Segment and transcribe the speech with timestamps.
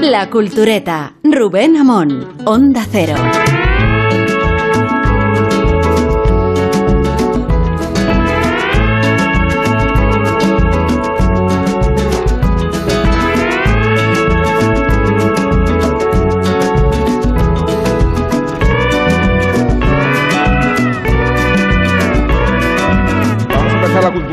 [0.00, 3.16] La Cultureta, Rubén Amón, Onda Cero.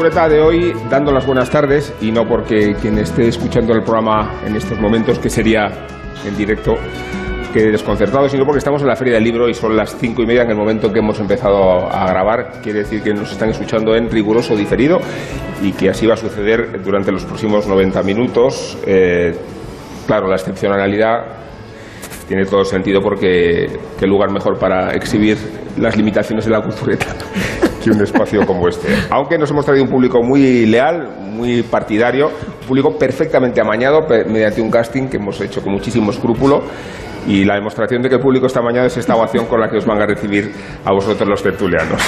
[0.10, 4.56] De hoy dando las buenas tardes y no porque quien esté escuchando el programa en
[4.56, 5.68] estos momentos, que sería
[6.26, 6.74] en directo,
[7.54, 10.26] que desconcertado, sino porque estamos en la Feria del Libro y son las cinco y
[10.26, 12.60] media en el momento en que hemos empezado a grabar.
[12.64, 15.00] Quiere decir que nos están escuchando en riguroso diferido
[15.62, 18.80] y que así va a suceder durante los próximos 90 minutos.
[18.88, 19.36] Eh,
[20.08, 21.18] claro, la excepcionalidad
[22.28, 23.68] tiene todo sentido porque
[23.98, 25.38] qué lugar mejor para exhibir
[25.78, 27.16] las limitaciones de la cultureta
[27.80, 28.88] que un espacio como este.
[29.10, 34.62] Aunque nos hemos traído un público muy leal, muy partidario, un público perfectamente amañado mediante
[34.62, 36.64] un casting que hemos hecho con muchísimo escrúpulo.
[37.28, 39.78] Y la demostración de que el público está amañado es esta ovación con la que
[39.78, 40.52] os van a recibir
[40.86, 42.02] a vosotros los tertulianos.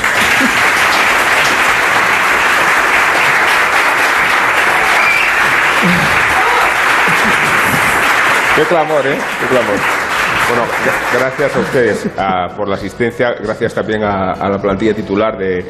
[8.56, 9.18] Qué clamor, ¿eh?
[9.40, 10.01] Qué clamor.
[10.52, 14.94] Bueno, gra- gracias a ustedes ah, por la asistencia, gracias también a, a la plantilla
[14.94, 15.66] titular de,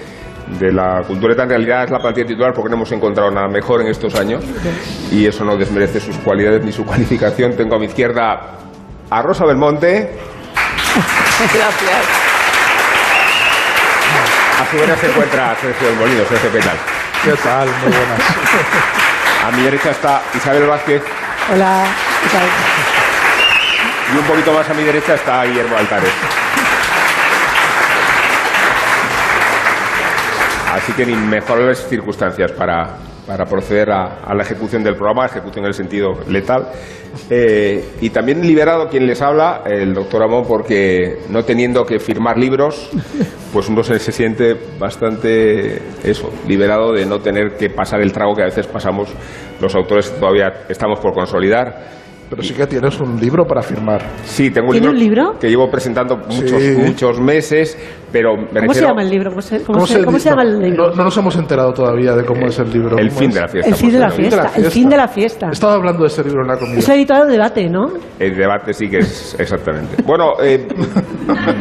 [0.59, 1.43] de la cultureta.
[1.43, 4.43] En realidad es la plantilla titular porque no hemos encontrado nada mejor en estos años
[5.11, 7.55] y eso no desmerece sus cualidades ni su cualificación.
[7.55, 8.39] Tengo a mi izquierda
[9.09, 10.17] a Rosa Belmonte,
[11.53, 12.05] Gracias.
[14.61, 16.23] a su derecha se encuentra Sergio del Molino.
[16.27, 16.77] Sergio, ¿qué tal?
[17.23, 17.67] ¿Qué tal?
[17.67, 18.19] Muy buenas.
[19.45, 21.01] A mi derecha está Isabel Vázquez
[21.53, 21.83] Hola.
[22.23, 22.47] ¿qué tal?
[24.13, 26.11] Y un poquito más a mi derecha está Guillermo Altares.
[30.73, 35.67] Así que ni mejores circunstancias para, para proceder a, la ejecución del programa, ejecución en
[35.67, 36.69] el sentido letal.
[37.29, 42.37] Eh, y también liberado quien les habla, el doctor Amón, porque no teniendo que firmar
[42.37, 42.89] libros,
[43.53, 48.33] pues uno se, se siente bastante eso, liberado de no tener que pasar el trago
[48.33, 49.09] que a veces pasamos
[49.59, 52.00] los autores que todavía estamos por consolidar.
[52.31, 54.01] Pero sí que tienes un libro para firmar.
[54.23, 54.99] Sí, tengo un ¿Tiene libro, un
[55.33, 55.39] libro?
[55.39, 56.75] que llevo presentando muchos, Sí.
[56.77, 57.77] muchos meses,
[58.09, 59.31] pero me ¿Cómo se llama el libro?
[59.31, 60.89] ¿Cómo se, cómo se- cómo se llama el no, libro?
[60.91, 62.97] No, no nos hemos enterado todavía de cómo es el libro.
[62.97, 63.35] El ¿Cómo fin es?
[63.35, 63.69] de la fiesta.
[63.69, 64.51] El fin de la fiesta.
[64.55, 65.47] El fin de la fiesta.
[65.49, 66.79] He estado hablando de ese libro en la comida.
[66.79, 67.87] Es editado de debate, ¿no?
[68.17, 70.01] El debate sí que es exactamente.
[70.05, 70.65] Bueno, eh,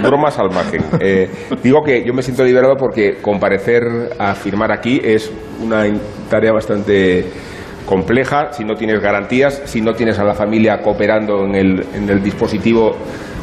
[0.04, 0.84] bromas al margen.
[1.00, 1.28] Eh,
[1.64, 3.82] digo que yo me siento liberado porque comparecer
[4.18, 5.84] a firmar aquí es una
[6.30, 7.24] tarea bastante
[7.90, 12.08] compleja si no tienes garantías, si no tienes a la familia cooperando en el, en
[12.08, 12.96] el dispositivo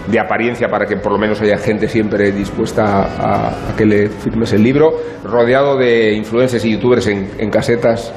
[0.09, 4.53] de apariencia para que por lo menos haya gente siempre dispuesta a, que le firmes
[4.53, 4.94] el libro,
[5.25, 8.13] rodeado de influencers y youtubers en, casetas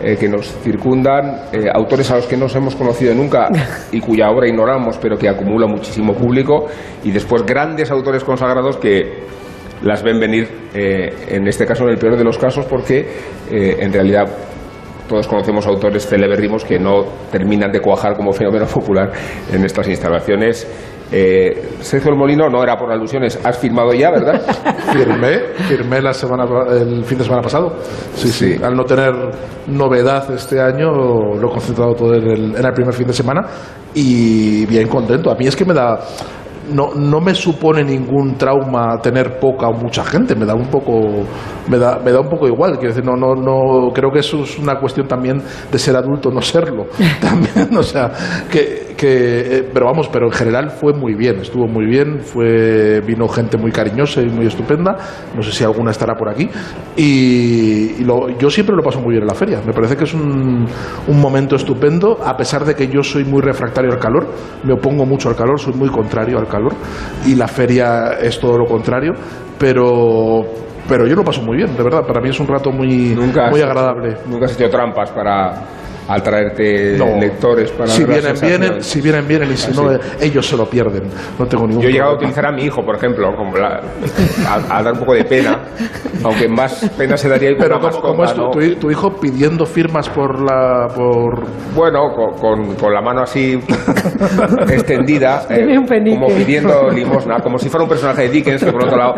[0.00, 3.48] eh, que nos circundan, eh, autores a los que no nos hemos conocido nunca
[3.90, 6.66] y cuya obra ignoramos, pero que acumula muchísimo público,
[7.02, 9.24] y después grandes autores consagrados que
[9.82, 13.92] las ven venir, eh, en este caso en el peor de los casos, porque en
[13.92, 14.26] realidad
[15.12, 19.12] todos conocemos autores celebérrimos que no terminan de cuajar como fenómeno popular
[19.52, 20.66] en estas instalaciones.
[21.14, 24.40] Eh, Sergio El Molino, no era por alusiones, has firmado ya, ¿verdad?
[24.94, 27.76] Firmé, firmé la semana, el fin de semana pasado.
[28.14, 28.64] Sí, sí, Sí.
[28.64, 29.12] Al no tener
[29.66, 30.90] novedad este año,
[31.38, 33.42] lo he concentrado todo en el, en el primer fin de semana
[33.94, 35.30] y bien contento.
[35.30, 36.00] A mí es que me da.
[36.70, 41.24] No, no me supone ningún trauma tener poca o mucha gente, me da un poco,
[41.68, 42.78] me da, me da un poco igual.
[42.78, 46.30] Quiero decir, no, no, no, creo que eso es una cuestión también de ser adulto,
[46.30, 46.86] no serlo.
[47.20, 48.12] También, o sea,
[48.50, 53.00] que, que, eh, pero vamos, pero en general fue muy bien, estuvo muy bien, fue,
[53.00, 54.96] vino gente muy cariñosa y muy estupenda,
[55.34, 56.48] no sé si alguna estará por aquí,
[56.96, 60.04] y, y lo- yo siempre lo paso muy bien en la feria, me parece que
[60.04, 60.66] es un,
[61.08, 64.26] un momento estupendo, a pesar de que yo soy muy refractario al calor,
[64.62, 66.51] me opongo mucho al calor, soy muy contrario al calor,
[67.26, 69.12] y la feria es todo lo contrario,
[69.58, 70.44] pero...
[70.88, 72.04] Pero yo lo paso muy bien, de verdad.
[72.04, 74.16] Para mí es un rato muy, Nunca muy hecho- agradable.
[74.26, 75.52] Nunca has hecho trampas para
[76.08, 77.18] atraerte No.
[77.18, 79.98] lectores para si vienen, vienen, si vienen, vienen y si Ah, no, sí.
[80.20, 81.04] ellos se lo pierden.
[81.38, 82.30] No tengo ningún Yo he llegado a problema.
[82.32, 83.80] utilizar a mi hijo, por ejemplo, como la-
[84.48, 85.58] a, a dar un poco de pena,
[86.24, 88.50] aunque más pena se daría Pero una ¿cómo, cómo mascota, es tu, ¿no?
[88.50, 91.44] tu hi- tu hijo pidiendo firmas por la por
[91.74, 93.58] Bueno, con, con- con la mano así
[94.68, 95.76] extendida, eh,
[96.10, 99.14] como pidiendo limosna, como si fuera un personaje de Dickens, que por otro lado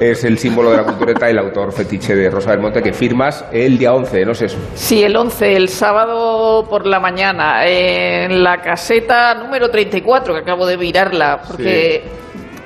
[0.00, 2.92] es el símbolo de la cultureta y el autor fetiche de Rosa del Monte, que
[2.92, 4.58] firmas el día 11, no sé eso.
[4.74, 6.21] Sí, el 11, el sábado
[6.68, 12.02] por la mañana, en la caseta número 34, que acabo de mirarla, porque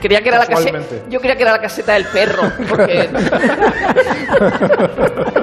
[0.00, 0.80] creía que era la caseta.
[1.08, 3.08] Yo creía que era la caseta del perro, porque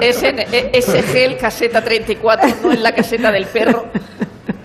[0.00, 3.86] es en ESG el caseta 34, no en la caseta del perro.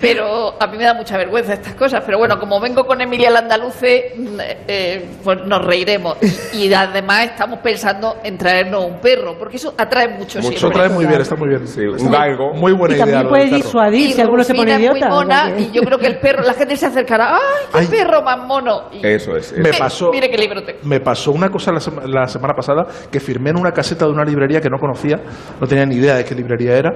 [0.02, 2.04] Pero a mí me da mucha vergüenza estas cosas.
[2.06, 4.38] Pero bueno, como vengo con Emilia Landaluce, mm,
[4.68, 6.18] eh, pues nos reiremos.
[6.54, 10.80] Y además estamos pensando en traernos un perro, porque eso atrae mucho, Mucho Eso siempre.
[10.80, 11.68] trae muy bien, está muy bien.
[11.68, 12.54] Sí, un galgo.
[12.54, 13.06] Muy buena y idea.
[13.06, 15.08] también puede disuadir si alguno se pone idiota.
[15.08, 17.36] muy mona y yo creo que el perro, la gente se acercará.
[17.36, 17.40] ¡Ay,
[17.72, 17.88] qué Ay.
[17.88, 18.90] perro más mono!
[18.92, 19.54] Y- Eso es.
[19.58, 19.80] Me eso.
[19.80, 20.80] pasó- Mire qué libro tengo.
[20.84, 24.12] Me pasó una cosa la, sema- la semana pasada que firmé en una caseta de
[24.12, 25.18] una librería que no conocía,
[25.60, 26.90] no tenía ni idea de qué librería era.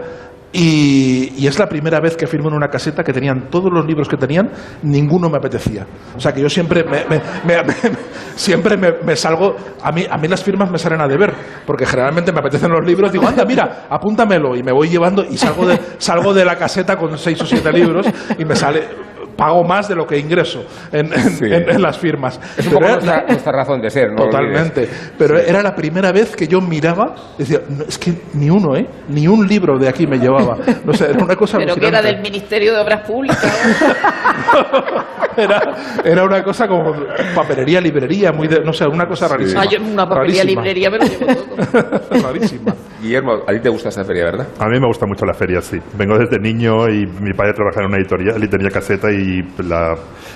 [0.55, 4.07] Y, es la primera vez que firmo en una caseta que tenían todos los libros
[4.07, 4.49] que tenían,
[4.83, 5.85] ninguno me apetecía.
[6.15, 7.73] O sea que yo siempre me, me- me-
[8.35, 11.33] siempre me salgo, a mí, a mí las firmas me salen a deber,
[11.65, 15.37] porque generalmente me apetecen los libros, digo, anda, mira, apúntamelo, y me voy llevando y
[15.37, 18.07] salgo de, salgo de la caseta con seis o siete libros
[18.37, 18.87] y me sale,
[19.35, 21.45] pago más de lo que ingreso en, en- Sí.
[21.45, 22.39] en- en las firmas.
[22.57, 24.23] Es un Pero poco era- nuestra, nuestra razón de ser, ¿no?
[24.25, 24.87] Totalmente.
[25.17, 28.75] Pero era la primera vez que yo miraba y decía, "No, es que ni uno,
[28.75, 28.87] ¿eh?
[29.09, 30.57] Ni un libro de aquí me llevaba.
[30.85, 33.43] No sé, era una cosa Pero que era del Ministerio de Obras Públicas.
[35.35, 35.75] Era,
[36.05, 36.93] era una cosa como
[37.33, 39.61] papelería, librería, muy de- no sé, una cosa rarísima.
[39.61, 40.61] Ah, yo en una papelería, Rarísima.
[40.61, 42.21] librería me lo llevo todo.
[42.23, 42.75] rarísima.
[43.01, 44.47] Guillermo, a ti te gusta esta feria, ¿verdad?
[44.59, 45.79] A mí me gusta mucho la feria, sí.
[45.97, 49.22] Vengo desde niño y mi padre trabajaba en una editorial y tenía caseta y
[49.63, 49.95] la-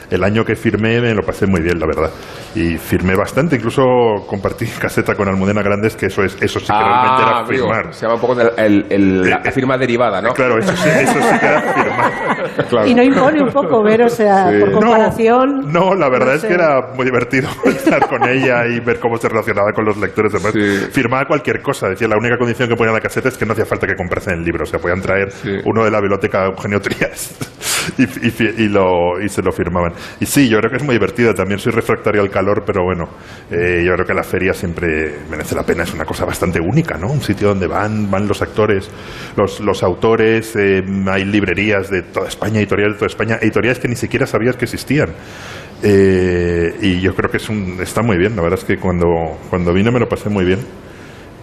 [0.10, 2.10] el año que firmé me lo pasé muy bien, la verdad.
[2.56, 3.84] Y firmé bastante, incluso
[4.28, 7.66] compartí caseta con Almudena Grandes, que eso es eso sí que realmente era Ah, amigo,
[7.68, 7.94] firmar.
[7.94, 10.34] Se llama un poco el- el- el- la, la firma derivada, ¿no?
[10.34, 12.12] Claro, eso sí, eso sí que era firmar.
[12.70, 12.88] Claro.
[12.88, 14.60] Y no impone un poco ver, o sea, Sí.
[14.60, 15.72] por No, comparación.
[15.72, 16.48] No, la verdad no es sé.
[16.48, 20.34] que era muy divertido estar con ella y ver cómo se relacionaba con los lectores.
[20.34, 20.88] Además, Sí.
[20.92, 21.90] firmaba cualquier cosa.
[21.90, 23.96] Decía, la única condición que ponía en la caseta es que no hacía falta que
[23.96, 24.64] comprasen el libro.
[24.64, 25.58] O sea, podían traer Sí.
[25.66, 27.36] uno de la biblioteca Eugenio Trías
[27.98, 29.94] y, y y lo, y se lo firmaban.
[30.20, 31.34] Y sí, yo creo que es muy divertida.
[31.34, 33.10] También soy refractario al calor, pero bueno,
[33.52, 35.84] eh, yo creo que la feria siempre merece la pena.
[35.84, 37.08] Es una cosa bastante única, ¿no?
[37.08, 38.90] Un sitio donde van, van los actores,
[39.36, 43.88] los, los autores, eh, hay librerías de toda España, editoriales de toda España, editoriales que
[43.88, 45.10] ni siquiera sabías que existían.
[45.84, 48.36] Eh, y yo creo que es un, está muy bien.
[48.36, 49.08] La verdad es que cuando,
[49.50, 50.60] cuando vine me lo pasé muy bien.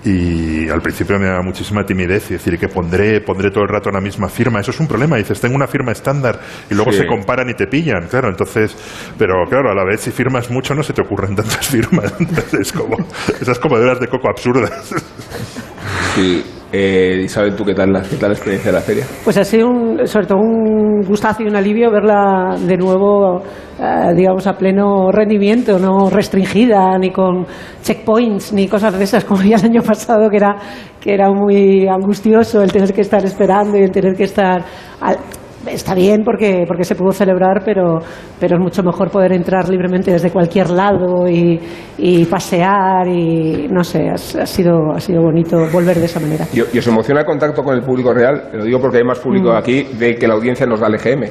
[0.05, 3.91] Y al principio me daba muchísima timidez y decir que pondré, pondré todo el rato
[3.91, 4.61] la misma firma.
[4.61, 5.17] Eso es un problema.
[5.17, 6.39] Dices, tengo una firma estándar
[6.71, 6.99] y luego Sí.
[6.99, 8.07] se comparan y te pillan.
[8.09, 8.77] Claro, entonces,
[9.19, 12.13] pero claro, a la vez si firmas mucho no se te ocurren tantas firmas.
[12.21, 12.97] Entonces, es como,
[13.41, 14.95] esas comedoras de coco absurdas.
[16.15, 16.43] Sí.
[16.77, 19.05] Eh, Isabel, ¿tú qué tal, la, qué tal la experiencia de la feria?
[19.23, 23.43] Pues ha sido un, sobre todo un gustazo y un alivio verla de nuevo,
[23.79, 27.47] eh, digamos, a pleno rendimiento, no restringida, ni con
[27.81, 30.57] checkpoints, ni cosas de esas, como ya el año pasado, que era,
[31.01, 34.65] que era muy angustioso el tener que estar esperando y el tener que estar...
[35.01, 35.19] al-
[35.67, 37.99] Está bien porque, porque se pudo celebrar, pero,
[38.39, 41.59] pero es mucho mejor poder entrar libremente desde cualquier lado y,
[41.99, 46.47] y pasear y no sé, ha, ha sido, ha sido bonito volver de esa manera.
[46.53, 48.51] ¿Y, y os emociona el contacto con el público real?
[48.53, 51.25] Lo digo porque hay más público aquí de que la audiencia nos da el EGM.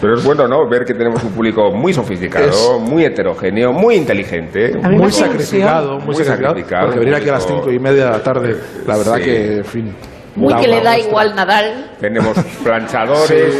[0.00, 0.68] Pero es bueno, ¿no?
[0.68, 4.72] Ver que tenemos un público muy sofisticado, Es- muy heterogéneo, muy inteligente.
[4.82, 8.10] Muy sacrificado, muy, Muy sacrificado, sacrificado, Porque venir aquí a las cinco y media de
[8.10, 8.56] la tarde,
[8.86, 9.22] la verdad Sí.
[9.24, 9.94] que, en fin.
[10.36, 11.08] Muy que le da muestra.
[11.08, 11.90] igual Nadal.
[12.00, 13.54] Tenemos planchadores,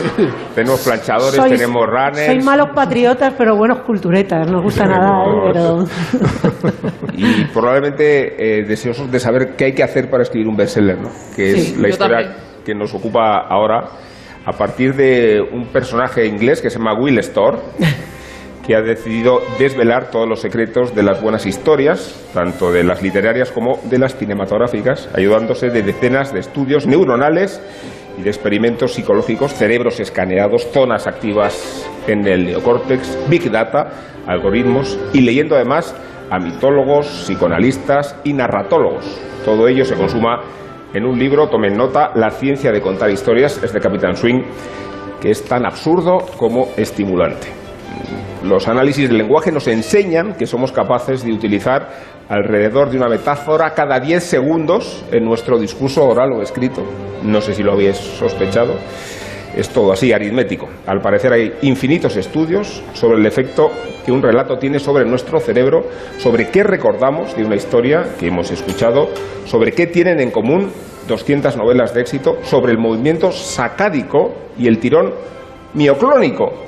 [0.55, 2.26] tenemos planchadores, Sois- tenemos runners.
[2.26, 4.49] Sois malos patriotas, pero buenos culturetas.
[4.50, 5.84] Nos gusta Tenemos- pero...
[7.14, 11.08] y probablemente eh, deseosos de saber qué hay que hacer para escribir un bestseller, ¿no?
[11.34, 12.37] que Sí, es la historia también.
[12.64, 13.84] que nos ocupa ahora
[14.44, 17.59] a partir de un personaje inglés que se llama Will Storr,
[18.66, 23.52] que ha decidido desvelar todos los secretos de las buenas historias, tanto de las literarias
[23.52, 27.61] como de las cinematográficas, ayudándose de decenas de estudios neuronales
[28.18, 33.90] y de experimentos psicológicos, cerebros escaneados, zonas activas en el neocórtex, big data,
[34.26, 35.94] algoritmos y leyendo además
[36.30, 39.04] a mitólogos, psicoanalistas y narratólogos.
[39.44, 40.42] Todo ello se consuma
[40.92, 44.42] en un libro, tomen nota, La ciencia de contar historias, es de Capitán Swing,
[45.20, 47.56] que es tan absurdo como estimulante.
[48.43, 51.89] Los análisis del lenguaje nos enseñan que somos capaces de utilizar
[52.29, 56.83] alrededor de una metáfora cada 10 segundos en nuestro discurso oral o escrito.
[57.23, 58.75] No sé si lo habéis sospechado.
[59.57, 60.69] Es todo así, aritmético.
[60.87, 63.71] Al parecer hay infinitos estudios sobre el efecto
[64.05, 65.87] que un relato tiene sobre nuestro cerebro,
[66.19, 69.09] sobre qué recordamos de una historia que hemos escuchado,
[69.47, 70.71] sobre qué tienen en común
[71.09, 75.15] 200 novelas de éxito, sobre el movimiento sacádico y el tirón
[75.73, 76.65] mioclónico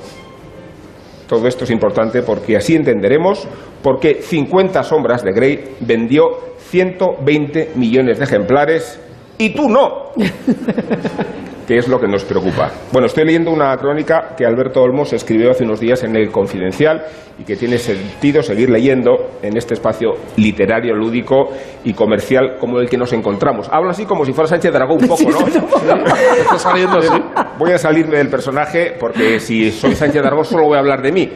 [1.29, 3.47] todo esto es importante porque así entenderemos
[3.83, 6.23] por qué 50 sombras de Grey vendió
[6.57, 8.99] 120 millones de ejemplares
[9.37, 10.09] y tú no.
[11.69, 12.71] que es lo que nos preocupa.
[12.91, 17.03] Bueno, estoy leyendo una crónica que Alberto Olmos escribió hace unos días en el Confidencial
[17.37, 21.51] y que tiene sentido seguir leyendo en este espacio literario, lúdico
[21.83, 23.69] y comercial como el que nos encontramos.
[23.71, 25.45] Hablo así como si fuera Sánchez Dragón un poco, ¿no?
[26.41, 27.21] Está saliendo así.
[27.59, 31.11] Voy a salirme del personaje porque si soy Sánchez Dragón solo voy a hablar de
[31.11, 31.29] mí.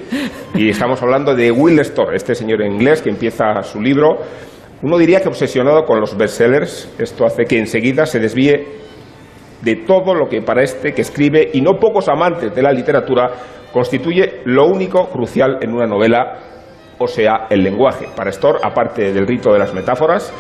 [0.55, 4.17] Y estamos hablando de Will Storr, este señor inglés que empieza su libro.
[4.81, 8.82] Uno diría que obsesionado con los bestsellers, esto hace que enseguida se desvíe
[9.63, 13.31] de todo lo que para este que escribe, y no pocos amantes de la literatura,
[13.71, 16.39] constituye lo único crucial en una novela,
[16.99, 18.07] o sea, el lenguaje.
[18.15, 20.33] Para Storr, aparte del rito de las metáforas,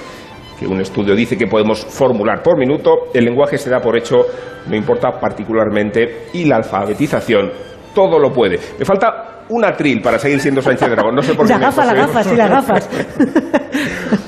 [0.59, 4.25] que un estudio dice que podemos formular por minuto, el lenguaje se da por hecho,
[4.67, 7.51] no importa particularmente, y la alfabetización
[7.95, 8.59] todo lo puede.
[8.77, 11.15] Me falta un atril para seguir siendo Sánchez Dragón.
[11.15, 11.53] No sé por qué.
[11.53, 12.89] La me gafa, la gafa, sí, las gafas.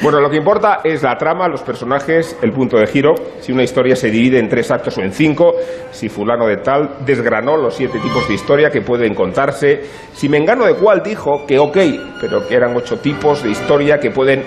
[0.01, 3.13] Bueno, lo que importa es la trama, los personajes, el punto de giro.
[3.39, 5.53] Si una historia se divide en tres actos o en cinco,
[5.91, 9.81] si fulano de tal desgranó los siete tipos de historia que pueden contarse,
[10.13, 11.77] si Mengano de cuál dijo que ok,
[12.21, 14.43] pero que eran ocho tipos de historia que pueden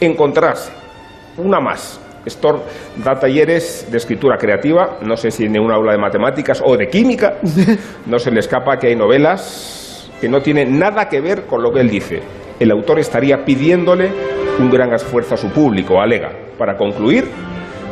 [0.00, 0.72] encontrarse.
[1.38, 2.00] Una más.
[2.26, 2.60] Storr
[2.96, 6.88] da talleres de escritura creativa, no sé si en un aula de matemáticas o de
[6.88, 7.36] química.
[8.06, 9.77] No se le escapa que hay novelas
[10.20, 12.20] que no tienen nada que ver con lo que él dice.
[12.58, 14.10] El autor estaría pidiéndole
[14.58, 16.32] un gran esfuerzo a su público, alega.
[16.58, 17.26] Para concluir,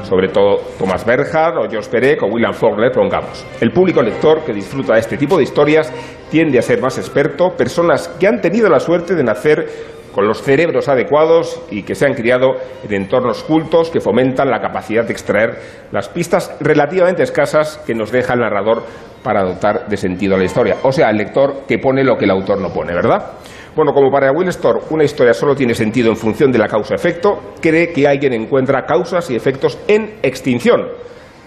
[0.02, 3.44] sobre todo Thomas Bernhard o George Perec o William Faulkner, pongamos.
[3.60, 5.92] El público lector que disfruta de este tipo de historias
[6.30, 10.40] tiende a ser más experto, personas que han tenido la suerte de nacer con los
[10.40, 15.12] cerebros adecuados y que se han criado en entornos cultos que fomentan la capacidad de
[15.12, 15.58] extraer
[15.92, 18.82] las pistas relativamente escasas que nos deja el narrador
[19.22, 20.76] para dotar de sentido a la historia.
[20.84, 23.32] O sea, el lector que pone lo que el autor no pone, ¿verdad?
[23.74, 27.52] Bueno, como para Will Storr una historia solo tiene sentido en función de la causa-efecto,
[27.60, 30.80] cree que alguien encuentra causas y efectos en extinción.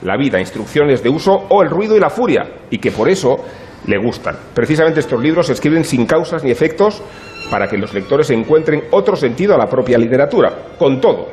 [0.03, 3.43] La vida, instrucciones de uso o el ruido y la furia, y que por eso
[3.86, 4.36] le gustan.
[4.53, 7.01] Precisamente estos libros se escriben sin causas ni efectos
[7.50, 10.51] para que los lectores encuentren otro sentido a la propia literatura.
[10.77, 11.27] Con todo,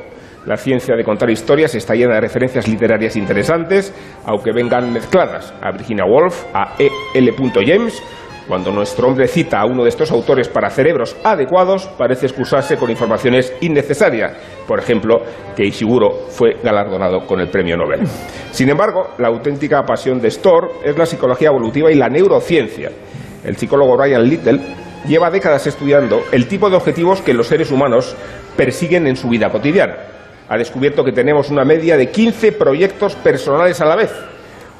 [0.46, 3.92] la ciencia de contar historias está llena de referencias literarias interesantes,
[4.24, 5.52] aunque vengan mezcladas.
[5.60, 6.88] A Virginia Woolf, a E.
[7.14, 7.34] L.
[7.66, 8.00] James,
[8.48, 12.90] cuando nuestro hombre cita a uno de estos autores para cerebros adecuados, parece excusarse con
[12.90, 14.32] informaciones innecesarias.
[14.66, 15.20] Por ejemplo,
[15.56, 18.06] que Ishiguro fue galardonado con el premio Nobel.
[18.52, 22.90] Sin embargo, la auténtica pasión de Storr es la psicología evolutiva y la neurociencia.
[23.44, 24.60] El psicólogo Brian Little
[25.06, 28.16] lleva décadas estudiando el tipo de objetivos que los seres humanos
[28.56, 29.96] persiguen en su vida cotidiana.
[30.48, 34.12] Ha descubierto que tenemos una media de 15 proyectos personales a la vez.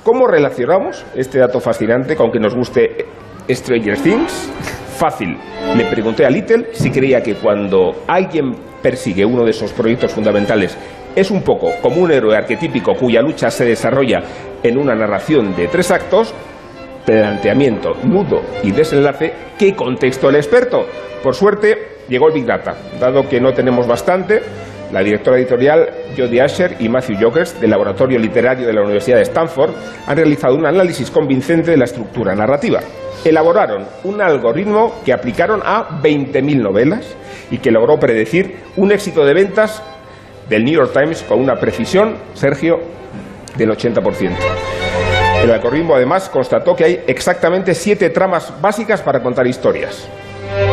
[0.04, 3.06] ¿Cómo relacionamos este dato fascinante con que nos guste
[3.48, 4.50] Stranger Things?
[4.98, 5.36] Fácil.
[5.76, 10.76] Le pregunté a Little si creía que cuando alguien persigue uno de esos proyectos fundamentales
[11.14, 14.22] es un poco como un héroe arquetípico cuya lucha se desarrolla
[14.62, 16.34] en una narración de tres actos,
[17.04, 20.86] planteamiento, nudo y desenlace, ¿qué contexto el experto?
[21.22, 24.42] Por suerte, llegó el Big Data, dado que no tenemos bastante.
[24.92, 29.24] La directora editorial Jodie Asher y Matthew Jokers del Laboratorio Literario de la Universidad de
[29.24, 29.72] Stanford
[30.06, 32.80] han realizado un análisis convincente de la estructura narrativa.
[33.28, 37.04] Elaboraron un algoritmo que aplicaron a 20.000 novelas
[37.50, 39.82] y que logró predecir un éxito de ventas
[40.48, 42.80] del New York Times con una precisión, Sergio,
[43.56, 44.30] del 80%.
[45.42, 50.06] El algoritmo además constató que hay exactamente siete tramas básicas para contar historias.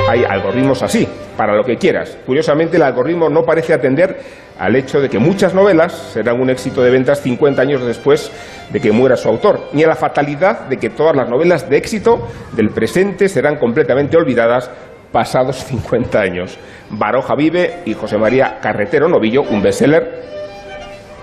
[0.07, 2.17] Hay algoritmos así, para lo que quieras.
[2.25, 4.17] Curiosamente, el algoritmo no parece atender
[4.59, 8.31] al hecho de que muchas novelas serán un éxito de ventas 50 años después
[8.71, 11.77] de que muera su autor, ni a la fatalidad de que todas las novelas de
[11.77, 14.69] éxito del presente serán completamente olvidadas
[15.11, 16.57] pasados 50 años.
[16.89, 20.32] Baroja Vive y José María Carretero Novillo, un bestseller,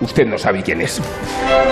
[0.01, 1.01] usted no sabe quién es.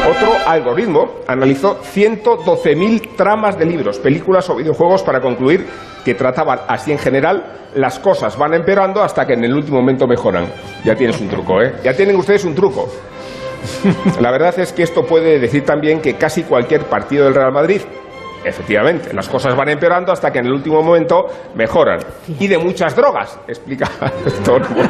[0.09, 5.65] Otro algoritmo analizó 112.000 tramas de libros, películas o videojuegos para concluir
[6.03, 7.43] que trataban así en general,
[7.75, 10.47] las cosas van empeorando hasta que en el último momento mejoran.
[10.83, 11.73] Ya tienes un truco, ¿eh?
[11.83, 12.87] Ya tienen ustedes un truco.
[14.21, 17.81] La verdad es que esto puede decir también que casi cualquier partido del Real Madrid,
[18.43, 21.99] efectivamente, las cosas van empeorando hasta que en el último momento mejoran.
[22.39, 23.89] Y de muchas drogas, explica
[24.45, 24.87] Tormos.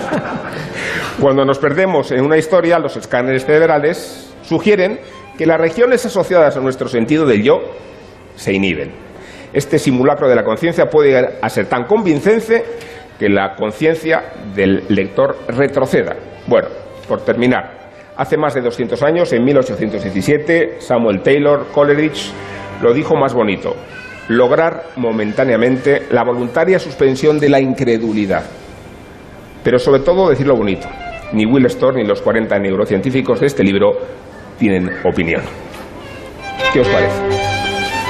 [1.20, 5.00] Cuando nos perdemos en una historia, los escáneres cerebrales sugieren
[5.38, 7.60] que las regiones asociadas a nuestro sentido del yo
[8.36, 8.91] se inhiben.
[9.51, 12.63] Este simulacro de la conciencia puede llegar a ser tan convincente
[13.18, 16.15] que la conciencia del lector retroceda.
[16.48, 16.68] Bueno,
[17.08, 22.32] por terminar, hace más de 200 años, en 1817, Samuel Taylor Coleridge
[22.82, 23.76] lo dijo más bonito,
[24.30, 28.44] lograr momentáneamente la voluntaria suspensión de la incredulidad.
[29.64, 30.88] Pero sobre todo decirlo bonito,
[31.34, 33.92] ni Will Storr ni los 40 neurocientíficos de este libro
[34.58, 35.42] tienen opinión.
[36.74, 37.22] ¿Qué os parece?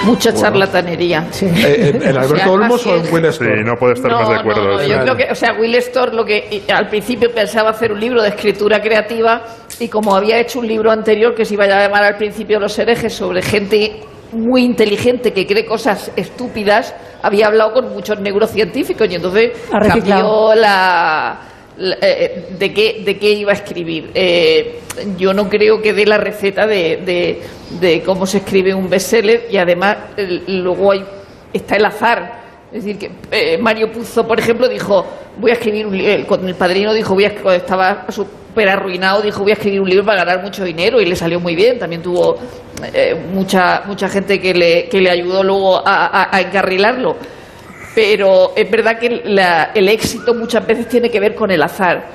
[0.05, 1.25] Mucha charlatanería.
[1.41, 3.13] Eh, ¿En, en Alberto O sea, Olmos o en.
[3.13, 3.65] Will Sí, Storr?
[3.65, 4.63] no puedo estar No, más de acuerdo.
[4.77, 7.99] no, yo creo que, o sea, Will Storr lo que al principio pensaba hacer un
[7.99, 9.41] libro de escritura creativa
[9.79, 12.77] y como había hecho un libro anterior que se iba a llamar al principio Los
[12.79, 13.99] herejes sobre gente
[14.31, 19.51] muy inteligente que cree cosas estúpidas, había hablado con muchos neurocientíficos y entonces
[20.09, 21.39] cambió la,
[21.77, 24.11] la- eh, de qué de qué iba a escribir.
[24.13, 24.79] Eh,
[25.17, 27.41] yo no creo que dé la receta de, de-
[27.79, 31.03] de cómo se escribe un bestseller y además el- luego hay,
[31.53, 32.39] está el azar.
[32.71, 35.03] Es decir, que eh, Mario Puzo, por ejemplo, dijo,
[35.39, 38.05] voy a escribir un libro, con el padrino dijo, voy a, cuando estaba
[38.49, 41.39] súper arruinado, dijo, voy a escribir un libro para ganar mucho dinero y le salió
[41.39, 41.77] muy bien.
[41.77, 42.37] También tuvo
[42.93, 47.15] eh, mucha, mucha gente que le, que le ayudó luego a, encarrilarlo
[47.95, 52.05] pero es verdad que la- el éxito muchas veces tiene que ver con el azar.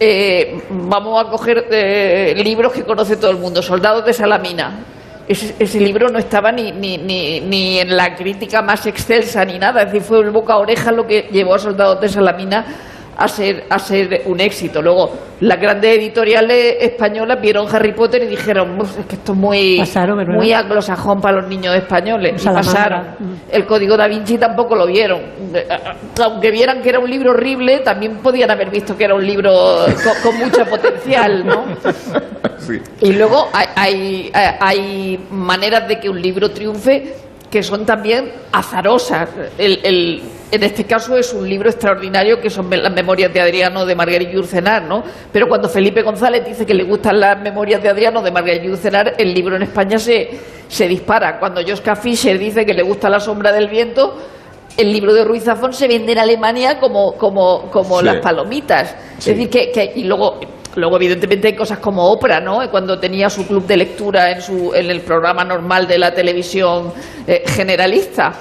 [0.00, 4.78] Eh, vamos a coger eh, libros que conoce todo el mundo, Soldados de Salamina.
[5.28, 9.58] Ese, ese libro no estaba ni, ni, ni, ni en la crítica más excelsa ni
[9.58, 12.64] nada, es decir, fue el boca a oreja lo que llevó a Soldados de Salamina
[13.24, 14.82] a ser, a ser un éxito.
[14.82, 15.10] Luego,
[15.40, 19.78] las grandes editoriales españolas vieron Harry Potter y dijeron, "Uf, es que esto es muy,
[19.78, 22.42] Pasaron, muy anglosajón para los niños españoles.
[22.42, 23.02] Y pasaron.
[23.18, 23.34] Mm.
[23.50, 25.20] El código da Vinci tampoco lo vieron.
[25.54, 25.66] Eh,
[26.22, 29.86] Aunque vieran que era un libro horrible, también podían haber visto que era un libro
[30.04, 31.64] con, con mucho potencial, ¿no?
[32.58, 32.80] Sí.
[33.00, 37.12] Y luego hay, hay, eh, hay maneras de que un libro triunfe
[37.50, 39.28] que son también azarosas.
[39.58, 43.86] El, el- en este caso es un libro extraordinario que son las memorias de Adriano
[43.86, 45.02] de Margarita Urcenar, ¿no?
[45.32, 49.14] Pero cuando Felipe González dice que le gustan las memorias de Adriano de Margarita Urcenar,
[49.18, 50.28] el libro en España se,
[50.68, 51.38] se dispara.
[51.38, 54.14] Cuando Joschka Fischer dice que le gusta La sombra del viento,
[54.76, 58.04] el libro de Ruiz Zafón se vende en Alemania como, como, como Sí.
[58.04, 58.94] las palomitas.
[59.18, 59.30] Sí.
[59.30, 60.38] Es decir, que, que- y luego
[60.74, 64.72] luego evidentemente hay cosas como Oprah no cuando tenía su club de lectura en su
[64.74, 66.90] en el programa normal de la televisión
[67.26, 68.32] eh, generalista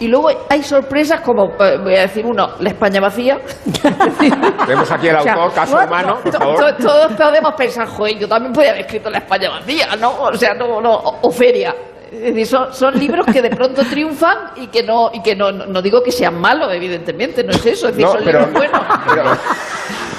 [0.00, 3.38] y luego hay sorpresas como eh, voy a decir uno la España vacía
[4.68, 6.56] Vemos aquí el O sea, autor, caso humano, por favor.
[6.76, 10.10] to- Todos podemos pensar, joder, yo también podía haber escrito La España vacía, ¿no?
[10.22, 11.74] O sea, no, no, o, o Feria.
[12.12, 15.50] Es decir, son, son libros que de pronto triunfan y que no, y que no,
[15.50, 18.38] no, no digo que sean malos, evidentemente, no es eso, es decir, No, son pero-
[18.46, 18.80] libros buenos.
[19.14, 19.24] pero-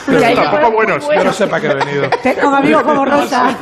[0.09, 1.07] Y hay tampoco libros muy buenos.
[1.15, 2.09] Yo no sé para qué he venido.
[2.23, 3.57] Tengo amigos como Rosa.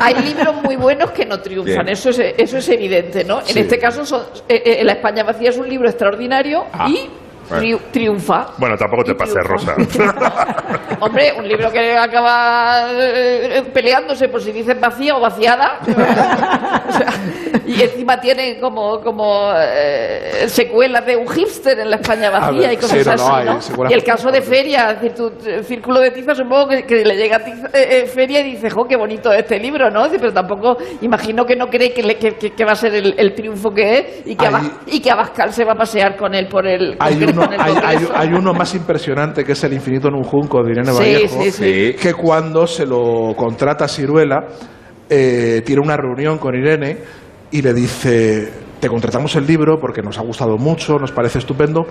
[0.00, 1.88] Hay libros muy buenos que no triunfan, Bien.
[1.88, 3.40] eso es, eso es evidente, ¿no?
[3.46, 7.08] En este caso, son, eh, eh, La España vacía es un libro extraordinario Ah, y.
[7.50, 8.48] tri- triunfa.
[8.58, 9.74] Bueno, tampoco te pases, Rosa.
[11.00, 15.78] Hombre, un libro que acaba eh, peleándose por si dices vacía o vaciada.
[16.88, 17.12] O sea,
[17.66, 22.72] y encima tiene como, como eh, secuelas de un hipster en la España vacía ver,
[22.72, 23.26] y cosas sí, no, no,
[23.58, 23.90] así, hay ¿no?
[23.90, 27.04] Y el caso de Feria, es decir, tu eh, círculo de tiza, supongo que, que
[27.04, 30.08] le llega a Tiza- eh, Feria y dice, jo, qué bonito este libro, ¿no?
[30.10, 33.14] Pero tampoco, imagino que no cree que, le- que, que- que va a ser el,
[33.18, 36.16] el triunfo que es y que, Hay- Abas- y que Abascal se va a pasear
[36.16, 40.08] con él por el Hay uno, hay, hay- uno más impresionante que es El infinito
[40.08, 41.64] en un junco de Irene Sí, Vallejo, sí, sí.
[41.92, 41.94] Sí.
[42.00, 44.46] que cuando se lo contrata Ciruela,
[45.08, 46.98] eh, tiene una reunión con Irene
[47.50, 51.86] y le dice, te contratamos el libro porque nos ha gustado mucho, nos parece estupendo,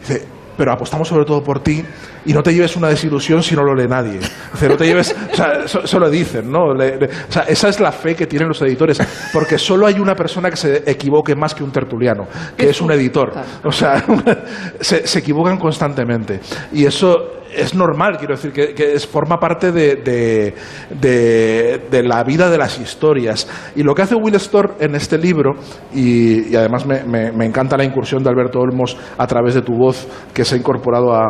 [0.00, 0.26] dice,
[0.58, 1.82] pero apostamos sobre todo por ti
[2.26, 4.18] y no te lleves una desilusión si no lo lee nadie.
[4.52, 6.74] Dice, no te lleves, o sea, eso, eso lo dicen, ¿no?
[6.74, 9.00] Le- le- o sea, esa es la fe que tienen los editores,
[9.32, 12.90] porque solo hay una persona que se equivoque más que un tertuliano, que es un
[12.92, 13.32] editor.
[13.64, 14.04] O sea,
[14.80, 16.40] se, se equivocan constantemente.
[16.72, 20.54] Y eso es normal, quiero decir, que, que es, forma parte de, de-
[20.90, 23.48] de- de la vida de las historias.
[23.76, 25.52] Y lo que hace Will Storr en este libro,
[25.94, 29.62] y, y además me, me- me encanta la incursión de Alberto Olmos a través de
[29.62, 31.22] tu voz, que se ha incorporado a,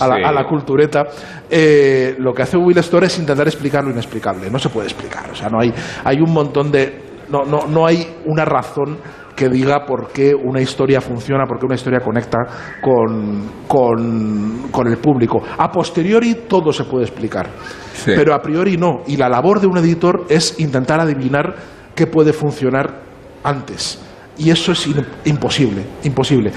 [0.00, 0.22] a la, Sí.
[0.24, 1.04] a la cultureta,
[1.50, 4.50] eh, lo que hace Will Storr es intentar explicar lo inexplicable.
[4.50, 5.30] No se puede explicar.
[5.30, 5.72] O sea, no hay,
[6.04, 7.02] hay un montón de...
[7.30, 8.98] No, no, no hay una razón
[9.34, 12.38] que diga por qué una historia funciona, por qué una historia conecta
[12.80, 15.42] con, con, con el público.
[15.58, 17.48] A posteriori todo se puede explicar,
[17.92, 18.12] Sí.
[18.14, 19.02] pero a priori no.
[19.06, 21.54] Y la labor de un editor es intentar adivinar
[21.94, 23.02] qué puede funcionar
[23.42, 24.00] antes.
[24.36, 24.88] Y eso es
[25.24, 26.50] imposible, imposible.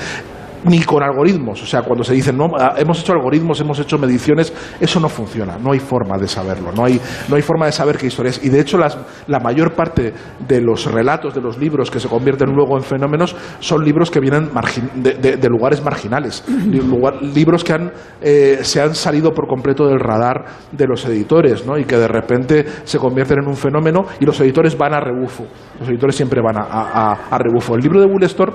[0.63, 3.97] Ni con algoritmos, o sea, cuando se dicen, no, ah, hemos hecho algoritmos, hemos hecho
[3.97, 7.71] mediciones, eso no funciona, no hay forma de saberlo, no hay, no hay forma de
[7.71, 8.43] saber qué historias.
[8.43, 10.13] Y de hecho, las, la mayor parte
[10.47, 14.19] de los relatos, de los libros que se convierten luego en fenómenos, son libros que
[14.19, 16.43] vienen margin- de, de- de lugares marginales,
[16.89, 17.91] lugar- libros que han,
[18.21, 21.77] eh, se han salido por completo del radar de los editores, ¿no?
[21.77, 25.45] y que de repente se convierten en un fenómeno y los editores van a rebufo,
[25.79, 27.75] los editores siempre van a, a- a- a rebufo.
[27.75, 28.53] El libro de Will Storr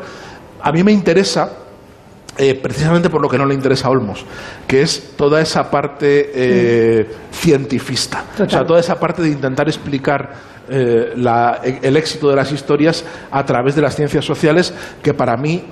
[0.64, 1.48] a mí me interesa
[2.38, 4.24] eh, precisamente por lo que no le interesa a Olmos,
[4.66, 10.52] que es toda esa parte eh, cientifista, o sea, toda esa parte de intentar explicar
[10.68, 15.36] eh, la- el éxito de las historias a través de las ciencias sociales, que para
[15.36, 15.64] mí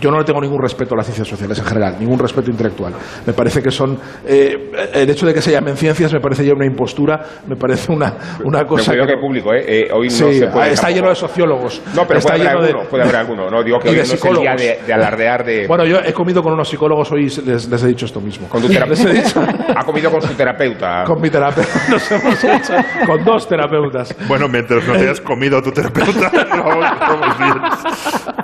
[0.00, 2.92] yo no le tengo ningún respeto a las ciencias sociales en general, ningún respeto intelectual.
[3.26, 3.98] Me parece que son.
[4.26, 7.92] eh, el hecho de que se llamen ciencias me parece ya una impostura, me parece
[7.92, 8.90] una, una cosa.
[8.92, 9.64] cuidado que que público, ¿eh?
[9.66, 10.72] Eh, hoy no Sí, se puede.
[10.72, 10.88] está tampoco.
[10.94, 11.82] lleno de sociólogos.
[11.94, 13.50] No, pero está puede haber lleno de- alguno, puede haber alguno.
[13.50, 15.66] No, digo que hoy de no es el día de, de alardear de...
[15.66, 18.48] Bueno, yo he comido con unos psicólogos hoy y les, les he dicho esto mismo.
[18.48, 19.08] con tu terapeuta.
[19.10, 19.40] dicho,
[19.76, 21.04] Ha comido con su terapeuta.
[21.04, 21.68] con mi terapeuta.
[21.90, 22.72] Nos hemos hecho
[23.06, 24.14] con dos terapeutas.
[24.28, 27.54] Bueno, mientras no te hayas comido a tu terapeuta, vamos, vamos bien.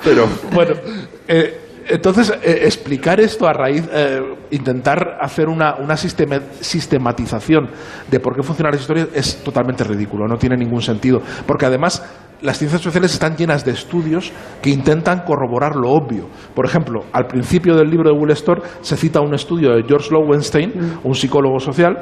[0.05, 0.75] Pero, Bueno,
[1.29, 1.46] eh,
[1.89, 4.21] entonces eh, explicar esto a raíz, eh,
[4.51, 7.69] intentar hacer una, una sistema- sistematización
[8.11, 11.21] de por qué funcionan las historias es totalmente ridículo, no tiene ningún sentido.
[11.47, 12.05] Porque además
[12.43, 16.29] las ciencias sociales están llenas de estudios que intentan corroborar lo obvio.
[16.55, 20.11] Por ejemplo, al principio del libro de Will Storr se cita un estudio de George
[20.11, 21.97] Lowenstein, un psicólogo social,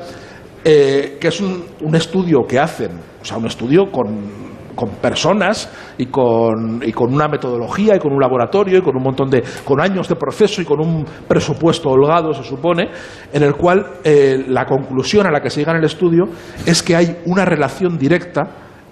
[0.64, 5.70] eh, que es un, un estudio que hacen, o sea, un estudio con con personas
[5.98, 9.42] y con, y con una metodología y con un laboratorio y con un montón de
[9.64, 12.90] con años de proceso y con un presupuesto holgado se supone
[13.32, 16.24] en el cual eh, la conclusión a la que se en el estudio
[16.66, 18.42] es que hay una relación directa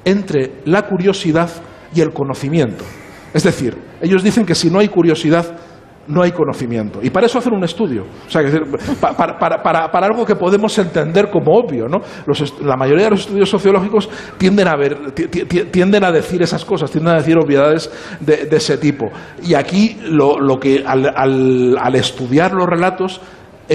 [0.05, 1.51] entre la curiosidad
[1.95, 2.85] y el conocimiento.
[3.35, 5.57] Es decir ellos dicen que si no hay curiosidad
[6.09, 6.99] no hay conocimiento.
[7.03, 8.05] Y para eso hacen un estudio.
[8.27, 8.62] O sea, decir,
[9.01, 11.87] pa- para, para- para- para algo que podemos entender como obvio.
[11.88, 11.99] ¿no?
[12.27, 16.11] Los la mayoría de los estudios sociológicos tienden a, ver, ti- ti- ti- tienden a
[16.12, 19.11] decir esas cosas, tienden a decir obviedades de, de ese tipo.
[19.43, 23.21] Y aquí lo, lo que al, al- al estudiar los relatos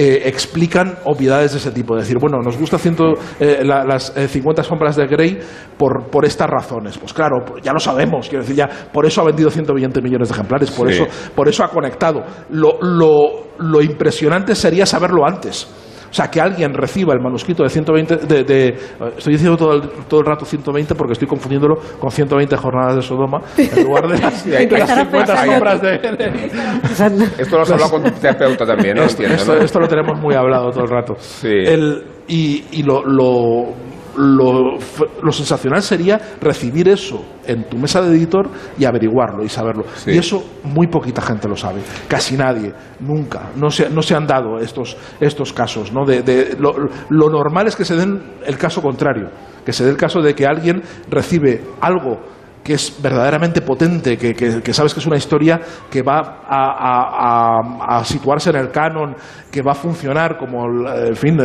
[0.00, 1.96] eh, explican obviedades de ese tipo.
[1.96, 5.38] Es decir, bueno, nos gusta ciento, eh, la- las eh, 50 sombras de Grey
[5.76, 6.96] por, por estas razones.
[6.98, 8.28] Pues claro, ya lo sabemos.
[8.28, 11.02] Quiero decir, ya por eso ha vendido 120 millones de ejemplares, por, Sí.
[11.02, 12.20] eso, por eso ha conectado.
[12.50, 15.66] Lo, lo- lo impresionante sería saberlo antes.
[16.10, 18.16] O sea, que alguien reciba el manuscrito de 120...
[18.26, 18.68] De, de-
[19.16, 23.02] estoy diciendo todo el, todo el rato 120 porque estoy confundiéndolo con 120 jornadas de
[23.02, 25.94] Sodoma en lugar de las, de las hay- 50 hay- sombras de...
[27.38, 29.02] Esto lo has hablado con tu terapeuta también, ¿no?
[29.04, 29.60] esto, Entiendo, esto- ¿no?
[29.64, 31.14] esto lo tenemos muy hablado todo el rato.
[31.18, 31.48] Sí.
[31.48, 33.72] El- y y lo, lo,
[34.18, 34.76] lo
[35.22, 39.84] lo sensacional sería recibir eso en tu mesa de editor y averiguarlo y saberlo.
[39.94, 40.10] Sí.
[40.12, 41.80] Y eso muy poquita gente lo sabe.
[42.08, 43.50] Casi nadie, nunca.
[43.56, 45.92] No se, no se han dado estos, estos casos.
[45.92, 46.04] ¿no?
[46.04, 46.74] De, de- lo,
[47.08, 49.30] lo normal es que se den el caso contrario.
[49.64, 52.20] Que se dé el caso de que alguien recibe algo
[52.68, 55.58] que es verdaderamente potente, que, que- que sabes que es una historia
[55.90, 59.14] que va a, a- a- a situarse en el canon,
[59.50, 61.38] que va a funcionar como, el- en fin,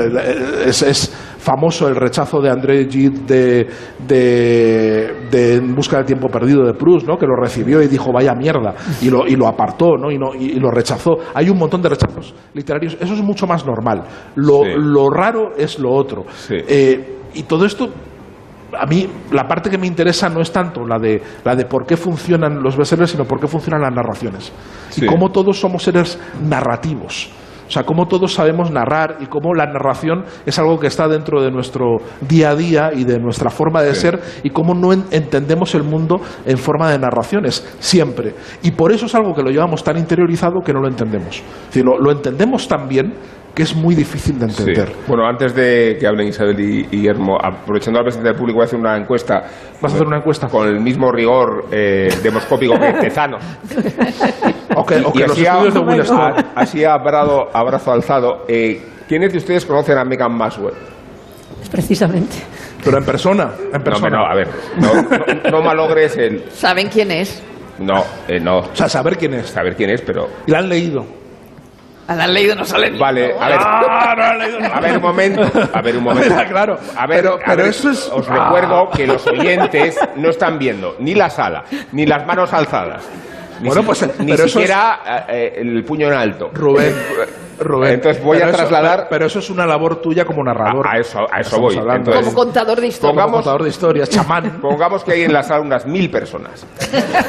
[0.65, 3.67] es, es famoso el rechazo de André Gide de,
[4.05, 7.17] de, de En busca del tiempo perdido de Proust, ¿no?
[7.17, 10.11] que lo recibió y dijo vaya mierda, y lo, y lo apartó ¿no?
[10.11, 11.11] Y, no- y- y lo rechazó.
[11.33, 14.03] Hay un montón de rechazos literarios, eso es mucho más normal.
[14.35, 14.69] Lo, Sí.
[14.75, 16.25] lo raro es lo otro.
[16.35, 16.55] Sí.
[16.67, 17.87] Eh, y todo esto
[18.79, 21.85] a mí la parte que me interesa no es tanto la de, la de por
[21.85, 24.51] qué funcionan los bestsellers, sino por qué funcionan las narraciones.
[24.89, 25.05] Sí.
[25.05, 27.29] Y cómo todos somos seres narrativos.
[27.65, 31.41] O sea, cómo todos sabemos narrar y cómo la narración es algo que está dentro
[31.41, 34.01] de nuestro día a día y de nuestra forma de Sí.
[34.01, 38.35] ser y cómo no en- entendemos el mundo en forma de narraciones, siempre.
[38.61, 41.37] Y por eso es algo que lo llevamos tan interiorizado que no lo entendemos.
[41.37, 43.13] Es decir, lo, lo entendemos tan bien
[43.53, 44.61] que es muy difícil de Sí.
[44.63, 44.91] entender.
[45.07, 48.65] Bueno, antes de que hablen Isabel y, Guillermo, aprovechando la presencia del público, voy a
[48.65, 49.43] hacer una encuesta.
[49.79, 50.47] ¿Vas a hacer una encuesta?
[50.47, 53.37] Con el mismo rigor eh, demoscópico que Tezano.
[54.75, 56.21] O que, o Y así a- estudios de Will Storr.
[56.21, 58.45] a- así a brado- abrazo alzado.
[58.47, 60.73] Eh, ¿Quiénes de ustedes conocen a Megan Maswell?
[61.71, 62.35] precisamente.
[62.83, 64.07] Pero en persona, en No, persona.
[64.07, 66.43] hombre, no, a ver, no, no- no malogres el...
[66.51, 67.41] ¿Saben quién es?
[67.79, 69.47] No, eh, no, O sea, saber quién es.
[69.47, 70.27] saber quién es, pero...
[70.45, 71.05] Y la han leído.
[72.07, 74.59] Han leído, no sale ni- Vale, a ver, Ah, no la han leído.
[74.59, 74.73] no.
[74.73, 75.41] a ver un momento,
[75.73, 76.35] a ver un momento.
[76.49, 76.79] claro.
[76.97, 78.09] A ver, pero, a ver, eso es.
[78.11, 78.33] Os Ah.
[78.45, 81.63] recuerdo que los oyentes no están viendo ni la sala,
[81.93, 83.03] ni las manos alzadas.
[83.61, 86.51] Ni, Bueno, si- pues, ni pero eso siquiera eh, el puño en alto.
[86.53, 86.93] Rubén.
[87.59, 87.93] Rubén.
[87.95, 90.87] Entonces voy Pero a eso- trasladar- pero eso es una labor tuya como narrador.
[90.87, 91.75] A, a eso, a eso voy.
[91.77, 93.11] Entonces, Como contador de historia.
[93.11, 96.65] Como pongamos- contador de historias, chamán, pongamos que hay en la sala unas mil personas.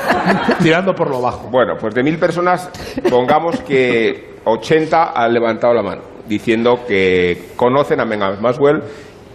[0.63, 1.49] tirando por lo bajo.
[1.49, 2.71] Bueno, pues de mil personas,
[3.11, 8.83] pongamos que 80 han levantado la mano, diciendo que conocen a Megan Maswell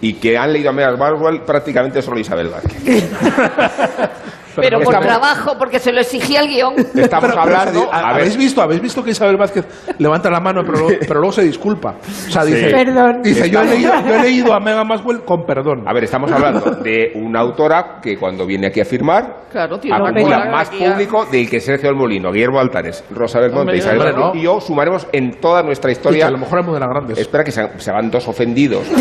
[0.01, 3.09] y que han leído a Megan Maswell prácticamente solo Isabel Vázquez.
[4.61, 6.73] Pero por estamos- trabajo, porque se lo exigía el guion.
[6.77, 7.93] Estamos Pero- pero hablando...
[7.93, 8.61] a ver, ¿Habéis visto?
[8.61, 9.65] ¿Habéis visto que Isabel Vázquez
[9.97, 11.95] levanta la mano pero, luego- pero luego se disculpa?
[12.27, 13.21] O sea, dice, Perdón.
[13.23, 15.87] dice yo, he leído, yo he leído a Megan Maswell con perdón.
[15.87, 19.97] A ver, estamos hablando de una autora que cuando viene aquí a firmar Claro, tiene
[19.97, 24.15] acumula más público del que Sergio del Molino, Guillermo Altares, Rosa Belmonte, Hombre, Isabel Vázquez
[24.17, 24.35] no.
[24.35, 26.27] y yo sumaremos en toda nuestra Y que historia.
[26.27, 27.17] a lo mejor es muy de las grandes.
[27.17, 28.83] Espera que se, se hagan dos ofendidos.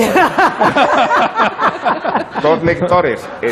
[2.43, 3.51] dos lectores eh,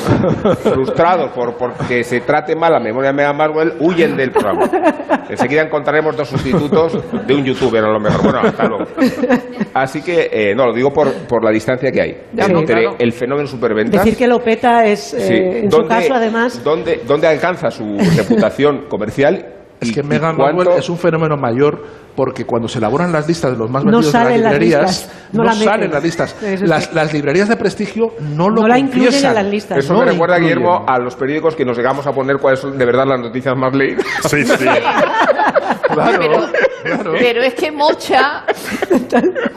[0.63, 4.69] frustrados por porque se trate mal la memoria de Meghan Markle huyen del programa.
[5.29, 8.23] Enseguida encontraremos dos sustitutos de un youtuber a lo mejor.
[8.23, 8.85] Bueno, hasta luego.
[9.75, 12.97] Así que, eh, no, lo digo por, por la distancia que hay Ya, entre claro.
[12.99, 14.05] el fenómeno superventas.
[14.05, 15.35] Decir que lo peta es, eh, Sí.
[15.65, 19.45] en su ¿Dónde- caso, además, ¿dónde, ¿Dónde alcanza su reputación comercial?
[19.81, 21.83] Es y- que cuánto- Markle es un fenómeno mayor
[22.17, 25.29] porque cuando se elaboran las listas de los más No vendidos de las librerías, listas,
[25.33, 26.37] no no, la salen las listas.
[26.63, 29.79] Las, las librerías de prestigio no lo no la incluyen en las listas.
[29.79, 30.59] Eso No me recuerda, incluyen.
[30.59, 33.55] Guillermo, a los periódicos que nos llegamos a poner cuáles son de verdad las noticias
[33.57, 34.05] más leídas.
[34.29, 34.67] Sí, sí.
[35.87, 36.47] Claro, Pero,
[36.83, 37.13] claro.
[37.19, 38.45] pero es que Mocha,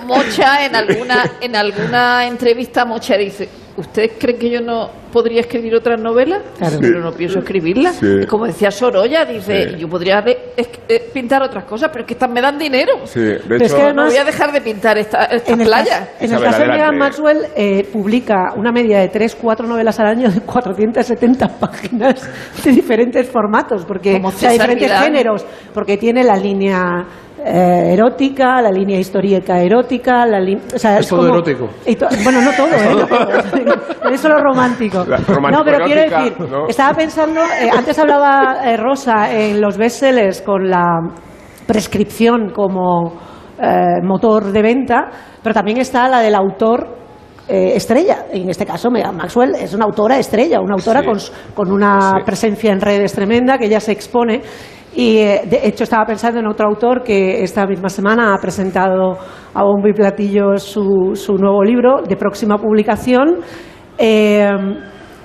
[0.05, 5.75] Mocha en alguna, en alguna entrevista Mocha dice, ¿ustedes creen que yo no podría escribir
[5.75, 6.41] otra novela?
[6.57, 6.77] Claro.
[6.79, 7.91] Pero no pienso escribirla.
[7.93, 8.25] Sí.
[8.27, 9.75] Como decía Sorolla, dice, Sí.
[9.77, 12.93] yo podría eh, pintar otras cosas, pero es que estas me dan dinero.
[13.05, 16.41] Sí, de es No voy a dejar de pintar esta, En el, caso, en el
[16.41, 16.67] caso de.
[16.67, 22.29] Meghan Maxwell, eh, publica una media de 3, 4 novelas al año de 470 páginas
[22.63, 25.03] de diferentes formatos, porque, Como o sea, diferentes Vidal.
[25.03, 27.05] géneros, porque tiene la línea
[27.45, 31.69] eh, erótica, la línea histórica erótica, la lin- o sea, Es todo como- erótico.
[31.85, 33.65] y to- bueno, no todo, ¿eh?
[34.03, 35.05] No es solo romántico.
[35.05, 36.67] No, pero quiero decir, ¿no?
[36.67, 40.83] estaba pensando, eh, antes hablaba eh, Rosa en los bestsellers con la
[41.73, 43.13] prescripción como
[43.61, 44.97] eh, motor de venta,
[45.43, 46.97] pero también está la del autor
[47.47, 48.25] eh, estrella.
[48.31, 51.05] En este caso, Meghan Maxwell es una autora estrella, una autora Sí.
[51.05, 51.17] con,
[51.55, 52.25] con una Sí.
[52.25, 54.41] presencia en redes tremenda que ya se expone.
[54.95, 59.17] Y eh, de hecho estaba pensando en otro autor que esta misma semana ha presentado
[59.53, 63.37] a bombo y platillo su, su nuevo libro de próxima publicación.
[63.97, 64.49] Eh,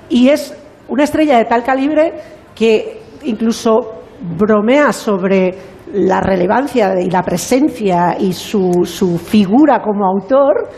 [0.09, 0.53] y es
[0.87, 2.13] una estrella de tal calibre
[2.53, 3.93] que incluso
[4.37, 10.69] bromea sobre la relevancia y la presencia y su, su figura como autor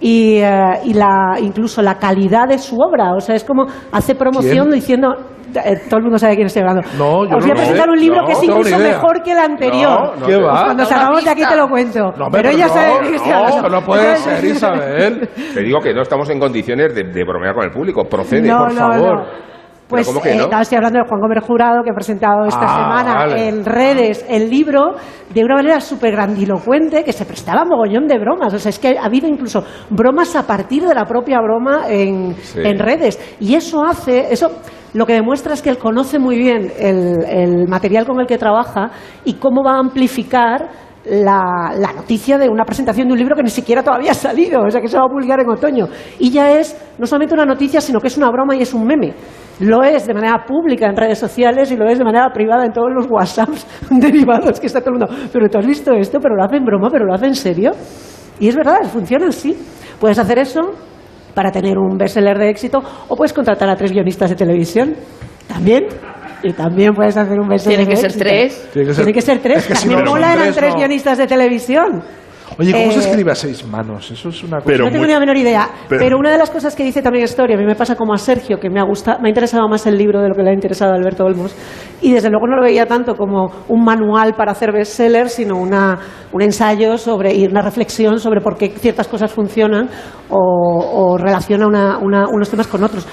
[0.00, 3.12] y, eh, y la, incluso la calidad de su obra.
[3.16, 4.70] O sea, es como hace promoción ¿Quién?
[4.80, 5.08] diciendo...
[5.64, 6.82] eh, todo el mundo sabe de quién estoy hablando.
[6.98, 7.90] No, yo Os no voy a presentar sé.
[7.90, 10.00] un libro No, que es no incluso mejor que el anterior.
[10.00, 10.64] No, no ¿Qué te- va?
[10.64, 12.00] Cuando No, salgamos de aquí te lo cuento.
[12.16, 13.68] No, hombre, pero ella no, sabe de qué estoy no, hablando.
[13.68, 15.28] no puede Entonces- ser, Isabel.
[15.54, 18.04] Te digo que no estamos en condiciones de, de bromear con el público.
[18.04, 19.24] Procede, no, por no, favor.
[19.88, 20.48] Pues ¿cómo que eh, no?
[20.48, 23.48] no, estoy hablando de Juan Gómez Jurado, que ha presentado esta Ah, semana vale.
[23.48, 24.94] en redes el libro
[25.32, 28.54] de una manera súper grandilocuente que se prestaba mogollón de bromas.
[28.54, 32.34] O sea, es que ha habido incluso bromas a partir de la propia broma en,
[32.36, 32.60] Sí.
[32.64, 33.18] en redes.
[33.40, 34.50] Y eso hace, eso
[34.94, 38.38] lo que demuestra es que él conoce muy bien el, el material con el que
[38.38, 38.90] trabaja
[39.24, 40.68] y cómo va a amplificar
[41.06, 44.70] la, noticia de una presentación de un libro que ni siquiera todavía ha salido, o
[44.70, 45.86] sea que se va a publicar en otoño.
[46.18, 48.86] Y ya es no solamente una noticia, sino que es una broma y es un
[48.86, 49.14] meme.
[49.60, 52.72] Lo es de manera pública en redes sociales y lo es de manera privada en
[52.72, 55.14] todos los WhatsApps derivados que está todo el mundo.
[55.32, 57.72] Pero tú has visto esto, pero lo hacen broma, pero lo hacen en serio.
[58.40, 59.56] Y es verdad, funciona así.
[60.00, 60.60] Puedes hacer eso
[61.34, 64.94] para tener un bestseller de éxito o puedes contratar a tres guionistas de televisión.
[65.46, 65.86] También.
[66.44, 68.68] Y también puedes hacer un bestseller Tienen que ser tres.
[68.72, 69.58] Tiene que ser- Tiene que ser tres.
[69.58, 70.78] Es que si Carmen no Mola eran tres, tres no.
[70.78, 72.02] guionistas de televisión.
[72.56, 74.08] Oye, ¿cómo se Eh, escribe a seis manos?
[74.12, 74.66] Eso es una cosa.
[74.66, 75.68] Pero no tengo muy- ni la menor idea.
[75.88, 78.12] pero- Pero, una de las cosas que dice también Story, a mí me pasa como
[78.14, 80.42] a Sergio, que me ha gustado, me ha interesado más el libro de lo que
[80.42, 81.52] le ha interesado a Alberto Olmos.
[82.02, 85.98] Y desde luego no lo veía tanto como un manual para hacer bestsellers, sino una,
[86.32, 89.88] un ensayo sobre, y una reflexión sobre por qué ciertas cosas funcionan
[90.28, 93.04] o, o relaciona una- una- unos temas con otros.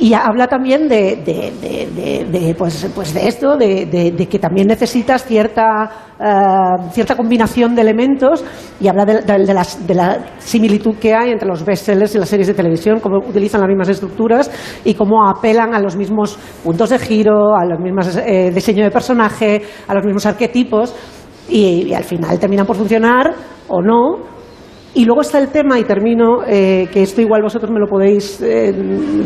[0.00, 5.24] Y habla también de, de- de- de- pues, pues de esto, de, que también necesitas
[5.24, 8.44] cierta, eh, cierta combinación de elementos
[8.80, 9.54] y habla de,
[9.94, 13.68] la similitud que hay entre los bestsellers y las series de televisión, cómo utilizan las
[13.68, 14.48] mismas estructuras
[14.84, 18.92] y cómo apelan a los mismos puntos de giro, a los mismos eh, diseño de
[18.92, 20.94] personaje, a los mismos arquetipos
[21.48, 23.34] y, y al final terminan por funcionar
[23.66, 24.37] o no
[24.94, 28.40] y luego está el tema, y termino, eh, que esto igual vosotros me lo podéis,
[28.40, 28.72] eh,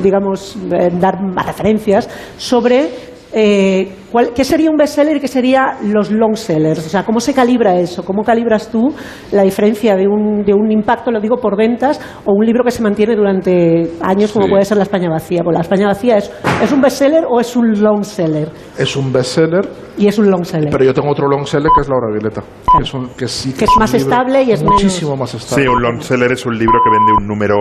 [0.03, 6.11] digamos, eh, dar referencias, sobre eh, cuál- qué sería un bestseller y qué serían los
[6.11, 6.87] long sellers.
[6.87, 8.95] O sea, cómo se calibra eso, cómo calibras tú
[9.33, 12.71] la diferencia de un, de un impacto, lo digo por ventas, o un libro que
[12.71, 14.51] se mantiene durante años, como Sí.
[14.51, 15.41] puede ser La España Vacía.
[15.43, 16.31] Pues La España Vacía es,
[16.63, 18.51] es un bestseller o es un long seller.
[18.79, 20.69] Es un bestseller, Y es un long seller.
[20.71, 22.43] pero yo tengo otro long seller que es Laura Violeta.
[22.77, 25.35] Que, es un, que sí Que es un más libro estable y es muchísimo más
[25.35, 25.63] estable.
[25.65, 27.57] Sí, un long seller es un libro que vende un número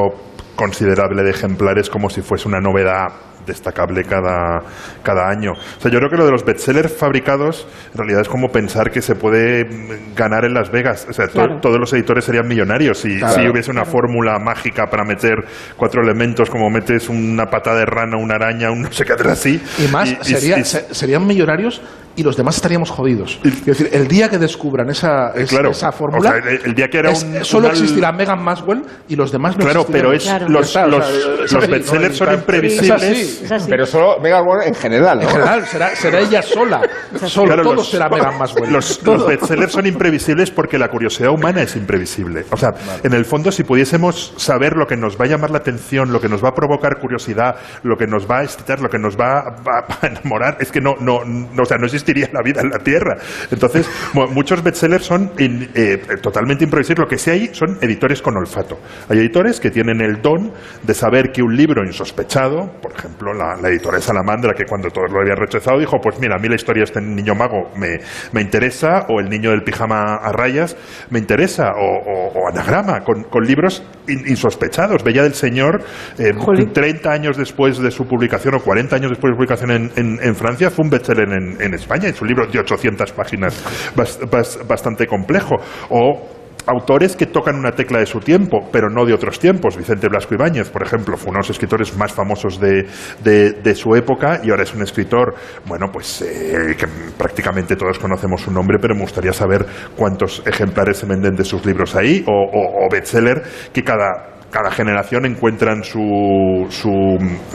[0.55, 3.07] considerable de ejemplares como si fuese una novedad
[3.45, 4.59] destacable cada,
[5.03, 5.51] cada año.
[5.53, 8.91] O sea, yo creo que lo de los bestsellers fabricados en realidad es como pensar
[8.91, 11.07] que se puede mm, ganar en Las Vegas.
[11.09, 13.33] O sea, to- todos los editores serían millonarios si, Claro.
[13.41, 15.35] si hubiese una fórmula mágica para meter
[15.77, 19.61] cuatro elementos como metes una patada de rana, una araña, un no sé qué así.
[19.79, 21.81] Y más, y- sería- y- se- serían millonarios
[22.15, 23.39] y los demás estaríamos jodidos.
[23.43, 26.73] Es decir, el día que descubran esa, es- Claro, esa fórmula, o sea, el- el
[26.75, 29.63] día que era es- un- solo un al- existirá Megan Maxwell y los demás no
[29.63, 30.01] Claro, existirán.
[30.09, 30.49] pero es Claro.
[30.49, 32.25] los, los, los bestsellers ¿no?
[32.25, 33.30] son Es imprevisibles.
[33.35, 33.45] Así.
[33.45, 33.69] Es así.
[33.69, 35.23] Pero solo Megan Warren en general, ¿no?
[35.23, 36.81] En general, será, será ella sola.
[37.25, 38.71] Solo, Claro, todo los- será Megan Maxwell.
[38.71, 42.45] Los, los bestsellers son imprevisibles porque la curiosidad humana es imprevisible.
[42.51, 42.69] O sea,
[43.03, 46.19] en el fondo, si pudiésemos saber lo que nos va a llamar la atención, lo
[46.21, 49.15] que nos va a provocar curiosidad, lo que nos va a excitar, lo que nos
[49.17, 52.61] va, va a enamorar, es que no, no, no, o sea, no existiría la vida
[52.61, 53.17] en la Tierra.
[53.51, 56.99] Entonces, mu- muchos bestsellers son in- eh, totalmente imprevisibles.
[56.99, 58.79] Lo que sí hay son editores con olfato.
[59.09, 60.51] Hay editores que tienen el don
[60.83, 64.89] de saber que un libro insospechado, por ejemplo, la, la editora de Salamandra, que cuando
[64.89, 67.69] todos lo habían rechazado, dijo, pues mira, a mí la historia de este niño mago
[67.77, 67.99] me,
[68.33, 70.75] me interesa, o el niño del pijama a rayas
[71.09, 75.03] me interesa, o, o- o Anagrama, con, con libros in- insospechados.
[75.03, 75.83] Bella del Señor,
[76.17, 76.73] eh, Jolín.
[76.73, 80.19] 30 años después de su publicación, o 40 años después de su publicación en, en-
[80.21, 82.07] en Francia, fue un bestseller en, en España.
[82.09, 83.63] Es un libro de 800 páginas,
[83.95, 85.55] bas- bas- bastante complejo.
[85.89, 89.77] O autores que tocan una tecla de su tiempo, pero no de otros tiempos.
[89.77, 92.87] Vicente Blasco Ibáñez, por ejemplo, fue uno de los escritores más famosos de,
[93.23, 95.33] de- su época y ahora es un escritor,
[95.65, 96.85] bueno, pues eh, que
[97.17, 101.65] prácticamente todos conocemos su nombre, pero me gustaría saber cuántos ejemplares se venden de sus
[101.65, 103.41] libros ahí, o, o, o bestseller
[103.73, 106.89] que cada cada generación encuentran su, su,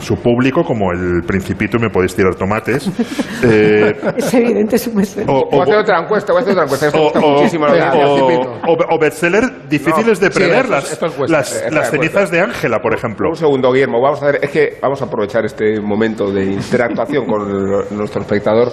[0.01, 2.91] su público, como el Principito, y me podéis tirar tomates.
[3.45, 5.31] Eh, Es evidente su mesero.
[5.31, 6.87] o, Voy a o- hacer otra encuesta, voy a hacer otra encuesta.
[6.87, 10.71] Esto o, gusta o- muchísimo a o- o- o bestseller difíciles de Sí, prever, es-
[10.71, 13.29] las, esto las, las cenizas de Ángela, por ejemplo.
[13.29, 14.01] Un segundo, Guillermo.
[14.01, 18.23] Vamos a hacer, es que vamos a aprovechar este momento de interactuación con el- nuestro
[18.23, 18.73] espectador,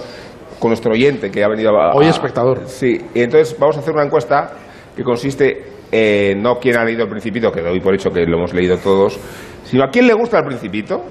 [0.58, 1.94] con nuestro oyente que ha venido a.
[1.94, 2.62] Hoy a- espectador.
[2.66, 4.52] Sí, y entonces vamos a hacer una encuesta
[4.96, 8.36] que consiste en no quién ha leído el Principito, que doy por hecho que lo
[8.38, 9.18] hemos leído todos,
[9.64, 11.02] sino a quién le gusta el Principito.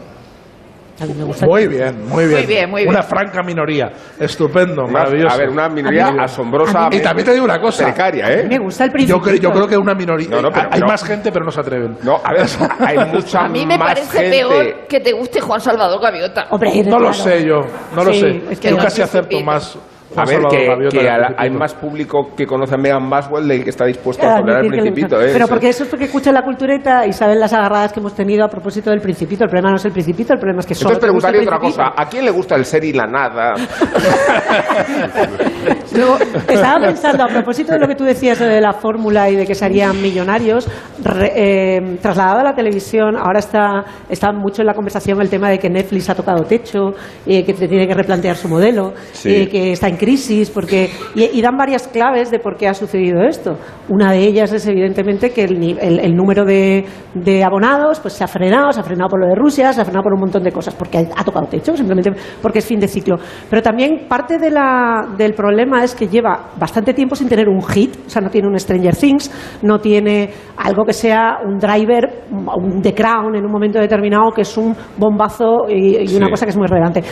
[1.01, 1.47] A mí me gusta.
[1.47, 2.37] Muy bien, muy bien.
[2.41, 2.89] Muy bien, muy bien.
[2.93, 3.91] Una franca minoría.
[4.19, 5.33] Estupendo, Una- maravilloso.
[5.33, 6.85] a ver, una minoría A asombrosa.
[6.85, 7.85] a mí- Y también te digo una cosa.
[7.85, 8.59] Precaria, mí Me ¿eh?
[8.59, 9.21] gusta el Yo, principio.
[9.21, 10.29] creo- yo creo que una minoría.
[10.29, 11.97] No, no, pero- hay pero- más gente, pero no se atreven.
[12.03, 12.45] No, a ver,
[12.79, 14.37] hay mucha A mí me más parece gente.
[14.37, 16.45] peor que te guste Juan Salvador Gaviota.
[16.51, 17.13] Hombre, No lo claro.
[17.13, 17.61] sé yo,
[17.95, 18.41] no lo Sí, sé.
[18.51, 19.75] es que yo no, casi acepto más.
[20.15, 23.07] A ver, que, Gaviota que que a la- hay más público que conoce a Megan
[23.07, 25.21] Maswell de que está dispuesto a tolerar el Principito.
[25.21, 25.29] ¿eh?
[25.33, 28.13] Pero Eso- porque eso es porque escuchan la cultureta y saben las agarradas que hemos
[28.15, 29.43] tenido a propósito del principito.
[29.43, 31.93] El problema no es el principito, el problema es que solo Entonces preguntaría otra cosa.
[31.95, 33.53] ¿A quién le gusta el ser y la nada?
[35.95, 39.45] Luego, estaba pensando, a propósito de lo que tú decías de la fórmula y de
[39.45, 40.67] que se harían millonarios,
[41.03, 45.49] re- eh, trasladado a la televisión, ahora está, está mucho en la conversación el tema
[45.49, 46.91] de que Netflix ha tocado techo,
[47.25, 49.29] eh, que tiene que replantear su modelo, Sí.
[49.35, 52.73] eh, que está en crisis, porque y, y dan varias claves de por qué ha
[52.73, 53.57] sucedido esto.
[53.89, 58.23] Una de ellas es evidentemente que el, el- el número de, de abonados pues se
[58.23, 60.43] ha frenado, se ha frenado por lo de Rusia, se ha frenado por un montón
[60.43, 63.17] de cosas, porque ha, ha tocado techo, simplemente porque es fin de ciclo.
[63.49, 67.61] Pero también parte de la- del problema es que lleva bastante tiempo sin tener un
[67.63, 72.23] hit, o sea, no tiene un Stranger Things, no tiene algo que sea un driver,
[72.31, 76.31] un The Crown en un momento determinado, que es un bombazo y, y una Sí.
[76.31, 77.03] cosa que es muy relevante.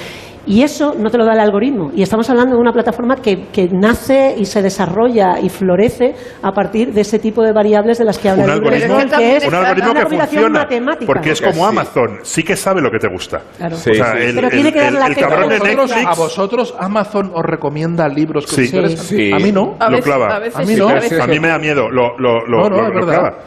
[0.45, 1.91] Y eso no te lo da el algoritmo.
[1.95, 6.51] Y estamos hablando de una plataforma que, que nace y se desarrolla y florece a
[6.51, 9.11] partir de ese tipo de variables de las que habla Un el algoritmo, que es-
[9.13, 10.59] que es un algoritmo una que funciona.
[10.61, 11.05] matemática.
[11.05, 11.65] Porque es como.
[11.67, 13.41] Amazon, sí que sabe lo que te gusta.
[13.57, 13.75] Claro.
[13.75, 14.23] Sí, o sea, sí.
[14.23, 16.07] el, Pero tiene que dar la cabrón ¿A vosotros, Netflix.
[16.07, 18.67] a vosotros Amazon os recomienda libros que Sí.
[18.97, 19.31] Sí.
[19.31, 19.75] A mí no.
[19.79, 20.35] A Lo clava.
[20.35, 20.89] a veces A mí no.
[20.89, 23.37] a veces A mí me da miedo, lo, lo, lo, No, no, lo- clava.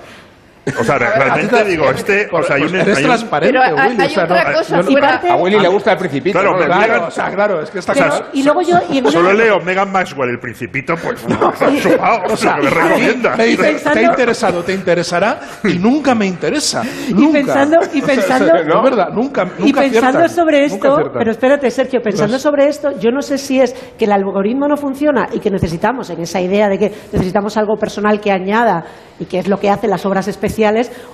[0.80, 4.00] O sea, re- realmente digo, este, o sea, hay un, eres transparente, Willy.
[4.00, 5.92] hay o sea, otra no- cosa yo no- Y fuera- parte- A Willy le gusta
[5.92, 6.38] el Principito.
[6.40, 8.26] Claro, Claro, o sea, claro, es que está claro.
[8.32, 11.22] y luego yo y Solo leo Megan Maxwell, el Principito, pues
[12.30, 13.36] o sea, me recomienda.
[13.36, 16.82] Me dice, Pensando- te ha interesado, te interesará y nunca me interesa.
[17.08, 17.32] y Nunca.
[17.38, 21.70] pensando y pensando No, es verdad, nunca, nunca y pensando aciertan, sobre esto, pero espérate,
[21.70, 25.28] Sergio, pensando Pues- sobre esto, yo no sé si es que el algoritmo no funciona
[25.32, 28.84] y que necesitamos, en esa idea de que necesitamos algo personal que añada
[29.20, 30.53] y que es lo que hacen las obras especiales,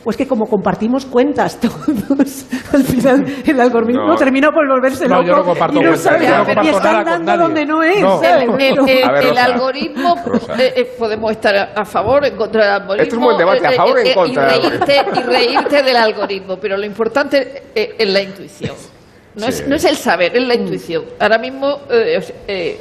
[0.04, 4.16] o es que como compartimos cuentas todos, al final el algoritmo No.
[4.16, 7.04] termina por volverse No, loco yo no comparto y no cuentas, sabe yo y están
[7.04, 8.00] dando donde no es.
[8.00, 8.20] No.
[8.20, 8.48] ¿sabes?
[8.48, 9.44] El, el- el- A ver, el Rosa.
[9.44, 10.14] algoritmo,
[10.58, 13.02] eh, eh, podemos estar a, a favor, en contra del algoritmo.
[13.02, 15.82] Esto es un buen debate, a favor o en eh, contra Y reírte, y reírte
[15.82, 18.74] del algoritmo, pero lo importante eh, es la intuición.
[19.36, 21.04] No, es, no es el saber, es la intuición.
[21.20, 22.80] Ahora mismo eh, eh,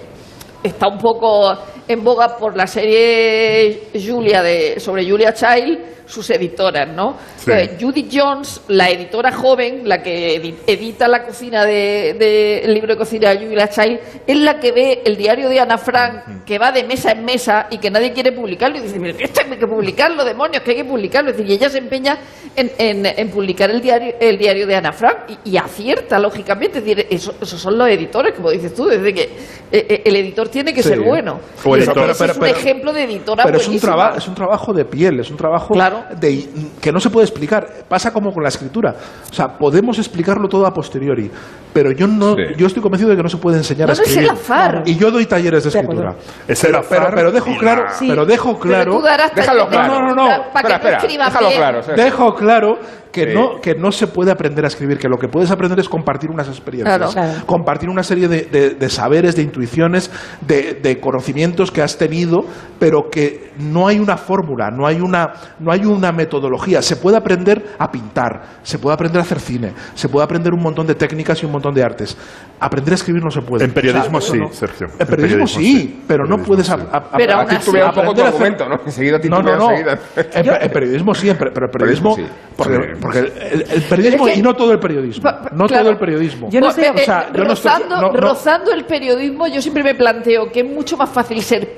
[0.63, 1.53] está un poco
[1.89, 7.17] en boga por la serie Julia de, sobre Julia Child sus editoras, ¿no?
[7.37, 7.51] Sí.
[7.79, 12.93] Judith Jones, la editora joven, la que edi- edita la cocina de, de- el libro
[12.93, 16.57] de cocina de Julia Child, es la que ve el diario de Ana Frank, que
[16.57, 18.79] va de mesa en mesa y que nadie quiere publicarlo.
[18.79, 21.29] Y dice, esto hay que publicarlo, demonios, que hay que publicarlo.
[21.29, 22.17] Es decir, y ella se empeña
[22.55, 26.79] en, en- en publicar el diario, el diario de Ana Frank y, y acierta, lógicamente.
[26.79, 29.29] Es decir, eso- esos son los editores, como dices tú, desde que eh,
[29.71, 30.89] eh, el editor tiene que Sí.
[30.89, 31.39] ser bueno.
[31.63, 34.27] O editor- ese pero- es un pero- ejemplo de editora Pero es un, traba- es
[34.27, 36.03] un trabajo de piel, es un trabajo Claro.
[36.19, 36.47] de,
[36.81, 37.65] que no se puede explicar.
[37.87, 38.95] Pasa como con la escritura.
[39.29, 41.29] O sea, podemos explicarlo todo a posteriori,
[41.73, 42.41] pero yo no, Sí.
[42.57, 44.29] yo estoy convencido de que no se puede enseñar No, a no es escribir.
[44.31, 44.83] el azar.
[44.85, 46.15] Y yo doy talleres de escritura.
[46.47, 48.07] Es el pero, azar pero, pero dejo claro, la- Sí.
[48.07, 49.93] pero dejo claro, Pero tú darás Déjalo claro.
[49.93, 50.27] No, no, no.
[50.27, 51.59] Para Espera, que espera, no escribas déjalo bien.
[51.59, 51.81] claro.
[51.95, 52.79] Dejo claro
[53.11, 53.33] que Sí.
[53.33, 56.29] no que no se puede aprender a escribir, que lo que puedes aprender es compartir
[56.29, 57.11] unas experiencias, Claro.
[57.11, 57.45] Claro.
[57.45, 62.41] compartir una serie de, de- de saberes, de intuiciones, de, de conocimientos que has tenido,
[62.79, 66.81] pero que no hay una fórmula, no hay una, no hay una metodología.
[66.81, 70.61] Se puede aprender a pintar, se puede aprender a hacer cine, se puede aprender un
[70.61, 72.15] montón de técnicas y un montón de artes.
[72.59, 73.65] Aprender a escribir no se puede.
[73.65, 74.51] En periodismo sí, no.
[74.51, 74.87] Sergio.
[74.99, 76.73] En periodismo, sí, pero no Periodismo puedes sí.
[76.73, 78.75] a- a- Pero a- aún aprender a hacer- argumento, ¿no?
[78.85, 79.71] Enseguida no, no.
[79.71, 79.85] En,
[80.15, 82.15] pe- en periodismo sí, en pero en periodismo.
[82.55, 82.98] Porque.
[83.01, 85.23] Porque el, el periodismo Es que- y no todo el periodismo.
[85.23, 85.83] Pa- pa- No claro.
[85.83, 86.49] todo el periodismo.
[86.51, 89.61] Yo no sé, o sea, yo no estoy- rozando, no- no- rozando el periodismo, yo
[89.61, 91.69] siempre me planteo que es mucho más fácil ser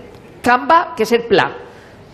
[0.42, 1.52] Canva que ser Plan.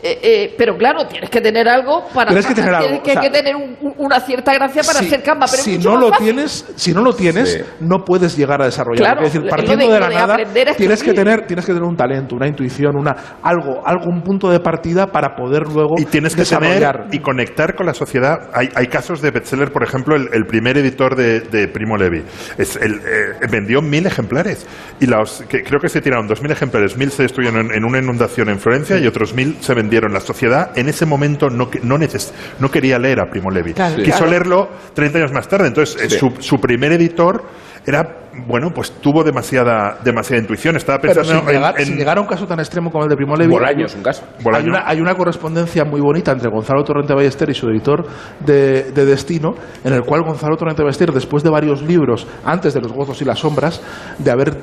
[0.03, 2.27] Eh, eh, pero claro, tienes que tener algo para.
[2.27, 4.83] Tienes que tener algo, tienes que, o sea, que tener un- un- una cierta gracia
[4.83, 5.47] para si, ser Canva.
[5.47, 6.25] Pero es si mucho no más lo fácil.
[6.25, 7.59] tienes, si no lo tienes, Sí.
[7.79, 9.05] no puedes llegar a desarrollarlo.
[9.05, 10.37] Claro, es decir, partiendo de- la de nada,
[10.77, 14.59] tienes que tener, tienes que tener un talento, una intuición, una algo, algún punto de
[14.59, 16.95] partida para poder luego Y tienes que desarrollar.
[17.07, 18.37] tener y conectar con la sociedad.
[18.53, 22.21] Hay, hay casos de bestseller, por ejemplo, el, el primer editor de, de Primo Levi
[22.59, 24.67] es el, eh, vendió mil ejemplares.
[24.99, 26.95] Y los, que, creo que se tiraron dos mil ejemplares.
[26.97, 29.86] Mil se destruyeron en, en una inundación en Florencia y otros mil se vendieron.
[29.87, 33.73] La sociedad en ese momento no, no, neces- no quería leer a Primo Levi.
[33.73, 34.31] Claro, Quiso claro.
[34.31, 35.67] leerlo 30 años más tarde.
[35.67, 36.17] Entonces, eh, Sí.
[36.19, 37.43] su, su primer editor
[37.85, 38.03] era,
[38.45, 40.75] bueno, pues tuvo demasiada, demasiada intuición.
[40.75, 43.05] Estaba Pero pensando sin en- llegar, en- sin llegar a un caso tan extremo como
[43.05, 43.49] el de Primo Levi.
[43.51, 44.23] Bolaño es un caso.
[44.43, 44.63] Bolaño.
[44.65, 48.05] Hay una, hay una correspondencia muy bonita entre Gonzalo Torrente Ballester y su editor
[48.45, 52.81] de, de Destino, en el cual Gonzalo Torrente Ballester, después de varios libros, antes de
[52.81, 53.81] Los gozos y las sombras,
[54.19, 54.53] de haber,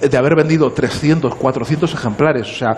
[0.00, 2.76] de haber vendido 300, 400 ejemplares, o sea,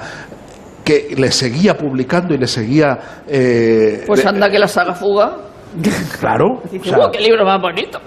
[0.85, 2.99] que le seguía publicando y le seguía...
[3.27, 5.37] eh, Pues anda que la saga fuga.
[6.21, 6.61] Claro.
[6.65, 7.99] o Dice, sea, "Oh, qué libro más bonito.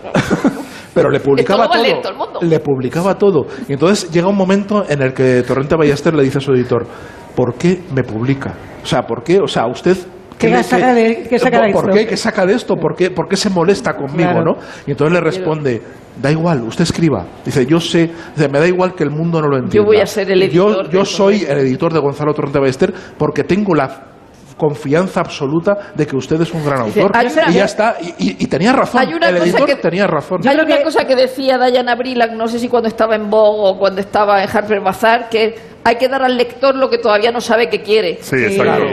[0.93, 2.39] pero le publicaba todo el mundo.
[2.41, 3.45] Le publicaba todo.
[3.67, 6.85] Y entonces llega un momento en el que Torrente Ballester le dice a su editor,
[7.35, 8.53] ¿por qué me publica?
[8.81, 9.39] O sea, ¿por qué?
[9.39, 9.95] O sea, usted...
[10.37, 11.95] ¿Qué le- saca de- qué saca de ¿Por esto?
[11.97, 12.07] qué?
[12.07, 12.75] ¿Qué saca de esto?
[12.75, 14.29] ¿Por qué, por qué se molesta conmigo?
[14.31, 14.43] Claro.
[14.43, 14.57] ¿no?
[14.85, 15.81] Y entonces le responde,
[16.21, 17.25] da igual, usted escriba.
[17.43, 19.85] Dice, yo sé, dice, me da igual que el mundo no lo entienda.
[19.87, 21.17] voy a ser el Yo, editor yo eso.
[21.17, 24.03] soy el editor de Gonzalo Torrente Ballester porque tengo la
[24.57, 27.11] confianza absoluta de que usted es un gran autor.
[27.11, 27.95] una- y ya está.
[28.01, 29.01] Y, y- y tenía razón.
[29.01, 30.39] Hay una el cosa editor que- tenía razón.
[30.47, 33.69] Hay una que- cosa que decía Diana Brilak, no sé si cuando estaba en Vogue
[33.75, 37.31] o cuando estaba en Harper Bazaar, que hay que dar al lector lo que todavía
[37.31, 38.17] no sabe que quiere.
[38.21, 38.83] Sí, exacto.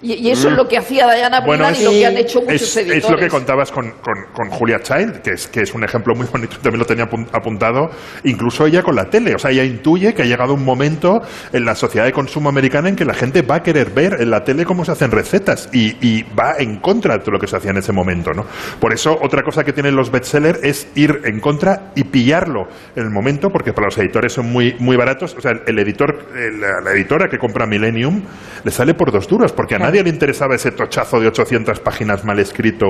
[0.00, 2.54] Y, y eso es lo que hacía Diana Bueno, y lo que han hecho muchos
[2.62, 3.04] Es, editores.
[3.04, 6.14] es lo que contabas con, con- con Julia Child, que es, que es un ejemplo
[6.14, 7.90] muy bonito, también lo tenía apun- apuntado,
[8.24, 9.34] incluso ella con la tele.
[9.34, 11.20] O sea, ella intuye que ha llegado un momento
[11.52, 14.30] en la sociedad de consumo americana en que la gente va a querer ver en
[14.30, 17.48] la tele cómo se hacen recetas y, y va en contra de todo lo que
[17.48, 18.30] se hacía en ese momento.
[18.32, 18.44] ¿no?
[18.80, 23.02] Por eso, otra cosa que tienen los bestsellers es ir en contra y pillarlo en
[23.02, 25.34] el momento, porque para los editores son muy, muy baratos.
[25.36, 28.22] O sea, el editor, eh, la, la editora que compra Millennium
[28.62, 32.24] le sale por dos duros, porque a nadie le interesaba ese tochazo de 800 páginas
[32.24, 32.86] mal escrito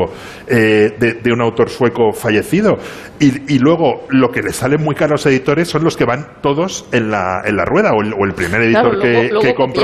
[0.47, 2.77] eh, de, de un autor sueco fallecido.
[3.21, 6.05] Y, y luego lo que le sale muy caro a los editores son los que
[6.05, 9.09] van todos en la, en la rueda, o el, o el primer editor Claro, que,
[9.13, 9.83] luego- luego que compró,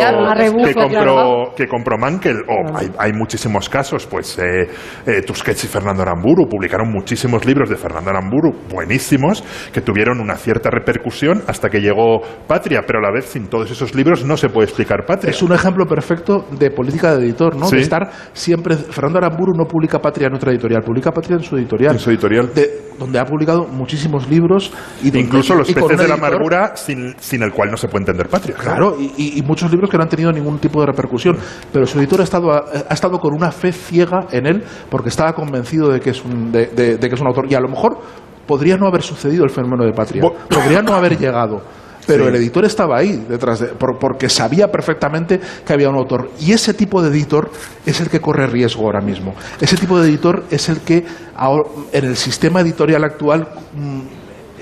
[0.65, 1.55] que compró, claro.
[1.57, 2.37] que compró Mankel.
[2.49, 4.69] O hay, hay muchísimos casos, pues eh,
[5.07, 9.43] eh, Tusquets y Fernando Aramburu publicaron muchísimos libros de Fernando Aramburu buenísimos
[9.73, 13.71] que tuvieron una cierta repercusión hasta que llegó Patria, pero a la vez sin todos
[13.71, 15.31] esos libros no se puede explicar Patria.
[15.31, 17.67] Es un ejemplo perfecto de política de editor, ¿no?
[17.67, 17.77] Sí.
[17.77, 18.77] De estar siempre.
[18.77, 21.93] Fernando Aramburu no publica Patria en otra editorial, publica Patria en su editorial.
[21.95, 22.51] En su editorial.
[22.55, 24.73] De- donde ha publicado muchísimos libros.
[25.03, 27.89] Y donde- Incluso los y peces de la amargura sin, sin el cual no se
[27.89, 28.55] puede entender Patria.
[28.57, 31.37] Claro, y, y- y muchos libros que no han tenido ningún tipo de repercusión.
[31.73, 35.33] Pero su editor ha estado, ha, estado con una fe ciega en él porque estaba
[35.33, 37.47] convencido de que, es un, de, de- de que es un autor.
[37.51, 37.99] Y a lo mejor
[38.47, 40.23] podría no haber sucedido el fenómeno de Patria.
[40.23, 41.63] Bo- Podría no haber llegado.
[42.07, 42.29] Pero Sí.
[42.31, 46.31] el editor estaba ahí detrás de, por- porque sabía perfectamente que había un autor.
[46.41, 47.51] Y ese tipo de editor
[47.87, 49.35] es el que corre riesgo ahora mismo.
[49.61, 51.05] Ese tipo de editor es el que
[51.37, 54.01] ahora- en el sistema editorial actual mm,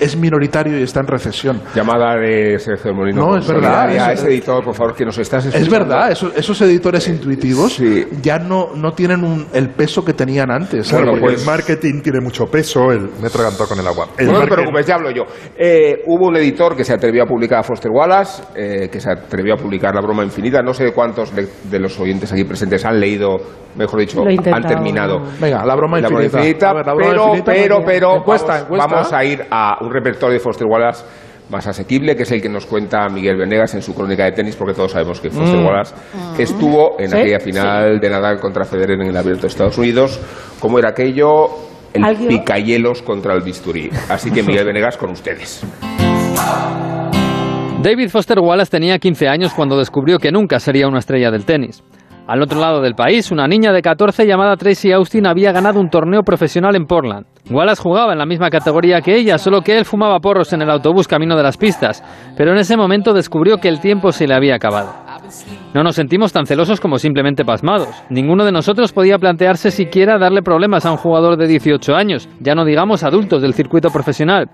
[0.03, 1.61] es minoritario y está en recesión.
[1.75, 3.21] Llamada de Sergio Molino.
[3.25, 5.65] No, es verdad, Solidaria, es- ese editor, por favor, que nos estás escuchando.
[5.65, 8.05] Es verdad, esos, esos editores intuitivos Sí.
[8.21, 10.91] ya no, no tienen un- el peso que tenían antes.
[10.91, 12.91] Bueno, pues- el marketing tiene mucho peso.
[12.91, 14.07] El, me he atragantado con el agua.
[14.17, 15.23] El No te preocupes, ya hablo yo.
[15.57, 19.11] Eh, hubo un editor que se atrevió a publicar a Foster Wallace, eh, que se
[19.11, 20.61] atrevió a publicar La broma infinita.
[20.61, 23.37] No sé cuántos de, de los oyentes aquí presentes han leído,
[23.75, 25.21] mejor dicho, han terminado.
[25.39, 26.69] Venga, la broma La broma infinita.
[26.69, 28.87] A ver, la broma pero, infinita, pero, porque- pero, encuesta, vamos, encuesta.
[28.87, 31.03] vamos a ir a un repertorio de Foster Wallace
[31.49, 34.55] más asequible, que es el que nos cuenta Miguel Venegas en su crónica de tenis,
[34.55, 35.65] porque todos sabemos que Foster Mm.
[35.65, 35.95] Wallace
[36.39, 37.17] estuvo en ¿Sí?
[37.17, 40.19] aquella final de Nadal contra Federer en el Abierto de Estados Unidos.
[40.59, 41.47] ¿Cómo era aquello?
[41.93, 42.29] El ¿Alguien?
[42.29, 43.89] picayelos contra el bisturí.
[44.09, 45.63] Así que Miguel Venegas con ustedes.
[47.81, 51.83] David Foster Wallace tenía 15 años cuando descubrió que nunca sería una estrella del tenis.
[52.33, 55.91] Al otro lado del país, una niña de 14 llamada Tracy Austin había ganado un
[55.91, 57.27] torneo profesional en Portland.
[57.47, 60.71] Wallace jugaba en la misma categoría que ella, solo que él fumaba porros en el
[60.71, 62.03] autobús camino de las pistas,
[62.35, 64.95] pero en ese momento descubrió que el tiempo se le había acabado.
[65.75, 67.89] No nos sentimos tan celosos como simplemente pasmados.
[68.09, 72.55] Ninguno de nosotros podía plantearse siquiera darle problemas a un jugador de 18 años, ya
[72.55, 74.49] no digamos adultos del circuito profesional.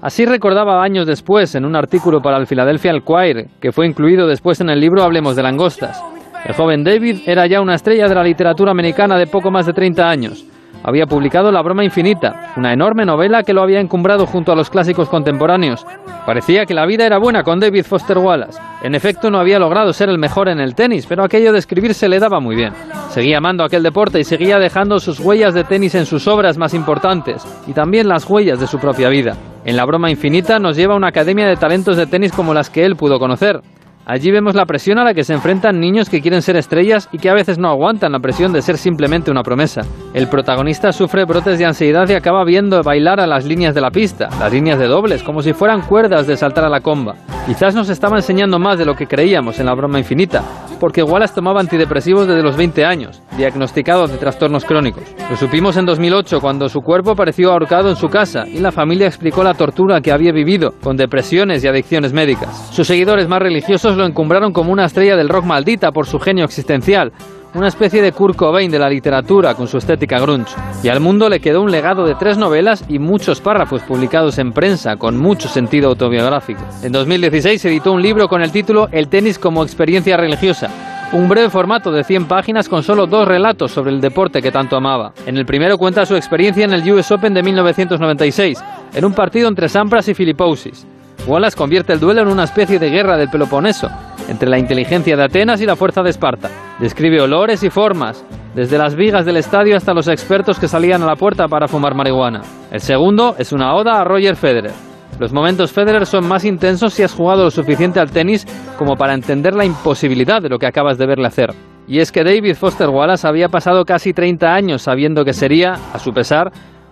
[0.00, 4.60] Así recordaba años después en un artículo para el Philadelphia Inquirer, que fue incluido después
[4.60, 6.00] en el libro Hablemos de langostas.
[6.44, 9.72] El joven David era ya una estrella de la literatura americana de poco más de
[9.72, 10.44] 30 años.
[10.82, 14.68] Había publicado La broma infinita, una enorme novela que lo había encumbrado junto a los
[14.68, 15.86] clásicos contemporáneos.
[16.26, 18.60] Parecía que la vida era buena con David Foster Wallace.
[18.82, 21.94] En efecto, no había logrado ser el mejor en el tenis, pero aquello de escribir
[21.94, 22.74] se le daba muy bien.
[23.08, 26.74] Seguía amando aquel deporte y seguía dejando sus huellas de tenis en sus obras más
[26.74, 29.34] importantes, y también las huellas de su propia vida.
[29.64, 32.68] En La broma infinita nos lleva a una academia de talentos de tenis como las
[32.68, 33.62] que él pudo conocer.
[34.06, 37.18] Allí vemos la presión a la que se enfrentan niños que quieren ser estrellas y
[37.18, 39.80] que a veces no aguantan la presión de ser simplemente una promesa.
[40.12, 43.90] El protagonista sufre brotes de ansiedad y acaba viendo bailar a las líneas de la
[43.90, 47.14] pista, las líneas de dobles, como si fueran cuerdas de saltar a la comba.
[47.46, 50.42] Quizás nos estaba enseñando más de lo que creíamos en la broma infinita,
[50.80, 55.04] porque Wallace tomaba antidepresivos desde los 20 años, diagnosticado de trastornos crónicos.
[55.30, 59.06] Lo supimos en 2008, cuando su cuerpo apareció ahorcado en su casa y la familia
[59.06, 62.70] explicó la tortura que había vivido, con depresiones y adicciones médicas.
[62.70, 66.44] Sus seguidores más religiosos lo encumbraron como una estrella del rock maldita por su genio
[66.44, 67.12] existencial,
[67.54, 70.54] una especie de Kurt Cobain de la literatura con su estética grunge.
[70.82, 74.52] Y al mundo le quedó un legado de tres novelas y muchos párrafos publicados en
[74.52, 76.62] prensa con mucho sentido autobiográfico.
[76.82, 80.68] En 2016 se editó un libro con el título El tenis como experiencia religiosa.
[81.12, 84.76] Un breve formato de 100 páginas con solo dos relatos sobre el deporte que tanto
[84.76, 85.12] amaba.
[85.26, 88.58] En el primero cuenta su experiencia en el US Open de 1996,
[88.94, 90.86] en un partido entre Sampras y Filipousis.
[91.26, 93.88] Wallace convierte el duelo en una especie de guerra del Peloponeso,
[94.28, 96.50] entre la inteligencia de Atenas y la fuerza de Esparta.
[96.78, 101.06] Describe olores y formas, desde las vigas del estadio hasta los expertos que salían a
[101.06, 102.42] la puerta para fumar marihuana.
[102.70, 104.72] El segundo es una oda a Roger Federer.
[105.18, 108.46] Los momentos Federer son más intensos si has jugado lo suficiente al tenis
[108.76, 111.54] como para entender la imposibilidad de lo que acabas de verle hacer.
[111.86, 115.98] Y es que David Foster Wallace había pasado casi 30 años sabiendo que sería, a
[115.98, 116.50] su pesar,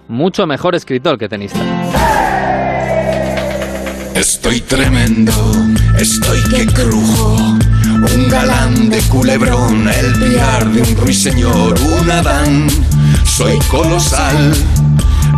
[0.09, 1.61] mucho mejor escritor que tenista.
[4.23, 5.33] Estoy tremendo,
[5.99, 7.35] estoy que crujo.
[8.14, 12.68] Un galán de culebrón, el piar de un ruiseñor, un Adán.
[13.25, 14.55] Soy colosal,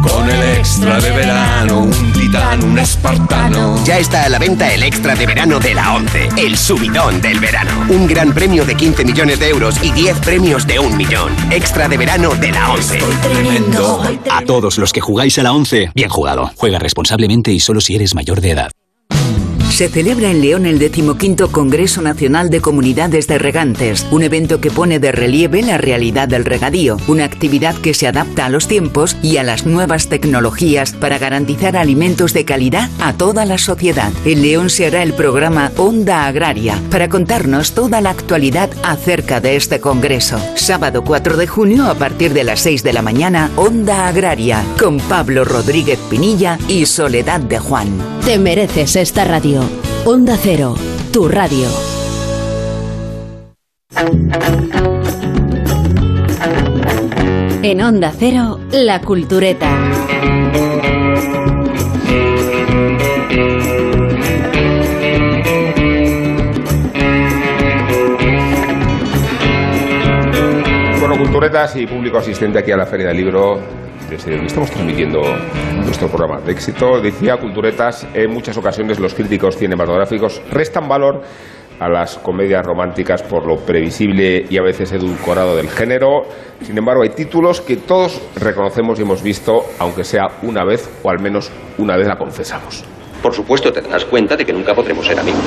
[0.09, 3.83] con el extra de verano, un titán, un espartano.
[3.85, 7.41] Ya está a la venta el extra de verano de la 11, el subidón del
[7.41, 7.87] verano.
[7.89, 11.33] Un gran premio de 15 millones de euros y 10 premios de un millón.
[11.51, 12.99] Extra de verano de la 11.
[13.23, 14.03] Tremendo.
[14.31, 16.51] A todos los que jugáis a la 11, bien jugado.
[16.57, 18.71] Juega responsablemente y solo si eres mayor de edad.
[19.75, 24.71] Se celebra en León el decimoquinto Congreso Nacional de Comunidades de Regantes, un evento que
[24.71, 29.17] pone de relieve la realidad del regadío, una actividad que se adapta a los tiempos
[29.21, 34.13] y a las nuevas tecnologías para garantizar alimentos de calidad a toda la sociedad.
[34.25, 39.57] En León se hará el programa Onda Agraria para contarnos toda la actualidad acerca de
[39.57, 40.39] este Congreso.
[40.55, 44.99] Sábado 4 de junio a partir de las 6 de la mañana, Onda Agraria, con
[44.99, 47.89] Pablo Rodríguez Pinilla y Soledad de Juan.
[48.25, 49.64] Te mereces esta radio.
[50.05, 50.75] Onda Cero,
[51.13, 51.69] tu radio.
[57.63, 59.71] En Onda Cero, La Cultureta.
[71.45, 73.61] Culturetas y público asistente aquí a la Feria del Libro,
[74.09, 75.21] desde donde estamos transmitiendo
[75.85, 77.03] nuestro programa de éxito.
[77.03, 81.21] Decía Culturetas, en muchas ocasiones los críticos cinematográficos restan valor
[81.79, 86.23] a las comedias románticas por lo previsible y a veces edulcorado del género.
[86.63, 91.11] Sin embargo, hay títulos que todos reconocemos y hemos visto, aunque sea una vez o
[91.11, 92.87] al menos una vez la confesamos.
[93.23, 95.43] Por supuesto, te darás cuenta de que nunca podremos ser amigos.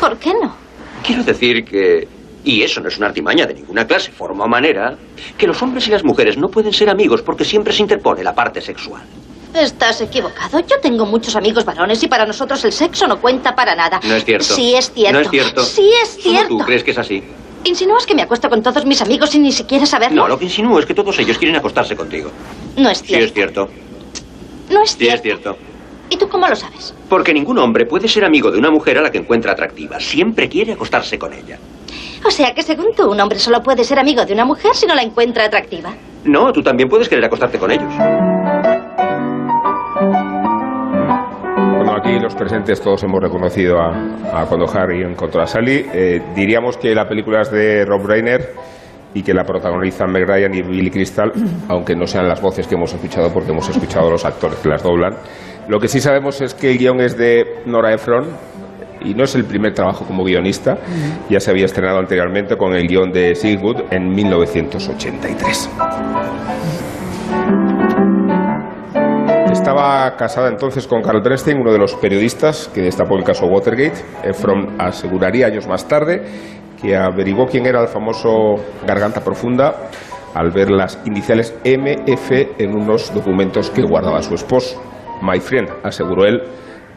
[0.00, 0.56] ¿Por qué no?
[1.04, 2.08] Quiero decir que,
[2.48, 4.96] y eso no es una artimaña de ninguna clase, forma o manera,
[5.36, 8.34] que los hombres y las mujeres no pueden ser amigos porque siempre se interpone la
[8.34, 9.02] parte sexual.
[9.52, 10.60] Estás equivocado.
[10.60, 14.00] Yo tengo muchos amigos varones y para nosotros el sexo no cuenta para nada.
[14.02, 14.44] No es cierto.
[14.54, 15.12] Sí es cierto.
[15.12, 15.62] No es cierto.
[15.62, 16.48] Sí es cierto.
[16.48, 17.22] ¿Tú crees que es así?
[17.64, 20.22] ¿Insinúas que me acuesto con todos mis amigos sin ni siquiera saberlo?
[20.22, 22.30] No, lo que insinúo es que todos ellos quieren acostarse contigo.
[22.78, 23.24] No es Sí cierto.
[23.26, 23.68] es cierto.
[24.70, 25.14] No es Sí cierto.
[25.16, 25.56] es cierto.
[26.08, 26.94] ¿Y tú cómo lo sabes?
[27.10, 30.00] Porque ningún hombre puede ser amigo de una mujer a la que encuentra atractiva.
[30.00, 31.58] Siempre quiere acostarse con ella.
[32.26, 34.86] O sea que según tú, un hombre solo puede ser amigo de una mujer si
[34.86, 35.90] no la encuentra atractiva.
[36.24, 37.92] No, tú también puedes querer acostarte con ellos.
[41.76, 45.86] Bueno, aquí los presentes todos hemos reconocido a, a cuando Harry encontró a Sally.
[45.92, 48.54] Eh, diríamos que la película es de Rob Reiner
[49.14, 51.32] y que la protagonizan Meg Ryan y Billy Crystal,
[51.68, 54.68] aunque no sean las voces que hemos escuchado porque hemos escuchado a los actores que
[54.68, 55.14] las doblan.
[55.68, 58.26] Lo que sí sabemos es que el guion es de Nora Ephron
[59.04, 60.78] y no es el primer trabajo como guionista.
[61.28, 65.70] Ya se había estrenado anteriormente con el guion de Sigurd en 1983.
[69.52, 74.02] Estaba casada entonces con Carl Bernstein, uno de los periodistas que destapó el caso Watergate.
[74.24, 76.22] Efron aseguraría años más tarde
[76.80, 78.54] que averiguó quién era el famoso
[78.86, 79.90] Garganta Profunda
[80.34, 84.80] al ver las iniciales MF en unos documentos que guardaba su esposo.
[85.20, 86.42] My friend, aseguró él,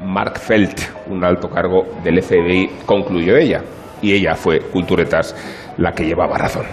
[0.03, 0.79] Mark Felt,
[1.09, 3.61] un alto cargo del FBI, concluyó ella.
[4.01, 5.35] Y ella fue, Culturetas,
[5.77, 6.65] la que llevaba razón.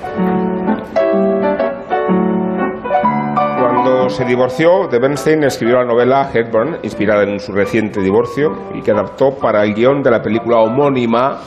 [3.61, 8.83] Cuando se divorció, de Bernstein escribió la novela Hepburn, inspirada en su reciente divorcio, y
[8.83, 11.41] que adaptó para el guion de la película homónima,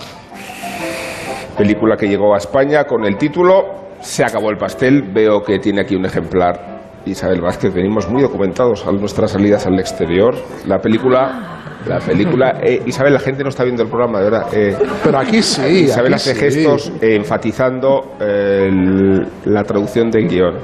[1.58, 5.04] película que llegó a España con el título Se acabó el pastel.
[5.14, 6.82] Veo que tiene aquí un ejemplar.
[7.06, 10.36] Isabel Vázquez, venimos muy documentados a nuestras salidas al exterior.
[10.66, 11.61] La película...
[11.88, 12.60] La película...
[12.64, 14.48] eh, Isabel, la gente no está viendo el programa, de verdad.
[14.54, 15.62] eh, Pero aquí sí.
[15.86, 16.40] Isabel aquí hace sí.
[16.40, 20.56] gestos eh, enfatizando eh, el- la traducción del guion.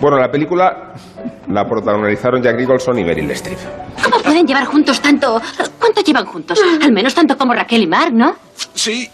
[0.00, 0.94] Bueno, la película
[1.48, 3.58] la protagonizaron Jack Nicholson y Meryl Streep.
[4.02, 5.40] ¿Cómo pueden llevar juntos tanto?
[5.78, 6.58] ¿Cuánto llevan juntos?
[6.82, 8.34] Al menos tanto como Raquel y Mark, ¿no?
[8.74, 9.08] Sí.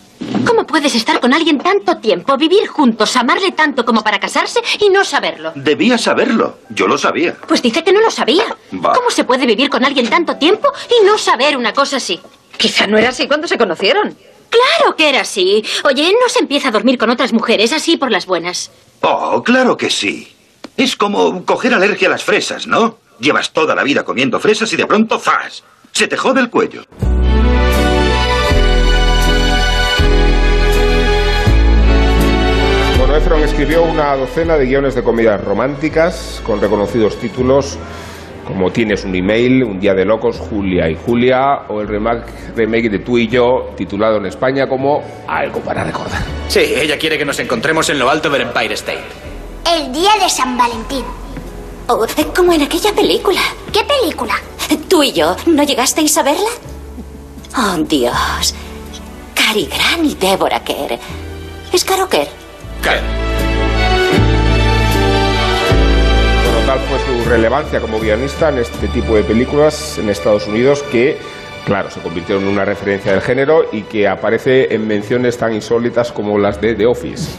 [0.46, 4.90] ¿Cómo puedes estar con alguien tanto tiempo, vivir juntos, amarle tanto como para casarse y
[4.90, 5.52] no saberlo?
[5.54, 6.58] Debía saberlo.
[6.70, 7.36] Yo lo sabía.
[7.46, 8.44] Pues dice que no lo sabía.
[8.72, 8.92] Va.
[8.92, 12.20] ¿Cómo se puede vivir con alguien tanto tiempo y no saber una cosa así?
[12.56, 14.16] Quizá no era así cuando se conocieron.
[14.50, 15.64] Claro que era así.
[15.84, 18.70] Oye, no se empieza a dormir con otras mujeres así por las buenas.
[19.02, 20.34] Oh, claro que sí.
[20.76, 22.98] Es como coger alergia a las fresas, ¿no?
[23.20, 25.62] Llevas toda la vida comiendo fresas y de pronto ¡zas!
[25.92, 26.84] Se te jode el cuello.
[33.28, 37.76] Efron escribió una docena de guiones de comedias románticas con reconocidos títulos
[38.46, 42.24] como Tienes un email, Un día de locos, Julia y Julia, o el remake,
[42.56, 46.22] remake de Tú y yo, titulado en España como Algo para recordar.
[46.48, 49.04] Sí, ella quiere que nos encontremos en lo alto del Empire State.
[49.76, 51.04] El día de San Valentín.
[51.88, 53.42] Oh, como en aquella película.
[53.70, 54.36] ¿Qué película?
[54.88, 56.50] ¿Tú y yo no llegasteis a verla?
[57.58, 58.54] Oh, Dios.
[59.34, 60.98] Cary Grant y Deborah Kerr.
[61.74, 62.47] ¿Es Caro Kerr?
[66.42, 70.82] Bueno, tal fue su relevancia como guionista en este tipo de películas en Estados Unidos
[70.90, 71.18] que,
[71.66, 76.12] claro, se convirtieron en una referencia del género y que aparece en menciones tan insólitas
[76.12, 77.30] como las de The Office.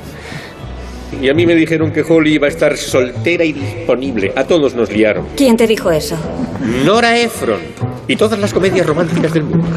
[1.22, 4.32] Y a mí me dijeron que Holly iba a estar soltera y disponible.
[4.36, 5.26] A todos nos liaron.
[5.36, 6.16] ¿Quién te dijo eso?
[6.86, 7.62] Nora Ephron.
[8.08, 9.68] Y todas las comedias románticas del mundo.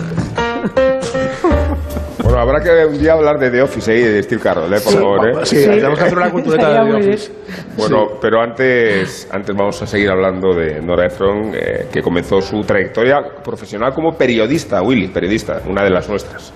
[2.53, 4.81] Bueno, habrá que un día hablar de The Office y de Steve Carroll, ¿eh?
[4.85, 5.29] por Sí, favor.
[5.29, 5.33] ¿eh?
[5.45, 5.65] sí, Sí.
[5.65, 7.33] tenemos que hacer una cultureta de The Office.
[7.79, 12.61] Bueno, pero antes, antes vamos a seguir hablando de Nora Ephron, eh, que comenzó su
[12.61, 16.53] trayectoria profesional como periodista, Willy, periodista, una de las nuestras,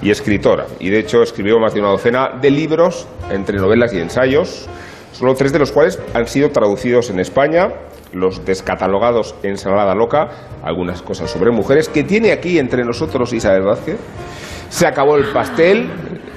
[0.00, 0.66] y escritora.
[0.78, 4.68] Y de hecho escribió más de una docena de libros, entre novelas y ensayos,
[5.10, 7.68] solo tres de los cuales han sido traducidos en España.
[8.12, 10.28] Los descatalogados Ensalada Loca,
[10.62, 13.96] algunas cosas sobre mujeres, que tiene aquí entre nosotros Isabel Vázquez.
[14.72, 15.86] Se acabó el pastel,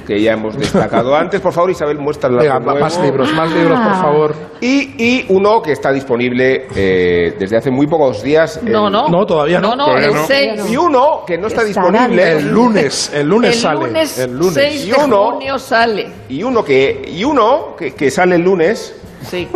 [0.05, 1.39] que ya hemos destacado antes.
[1.39, 4.35] Por favor, Isabel, muestra Venga, más libros, más libros, por favor.
[4.59, 8.59] Y, y uno que está disponible eh, desde hace muy pocos días.
[8.61, 9.07] No, el- no.
[9.07, 9.69] No, todavía no.
[9.69, 10.25] No, no, Todavía el no.
[10.27, 10.69] seis.
[10.69, 12.31] Y uno que no está Estará disponible.
[12.33, 13.85] El lunes, el lunes el sale.
[13.87, 14.53] lunes, el lunes.
[14.53, 16.07] 6 Y de uno- junio sale.
[16.27, 19.47] Y uno que, y uno que, que sale el lunes, Sí.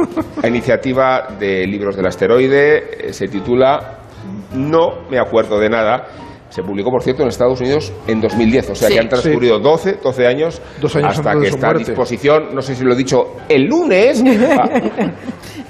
[0.41, 3.97] a iniciativa de Libros del Asteroide, eh, se titula
[4.53, 6.07] No me acuerdo de nada.
[6.49, 8.95] Se publicó, por cierto, en Estados Unidos en 2010, o sea Sí.
[8.95, 12.73] que han transcurrido 12, 12 años, Dos años hasta que está a disposición, no sé
[12.75, 14.23] si lo he dicho, el lunes,
[14.55, 14.69] pa-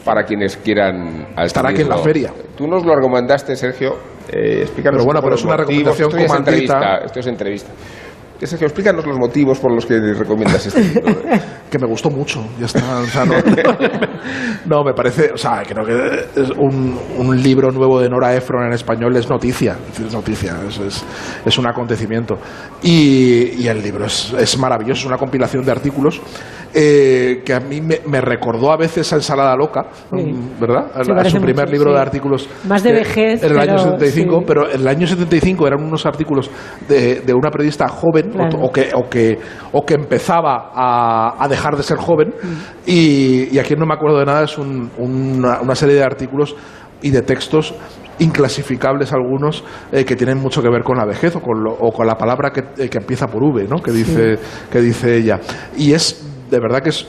[0.06, 2.34] para quienes quieran Estará aquí en la feria.
[2.56, 3.96] Tú nos lo recomendaste, Sergio.
[4.32, 5.98] Eh, explícanos Pero bueno, pero es una motivos.
[5.98, 7.72] recomendación Esto es entrevista, Esto es entrevista.
[8.42, 11.22] Eh, Sergio, explícanos los motivos por los que recomiendas este libro.
[11.70, 12.42] que me gustó mucho.
[12.58, 13.00] Ya está.
[13.00, 13.34] o sea, no,
[14.66, 15.32] no, me parece.
[15.34, 19.30] O sea, creo que es un, un libro nuevo de Nora Ephron en español es
[19.30, 19.78] noticia.
[19.92, 20.56] Es noticia.
[20.68, 21.04] Es, es,
[21.46, 22.38] es un acontecimiento.
[22.82, 25.02] Y, y el libro es, es maravilloso.
[25.02, 26.22] Es una compilación de artículos
[26.74, 30.92] eh, que a mí me, me recordó a veces a Ensalada Loca, mm, ¿verdad?
[31.04, 31.96] Sí, a su primer mucho, libro sí.
[31.96, 32.50] de artículos.
[32.68, 34.46] Más de vejez, En el año pero 75, sí.
[34.48, 36.52] pero en el año 75 eran unos artículos
[36.88, 38.60] de, de una periodista joven Claro.
[38.62, 39.38] o, que, o, que,
[39.72, 42.34] o que empezaba a, a dejar de ser joven.
[42.86, 46.56] Y, y aquí no me acuerdo de nada, es un- una, una serie de artículos
[47.02, 47.74] y de textos
[48.20, 51.92] inclasificables algunos eh, que tienen mucho que ver con la vejez o con, lo- o
[51.92, 53.78] con la palabra que, eh, que empieza por V, ¿no?
[53.82, 54.38] que, dice,
[54.72, 55.40] que dice ella.
[55.78, 57.08] Y es, de verdad que es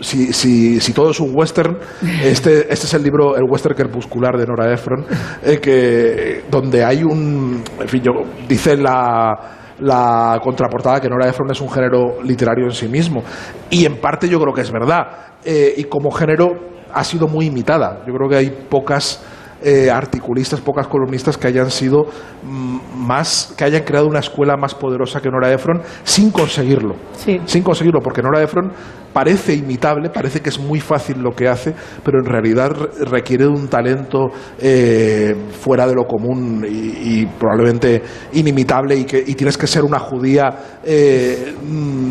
[0.00, 1.78] si, si, si todo es un western,
[2.24, 5.04] este, este es el libro, el western crepuscular de Nora Ephron,
[5.42, 8.12] eh, que, donde hay un, en fin, yo,
[8.48, 9.32] dice la,
[9.80, 13.22] la contraportada que Nora Ephron es un género literario en sí mismo.
[13.70, 15.34] Y en parte yo creo que es verdad.
[15.44, 18.02] Eh, y como género ha sido muy imitada.
[18.06, 19.22] Yo creo que hay pocas
[19.62, 22.04] eh, articulistas, pocas columnistas que hayan sido
[22.42, 26.96] mm, más, que hayan creado una escuela más poderosa que Nora Ephron sin conseguirlo.
[27.16, 28.72] Sin conseguirlo, porque Nora Ephron
[29.14, 31.72] parece imitable, parece que es muy fácil lo que hace,
[32.04, 34.26] pero en realidad re- requiere de un talento
[34.58, 38.02] eh, fuera de lo común y, probablemente
[38.32, 41.54] inimitable y que tienes que ser una judía eh,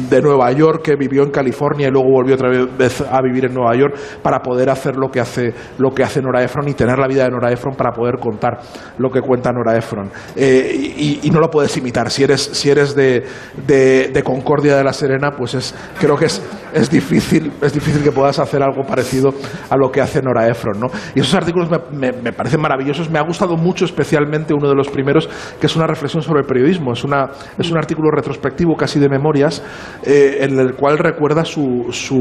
[0.10, 3.54] de Nueva York que vivió en California y luego volvió otra vez a vivir en
[3.54, 6.98] Nueva York para poder hacer lo que hace lo que hace Nora Ephron y tener
[6.98, 8.60] la vida de Nora Ephron para poder contar
[8.98, 10.10] lo que cuenta Nora Ephron.
[10.36, 12.12] Eh, y, no lo puedes imitar.
[12.12, 13.24] Si eres si eres de,
[13.68, 16.42] de, de Concordia de la Serena pues es creo que es,
[16.74, 19.34] es difícil es difícil que puedas hacer algo parecido
[19.70, 20.88] a lo que hace Nora Ephron ¿no?
[21.14, 23.10] y esos artículos me, me- me parecen maravillosos.
[23.10, 25.28] Me ha gustado mucho especialmente uno de los primeros
[25.60, 26.94] que es una reflexión sobre el periodismo.
[26.94, 29.62] Es una es un artículo retrospectivo casi de memorias
[30.06, 32.18] eh, en el cual recuerda su, su,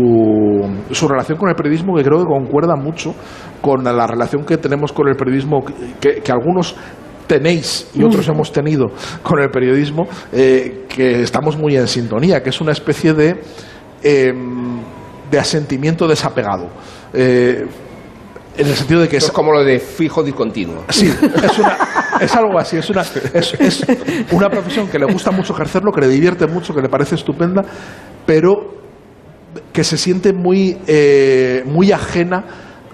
[0.91, 3.15] su relación con el periodismo que creo que concuerda mucho
[3.61, 5.63] con la relación que tenemos con el periodismo
[6.01, 6.75] que, que algunos
[7.27, 8.89] tenéis y otros hemos tenido
[9.23, 13.41] con el periodismo eh, que estamos muy en sintonía, que es una especie de,
[14.03, 14.33] eh,
[15.31, 16.69] de asentimiento desapegado.
[17.13, 17.65] Eh,
[18.57, 20.85] en el sentido de que Esto es es como lo de fijo discontinuo.
[20.91, 21.79] Sí, es, una-
[22.21, 23.87] es algo así, es una, es, es
[24.31, 27.65] una profesión que le gusta mucho ejercerlo, que le divierte mucho, que le parece estupenda,
[28.27, 28.75] pero
[29.73, 32.45] que se siente muy, eh, muy ajena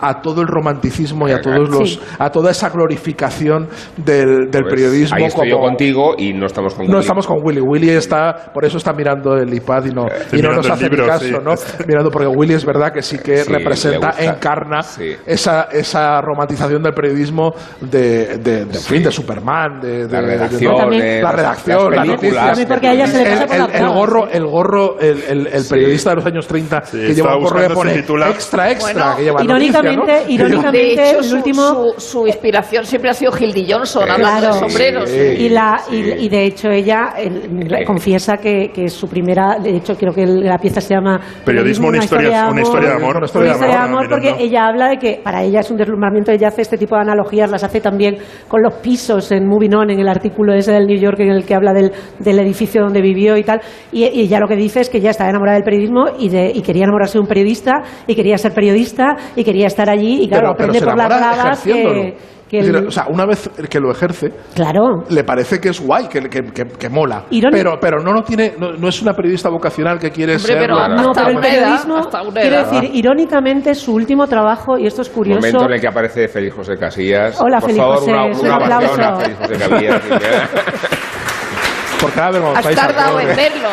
[0.00, 2.00] a todo el romanticismo y a todos los Sí.
[2.18, 6.46] a toda esa glorificación del, del Pues periodismo Ahí estoy yo como- contigo y no
[6.46, 7.00] estamos con no Willy.
[7.00, 7.60] estamos con Willy.
[7.60, 10.84] Willy está, por eso está mirando el iPad y no, Estoy y no nos hace
[10.88, 11.32] libro, ni caso, sí.
[11.32, 11.54] ¿no?
[11.86, 15.14] Mirando, porque Willy es verdad que sí que Sí, representa, encarna Sí.
[15.26, 20.90] esa, esa romantización del periodismo de, de, de, fin, de Superman, de, de- de- ¿no?
[20.90, 22.06] las- la redacción, las las películas.
[22.06, 22.46] noticias.
[22.46, 25.22] También porque a ella se le pasa el, la el- el gorro, el gorro, el,
[25.28, 28.30] el, el periodista de los años 30 que lleva un gorro titular.
[28.30, 29.40] extra, extra, Bueno, que lleva
[29.92, 30.30] irónicamente- ¿no?
[30.34, 31.62] irónicamente- De hecho, el su, último-
[31.98, 34.54] su, su inspiración siempre ha sido Hildy Johnson, hablando Claro.
[34.54, 35.10] de sombreros.
[35.38, 39.76] y, la, y, y de hecho ella el- le confiesa que, que su primera, de
[39.76, 43.16] hecho creo que la pieza se llama Periodismo, una historia- una historia de amor.
[43.16, 44.42] Una historia de amor, porque Miranda.
[44.44, 47.50] ella habla de que para ella es un deslumbramiento, ella hace este tipo de analogías,
[47.50, 48.16] las hace también
[48.48, 51.44] con los pisos en Moving On, en el artículo ese del New York en el
[51.44, 53.60] que habla del, del edificio donde vivió y tal,
[53.92, 56.50] y, y ella lo que dice es que ella estaba enamorada del periodismo y, de,
[56.54, 60.28] y quería enamorarse de un periodista y quería ser periodista y quería estar allí y
[60.28, 62.02] claro, pero, pero aprende se por las bravas ejerciéndolo.
[62.02, 62.16] que,
[62.48, 65.04] que el- o sea, una vez que lo ejerce, Claro.
[65.10, 67.24] le parece que es guay, que, que, que- que mola.
[67.28, 67.58] Irónico.
[67.58, 70.58] Pero, pero no, lo tiene, no, no es una periodista vocacional que quiere Hombre, ser.
[70.58, 72.70] pero la- No, pero el una edad, periodismo, hasta una quiero edad.
[72.70, 75.40] decir, irónicamente, su último trabajo, y esto es curioso.
[75.40, 77.38] Momento en el que aparece Félix José Casillas.
[77.38, 78.86] Hola, Por Félix favor, José, una, un una aplauso.
[78.86, 80.02] ovación a Félix José Casillas.
[82.54, 83.68] Has tardado en verlo,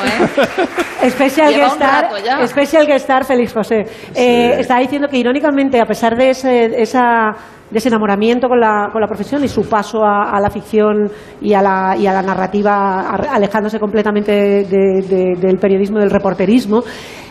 [1.03, 1.09] ¿eh?
[1.09, 2.47] Special Lleva guest un star, rato ya.
[2.47, 3.85] special guest star Félix José.
[4.15, 7.31] Eh, estaba diciendo que irónicamente, a pesar de ese, esa,
[7.69, 11.11] de ese enamoramiento con la, con la profesión y su paso a, a la ficción
[11.41, 14.63] y a la, y a la narrativa, a- alejándose completamente de-
[15.01, 16.81] de- del periodismo, del reporterismo,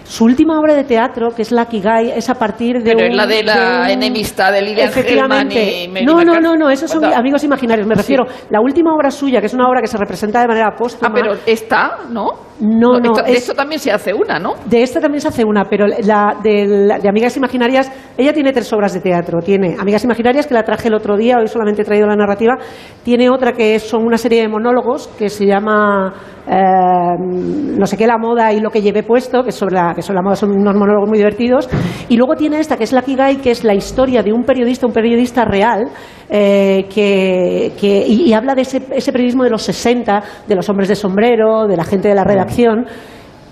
[0.05, 3.11] su última obra de teatro, que es la Kigai, es a partir de Pero un-
[3.13, 5.85] es la de la un- enemistad de Lilian Efectivamente.
[5.85, 7.87] y no, no, no, no, esos son amigos imaginarios.
[7.87, 10.71] Me refiero, la última obra suya, que es una obra que se representa de manera
[10.77, 11.09] póstuma.
[11.11, 12.54] Ah, pero está, ¿no?
[12.61, 14.55] No, no, esto- de es- esto también se hace una, ¿no?
[14.67, 18.53] De esta también se hace una, pero la de, la- de Amigas Imaginarias, ella tiene
[18.53, 19.41] tres obras de teatro.
[19.41, 22.55] Tiene Amigas Imaginarias, que la traje el otro día, hoy solamente he traído la narrativa.
[23.03, 26.13] Tiene otra que son una serie de monólogos que se llama
[26.47, 30.03] eh, No sé qué, la moda y lo que llevé puesto, que, sobre la, que
[30.03, 31.69] sobre la moda son unos monólogos muy divertidos.
[32.09, 34.87] Y luego tiene esta, que es la Kigai, que es la historia de un periodista,
[34.87, 35.89] un periodista real,
[36.29, 40.69] eh, que, que- y, y habla de ese, ese periodismo de los 60, de los
[40.69, 42.25] hombres de sombrero, de la gente de la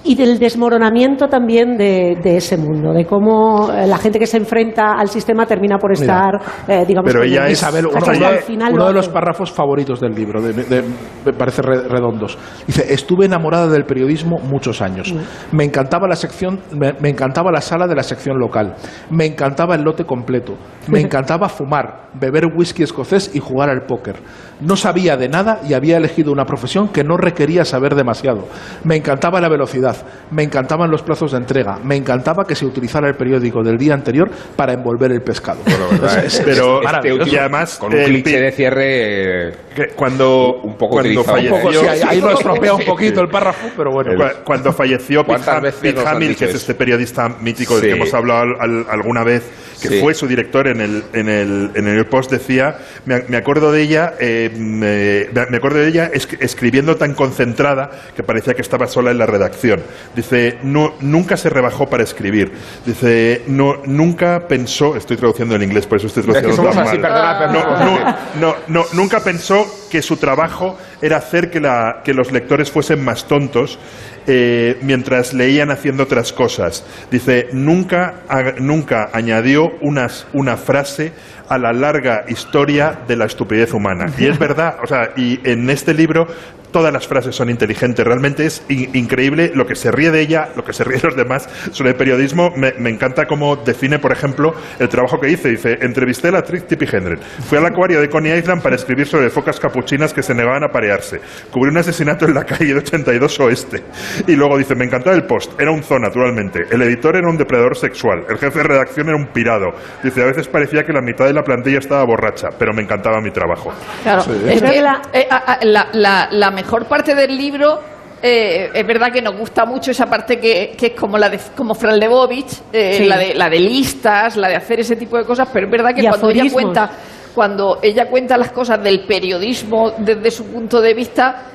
[0.04, 4.36] y del desmoronamiento también de, de ese mundo, de cómo eh, la gente que se
[4.36, 8.00] enfrenta al sistema termina por estar, eh, digamos, Pero ella el- Isabel, uno,
[8.44, 10.82] final uno de los párrafos favoritos del libro, de- de-
[11.24, 12.36] me parece re- redondos.
[12.66, 15.14] Dice, estuve enamorada del periodismo muchos años.
[15.52, 18.74] Me encantaba la sección, me, me encantaba la sala de la sección local.
[19.08, 20.54] Me encantaba el lote completo.
[20.88, 24.16] Me encantaba fumar, beber whisky escocés y jugar al póker.
[24.62, 28.46] No sabía de nada y había elegido una profesión que no requería saber demasiado.
[28.84, 29.96] Me encantaba la velocidad,
[30.30, 33.94] me encantaban los plazos de entrega, me encantaba que se utilizara el periódico del día
[33.94, 35.60] anterior para envolver el pescado.
[36.26, 37.30] Es- es- Pero es maravilloso.
[37.32, 39.52] y además con un el cliché de cierre eh,
[39.96, 41.36] cuando un poco cuando utilizado.
[41.36, 44.12] falleció Un poco, sí, ahí, lo estropea un poquito el párrafo, pero bueno.
[44.16, 47.28] Cu- Cuando falleció Pete, ¿Cuántas Ham- veces Pete nos han Hamill, que es este periodista
[47.28, 49.42] mítico del que hemos hablado al- al- alguna vez,
[49.80, 50.00] que Sí.
[50.00, 53.82] fue su director en el, en el, en el Post, decía, me, me acuerdo de
[53.82, 58.86] ella, eh, me, me acuerdo de ella es- escribiendo tan concentrada que parecía que estaba
[58.86, 59.80] sola en la redacción.
[60.14, 62.52] Dice, no, nunca se rebajó para escribir.
[62.86, 66.76] Dice, no, nunca pensó, estoy traduciendo en inglés, por eso estoy Es que traduciendo somos
[66.76, 67.10] tan así, mal.
[67.10, 68.18] perdona, pero No, somos no, así.
[68.40, 73.04] no, no, nunca pensó que su trabajo era hacer que, la, que los lectores fuesen
[73.04, 73.78] más tontos
[74.26, 76.84] eh, mientras leían haciendo otras cosas.
[77.10, 78.22] Dice, nunca,
[78.58, 81.12] nunca añadió unas, una frase
[81.48, 84.06] a la larga historia de la estupidez humana.
[84.16, 86.26] Y es verdad, o sea, y en este libro
[86.72, 88.04] todas las frases son inteligentes.
[88.04, 91.08] Realmente es in- increíble lo que se ríe de ella, lo que se ríe de
[91.08, 92.52] los demás sobre el periodismo.
[92.56, 95.50] Me, me encanta cómo define, por ejemplo, el trabajo que hice.
[95.50, 97.20] Dice, entrevisté a la actriz Tippi Hendren.
[97.48, 100.68] Fui al acuario de Coney Island para escribir sobre focas capuchinas que se negaban a
[100.68, 101.20] parearse.
[101.50, 103.82] Cubrí un asesinato en la calle de 82 Oeste.
[104.26, 105.60] Y luego dice, me encantaba el post.
[105.60, 106.62] Era un zoo, naturalmente.
[106.70, 108.24] El editor era un depredador sexual.
[108.28, 109.66] El jefe de redacción era un pirado.
[110.02, 113.20] Dice, a veces parecía que la mitad de la plantilla estaba borracha, pero me encantaba
[113.20, 113.72] mi trabajo.
[114.02, 117.80] Claro, es que la, eh, a- a- la- la- la mejor parte del libro
[118.22, 121.40] eh, es verdad que nos gusta mucho esa parte que, que es como la de
[121.56, 123.04] como Fran Lebovich, eh, Sí.
[123.06, 125.92] la, de, la de listas, la de hacer ese tipo de cosas, pero es verdad
[125.92, 126.90] que Y cuando ella cuenta
[127.34, 131.46] cuando ella cuenta las cosas del periodismo desde su punto de vista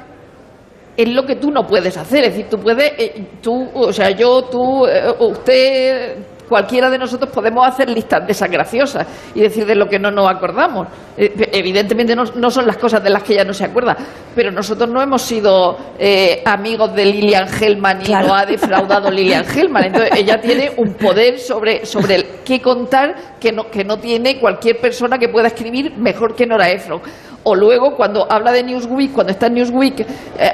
[0.98, 2.24] es lo que tú no puedes hacer.
[2.26, 6.18] Es decir, tú puedes, eh, tú, o sea, yo, tú, eh, usted,
[6.48, 10.12] cualquiera de nosotros podemos hacer listas de esas graciosas y decir de lo que no
[10.12, 10.88] nos acordamos.
[11.18, 13.96] Eh, evidentemente no, no son las cosas de las que ella no se acuerda,
[14.36, 18.28] pero nosotros no hemos sido eh, amigos de Lilian Hellman y Claro.
[18.30, 19.86] no ha defraudado Lilian Hellman.
[19.86, 24.40] Entonces ella tiene un poder sobre, sobre el qué contar que no, que no tiene
[24.40, 27.02] cualquier persona que pueda escribir mejor que Nora Ephron.
[27.44, 30.06] O luego, cuando habla de Newsweek, cuando está en Newsweek, eh,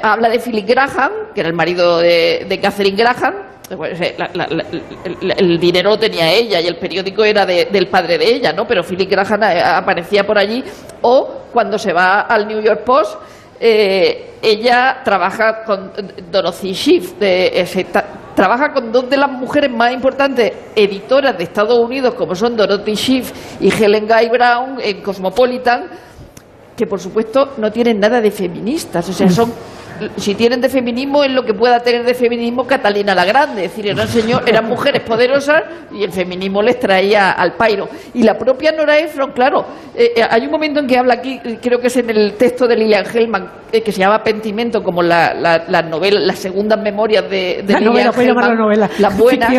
[0.02, 3.34] habla de Philip Graham, que era el marido de, de Catherine Graham.
[3.76, 4.64] La- la- la-
[5.04, 8.52] el, el dinero lo tenía ella y el periódico era de- del padre de ella,
[8.52, 8.66] ¿no?
[8.66, 10.62] Pero Philip Graham eh, aparecía por allí.
[11.02, 13.16] O cuando se va al New York Post,
[13.60, 15.92] eh, ella trabaja con
[16.30, 18.04] Dorothy Schiff, de- se ta-
[18.34, 22.96] trabaja con dos de las mujeres más importantes editoras de Estados Unidos, como son Dorothy
[22.96, 25.86] Schiff y Helen Guy Brown en Cosmopolitan,
[26.76, 29.52] que por supuesto no tienen nada de feministas, o sea, son
[30.16, 33.70] si tienen de feminismo es lo que pueda tener de feminismo Catalina la Grande, es
[33.70, 37.88] decir, eran, señor, eran mujeres poderosas y el feminismo les traía al pairo.
[38.14, 39.64] Y la propia Nora Ephron, claro,
[39.94, 42.66] eh, eh, hay un momento en que habla aquí, creo que es en el texto
[42.66, 46.80] de Lilian Hellman, eh, que se llama Pentimento, como la, la, la novela, las segundas
[46.80, 48.90] memorias de, de La Lilian novela, Hellman, novela.
[48.98, 49.52] las buenas,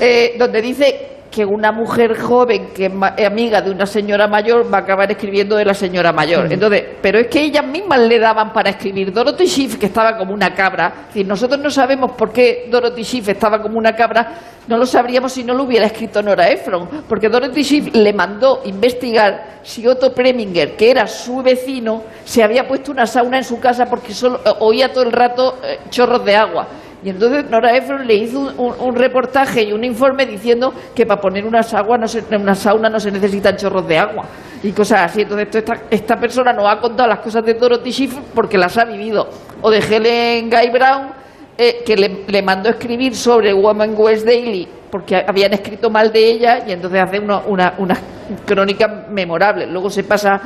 [0.00, 4.78] eh, donde dice que una mujer joven que es amiga de una señora mayor va
[4.78, 6.48] a acabar escribiendo de la señora mayor.
[6.48, 6.52] Mm.
[6.52, 9.12] Entonces, pero es que ellas mismas le daban para escribir.
[9.12, 13.04] Dorothy Schiff, que estaba como una cabra, es decir, nosotros no sabemos por qué Dorothy
[13.04, 14.34] Schiff estaba como una cabra,
[14.66, 18.62] no lo sabríamos si no lo hubiera escrito Nora Ephron, porque Dorothy Schiff le mandó
[18.64, 23.60] investigar si Otto Preminger, que era su vecino, se había puesto una sauna en su
[23.60, 26.66] casa porque solo eh, oía todo el rato eh, chorros de agua.
[27.02, 31.46] Y entonces Nora Ephron le hizo un, reportaje y un informe diciendo que para poner
[31.46, 34.24] unas aguas no se- una sauna no se necesitan chorros de agua
[34.62, 35.22] y cosas así.
[35.22, 38.84] Entonces esta, esta persona nos ha contado las cosas de Dorothy Schiff porque las ha
[38.84, 39.28] vivido.
[39.62, 41.08] O de Helen Guy Brown,
[41.56, 46.30] eh, que le, le mandó escribir sobre Woman West Daily porque habían escrito mal de
[46.32, 47.98] ella y entonces hace una, una, unas
[48.44, 49.68] crónicas memorables.
[49.70, 50.40] Luego se pasa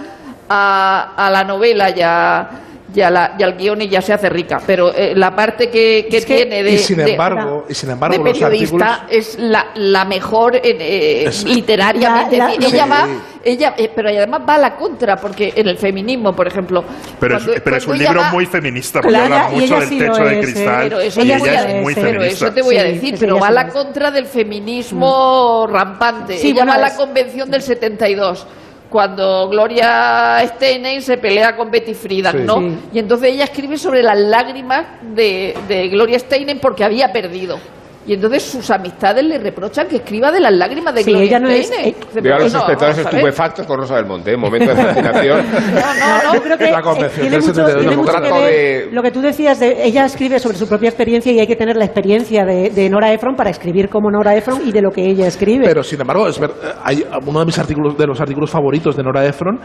[0.48, 2.48] a, a la novela ya
[2.94, 4.58] ya, la, ya el guion y ya se hace rica.
[4.66, 8.16] Pero eh, la parte que, que tiene de, y sin de- embargo, y sin embargo
[8.16, 12.36] de los periodista artículos es la, la mejor eh, eh, Es- literariamente.
[12.38, 12.90] La- la- ella Sí.
[12.90, 13.08] va,
[13.44, 16.82] ella, eh, pero además va a la contra, porque en el feminismo, por ejemplo.
[17.20, 19.80] Pero, es, pero es un libro va- muy feminista, porque Claro, habla y mucho ella
[19.80, 21.62] del sí techo lo de es, cristal Pero eso, y te ella voy a es
[21.66, 22.46] decir, muy pero feminista.
[22.46, 26.38] eso te voy a decir, pero va a la contra del feminismo rampante.
[26.38, 28.46] Sí, Ella bueno, va a la convención del 72
[28.94, 32.42] cuando Gloria Steinem se pelea con Betty Friedan, Sí.
[32.46, 32.60] ¿no?
[32.60, 32.76] Sí.
[32.92, 37.58] Y entonces ella escribe sobre las lágrimas de, de Gloria Steinem porque había perdido.
[38.06, 41.38] Y entonces sus amistades le reprochan que escriba de las lágrimas de Sí, Gloria ella
[41.40, 44.36] no es- eh, Veo a los no, espectadores estupefactos con Rosa del Monte, ¿eh?
[44.36, 45.46] momento de fascinación.
[46.24, 48.88] No, yo creo que La eh, convención tiene mucho, 72, tiene mucho que ver de-
[48.92, 51.76] lo que tú decías de ella escribe sobre su propia experiencia y hay que tener
[51.76, 55.02] la experiencia de, de Nora Ephron para escribir como Nora Ephron y de lo que
[55.04, 55.64] ella escribe.
[55.64, 56.50] Pero sin embargo, es ver-
[56.82, 59.58] hay uno de mis artículos, de los artículos favoritos de Nora Ephron,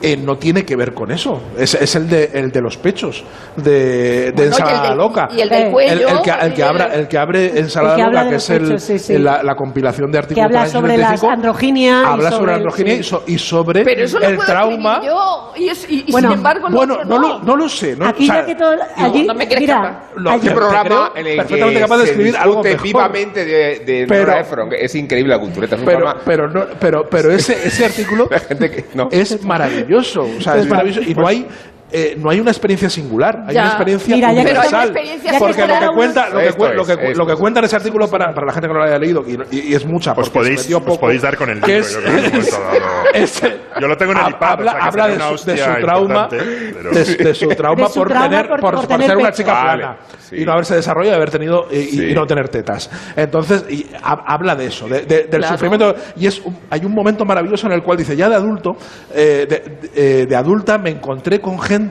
[0.00, 1.40] eh, no tiene que ver con eso.
[1.58, 3.22] Es, es el de el de los pechos
[3.56, 5.28] de, de Bueno, ensalada loca.
[5.36, 7.81] y el del El- cuello, el, que, el que el- abra- el que abre ensalada
[7.90, 9.18] El que habla que es el- pechos, sí, sí.
[9.18, 12.30] La, la compilación de que artículos habla del año sobre las 75, androginia y habla
[12.30, 13.00] sobre, androginia sí.
[13.00, 14.92] y, so- y sobre Pero eso lo el puedo trauma.
[14.94, 15.52] escribir yo.
[15.56, 17.18] Y, es- y- y Bueno, sin embargo, Bueno, no, no.
[17.18, 17.96] lo, no lo sé.
[17.96, 18.06] ¿no?
[18.06, 20.02] Aquí O sea, ya que todo allí, no me mira,
[20.32, 22.82] allí- Este programa en el perfectamente que capaz de escribir algo mejor.
[22.82, 24.68] vivamente de, de Pero- Nora Ephron.
[24.78, 25.42] Es increíble la.
[25.76, 29.08] Es un pero, pero, no, pero, pero ese, ese artículo de gente que no.
[29.10, 30.22] es maravilloso.
[30.22, 31.08] O sea, es maravilloso.
[31.08, 31.46] Y no hay,
[31.92, 33.60] eh, no hay una experiencia singular, hay Ya.
[33.62, 34.74] una experiencia Mira, ya que universal.
[34.74, 37.64] Una experiencia porque lo que cuenta, lo que, lo que, es, lo que cuenta en
[37.66, 39.84] ese artículo para, para la gente que no lo haya leído, y, y- y es
[39.86, 41.72] mucha, Os podéis, metió os poco, podéis dar con el libro.
[41.72, 42.00] es- yo
[43.14, 43.42] es-
[43.80, 46.28] Yo lo tengo en el iPad, habla, o sea, habla de, su, de su trauma,
[46.28, 49.32] pero- de, de su trauma su por trauma tener, por- por, por tener ser una
[49.32, 50.36] chica Vale, plana sí.
[50.36, 52.04] y no haberse desarrollado y haber tenido y, Sí.
[52.10, 52.90] y no tener tetas.
[53.16, 55.54] Entonces, y ha- habla de eso, de- de- del Claro.
[55.54, 58.72] sufrimiento y es un- hay un momento maravilloso en el cual dice ya de adulto,
[59.14, 61.81] eh, de, de- eh, de adulta me encontré con gente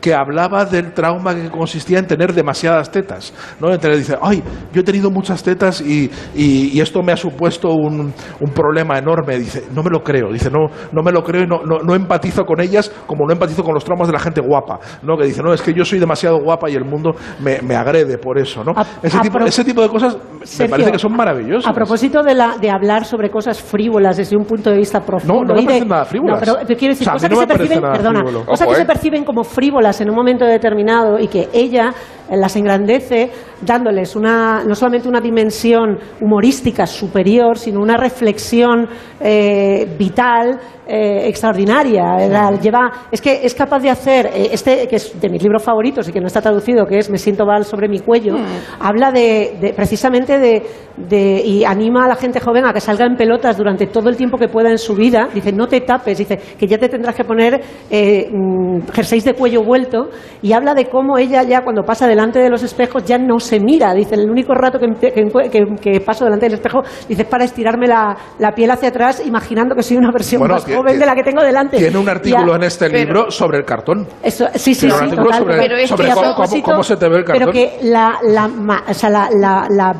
[0.00, 3.72] que hablaba del trauma que consistía en tener demasiadas tetas, ¿no?
[3.72, 4.42] Entonces dice, ay,
[4.72, 8.98] yo he tenido muchas tetas y, y- y esto me ha supuesto un, un problema
[8.98, 9.38] enorme.
[9.38, 11.94] Dice, no me lo creo, dice, no, no me lo creo y no, no, no
[11.94, 15.16] empatizo con ellas como no empatizo con los traumas de la gente guapa, ¿no?
[15.16, 18.18] Que dice, no, es que yo soy demasiado guapa y el mundo me, me agrede
[18.18, 18.72] por eso, ¿no?
[18.76, 21.70] A- ese, a tipo, ese tipo de cosas me Sergio, parece que son maravillosas.
[21.70, 25.34] A propósito de, la, de hablar sobre cosas frívolas desde un punto de vista profundo.
[25.34, 26.46] No, no me parecen nada frívolas.
[26.46, 28.62] No, pero te quiero decir, O sea, cosas no que se perciben, nada perdona, cosas
[28.62, 28.80] Ojo, que eh.
[28.80, 31.92] se perciben como frívolas en un momento determinado y que ella
[32.28, 33.30] eh, las engrandece
[33.60, 38.88] dándoles una, no solamente una dimensión humorística superior, sino una reflexión
[39.20, 40.58] eh, vital
[40.88, 42.50] eh, extraordinaria.
[42.60, 46.08] Lleva, es que es capaz de hacer, eh, este que es de mis libros favoritos
[46.08, 48.34] y que no está traducido, que es Me siento mal sobre mi cuello,
[48.80, 50.62] habla de, de- precisamente de,
[50.96, 54.16] de- y anima a la gente joven a que salga en pelotas durante todo el
[54.16, 55.28] tiempo que pueda en su vida.
[55.32, 57.60] Dice, no te tapes, dice que ya te tendrás que poner
[57.90, 60.08] eh, mm, jerseys de cuello vuelto
[60.42, 63.60] y habla de cómo ella ya cuando pasa delante de los espejos ya no se
[63.60, 63.92] mira.
[63.94, 67.44] Dice, el único rato que, que encue- que- que paso delante del espejo, dice, para
[67.44, 71.06] estirarme la, la piel hacia atrás imaginando que soy una versión Bueno, más joven de
[71.06, 71.76] la que tengo delante.
[71.76, 74.06] Tiene un artículo Ya, en este pero- libro sobre el cartón.
[74.22, 75.56] eso, sí, sí, Tiene un sí, total, sobre.
[75.58, 77.50] Pero es sobre cómo, cómo- se te ve el cartón.
[77.50, 78.50] Pero que la, la,
[78.88, 79.94] o sea, la, la,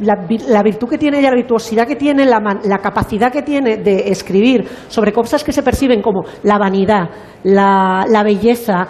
[0.00, 3.32] la, la vi- la virtud que tiene ella, la virtuosidad que tiene, la, la capacidad
[3.32, 7.08] que tiene de escribir sobre cosas que se perciben como la vanidad,
[7.44, 8.86] la, la belleza,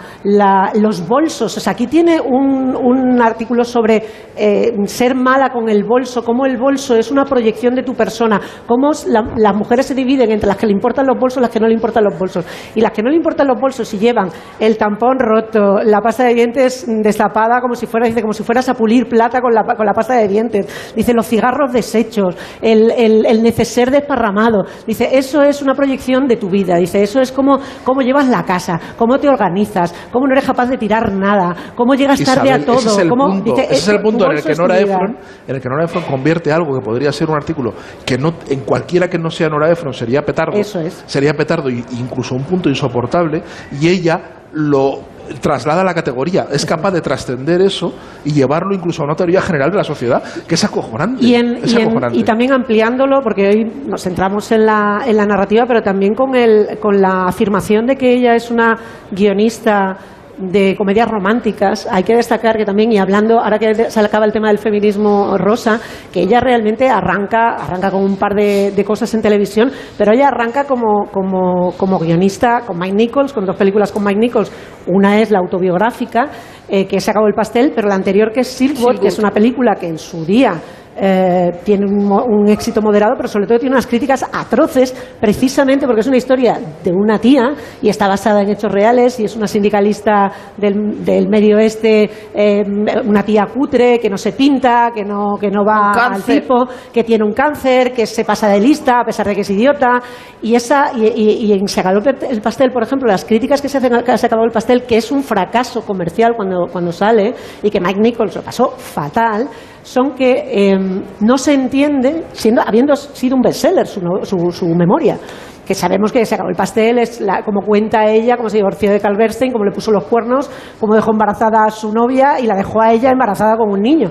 [0.75, 1.57] los bolsos.
[1.57, 4.03] O sea, aquí tiene un, un artículo sobre
[4.35, 8.39] eh, ser mala con el bolso, cómo el bolso es una proyección de tu persona,
[8.67, 8.91] cómo
[9.37, 11.67] las mujeres se dividen entre las que le importan los bolsos y las que no
[11.67, 12.45] le importan los bolsos.
[12.75, 14.29] Y las que no le importan los bolsos y llevan
[14.59, 18.43] el tampón roto, la pasta de dientes mm, destapada como si fuera, dice, como si
[18.43, 20.91] fueras a pulir plata con la, con la pasta de dientes.
[20.95, 24.65] Dice los cigarros deshechos, el, el, el neceser desparramado.
[24.85, 26.75] Dice, eso es una proyección de tu vida.
[26.77, 30.67] Dice, eso es como cómo llevas la casa, cómo te organizas, cómo no eres capaz
[30.67, 32.77] de tirar nada, cómo llegas tarde a todo.
[32.77, 34.79] Ese es el cómo- punto, dice, ese es el tu punto en el que Nora.
[34.79, 35.17] Ephron,
[35.47, 37.73] en el que Nora Ephron convierte algo que podría ser un artículo
[38.05, 41.03] que no en cualquiera que no sea Nora Ephron sería petardo, Eso es.
[41.07, 43.41] sería petardo incluso un punto insoportable
[43.79, 44.21] y ella
[44.53, 44.99] lo
[45.41, 47.93] traslada la categoría, es capaz de trascender eso
[48.25, 51.23] y llevarlo incluso a una teoría general de la sociedad, que es acojonante.
[51.25, 52.17] Y, en- es y en- acojonante.
[52.17, 56.35] y también ampliándolo, porque hoy nos centramos en la, en la narrativa, pero también con,
[56.35, 58.77] el, con la afirmación de que ella es una
[59.11, 59.97] guionista
[60.37, 64.31] de comedias románticas, hay que destacar que también, y hablando, ahora que se acaba el
[64.31, 65.79] tema del feminismo rosa,
[66.11, 70.29] que ella realmente arranca, arranca con un par de, de cosas en televisión, pero ella
[70.29, 74.51] arranca como, como, como guionista con Mike Nichols, con dos películas con Mike Nichols.
[74.87, 76.29] Una es la autobiográfica,
[76.67, 79.31] eh, que se acabó el pastel, pero la anterior que es Silkwood, que es una
[79.31, 80.53] película que en su día
[80.95, 86.01] eh, tiene un, un éxito moderado, pero sobre todo tiene unas críticas atroces, precisamente porque
[86.01, 89.47] es una historia de una tía y está basada en hechos reales y es una
[89.47, 92.63] sindicalista del, del medio oeste, eh,
[93.05, 97.03] una tía cutre que no se pinta, que no, que no va al tipo, que
[97.03, 100.01] tiene un cáncer, que se pasa de lista a pesar de que es idiota.
[100.41, 103.69] Y, esa, y, y- y en Se acabó el pastel, por ejemplo, las críticas que
[103.69, 107.33] se hacen a Se acabó el pastel, que es un fracaso comercial cuando, cuando sale
[107.63, 109.47] y que Mike Nichols lo pasó fatal,
[109.83, 110.77] son que eh,
[111.19, 115.19] no se entiende, siendo, habiendo sido un bestseller su, su, su memoria.
[115.65, 118.91] Que sabemos que se acabó el pastel, es la, como cuenta ella, cómo se divorció
[118.91, 122.55] de Calverstein, cómo le puso los cuernos, cómo dejó embarazada a su novia y la
[122.55, 124.09] dejó a ella embarazada con un niño.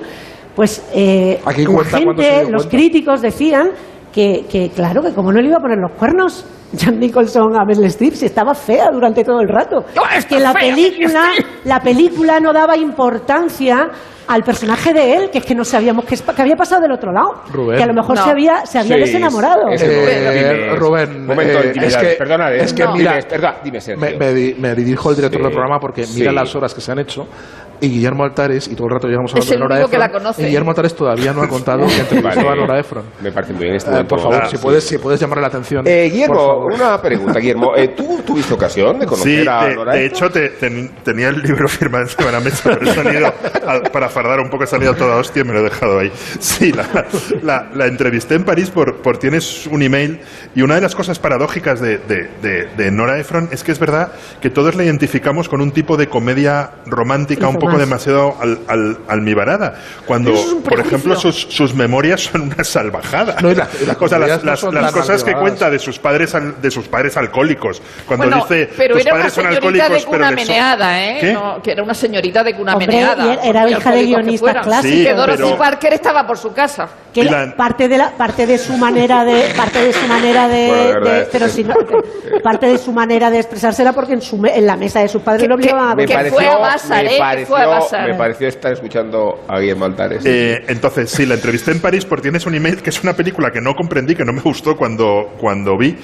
[0.55, 3.71] Pues eh, Aquí la gente, los críticos decían
[4.13, 6.45] que, que, claro, que como no le iba a poner los cuernos
[6.79, 9.85] Jan Nicholson a Meryl Streep si estaba fea durante todo el rato.
[10.29, 11.31] que la película,
[11.65, 13.91] la película no daba importancia
[14.29, 16.93] al personaje de él, que es que no sabíamos qué, es- qué había pasado del
[16.93, 17.43] otro lado.
[17.53, 17.77] Rubén.
[17.77, 18.25] Que a lo mejor No.
[18.25, 19.69] se había, se había Sí, desenamorado.
[19.69, 23.23] es- Eh, Dime, Rubén, momento eh, es que, Perdona, eh, es que no, mira, dime,
[23.25, 24.01] perdona, dime, Sergio.
[24.01, 26.21] me, me di- me dirijo al director Sí, del programa porque sí.
[26.21, 27.27] mira las horas que se han hecho
[27.83, 29.97] y Guillermo Altares, y todo el rato llegamos Es hablando de el Nora único que
[29.97, 30.43] Ephron, la conoce.
[30.43, 33.05] y Guillermo Altares todavía no ha contado que entrevistó a Nora Ephron.
[33.21, 34.63] Me parece muy bien este Eh, por favor, Ah, si, sí.
[34.63, 35.85] puedes, si puedes llamarle la atención.
[35.87, 36.73] Eh, por Guillermo, favor.
[36.73, 37.73] una pregunta, Guillermo.
[37.77, 41.29] Eh, ¿Tú tuviste ocasión de conocer Sí, a de, Nora de hecho te- ten- tenía
[41.29, 43.33] el libro firmado encima de la mesa, pero he salido,
[43.67, 46.11] al- para fardar un poco, he salido toda hostia y me lo he dejado ahí.
[46.39, 46.87] Sí, la,
[47.43, 50.21] la- la entrevisté en París por, por tienes un email
[50.55, 53.79] y una de las cosas paradójicas de, de- de- de Nora Ephron es que es
[53.81, 58.37] verdad que todos la identificamos con un tipo de comedia romántica un Hizo poco demasiado
[58.41, 59.75] al, al- almibarada,
[60.07, 63.37] cuando, es por ejemplo, sus, sus memorias son una salvajada.
[63.43, 65.79] No, la- y las o sea, las, comedias no las- las cosas que cuenta de
[65.79, 69.33] sus padres al- de sus padres alcohólicos, cuando Bueno, dice pero tus era una padres
[69.35, 71.19] son alcohólicos, pero so- meneada, ¿eh?
[71.21, 71.33] ¿Qué?
[71.33, 73.35] No, que era una señorita de cuna Hombre, meneada.
[73.43, 74.65] era- hija de que fueran.
[74.65, 74.97] clásicos.
[74.99, 76.89] Sí, que Dorothy pero- Parker estaba por su casa.
[77.13, 80.49] que la- la- parte de la parte de su manera de parte de su manera
[80.49, 84.15] de, Bueno, de pero si no, que- parte de su manera de expresarse era porque
[84.15, 86.17] en su me- en la mesa de sus padres Que- lo obligaban a Me que
[86.17, 86.33] beber.
[86.33, 87.37] fue a me ¿eh?
[87.37, 87.62] Que fue
[88.07, 90.25] me pareció estar escuchando a Guillermo Altares.
[90.25, 93.51] Eh, entonces, sí, la entrevisté en París por Tienes un email, que es una película
[93.51, 95.97] que no comprendí, que no me gustó cuando, cuando vi.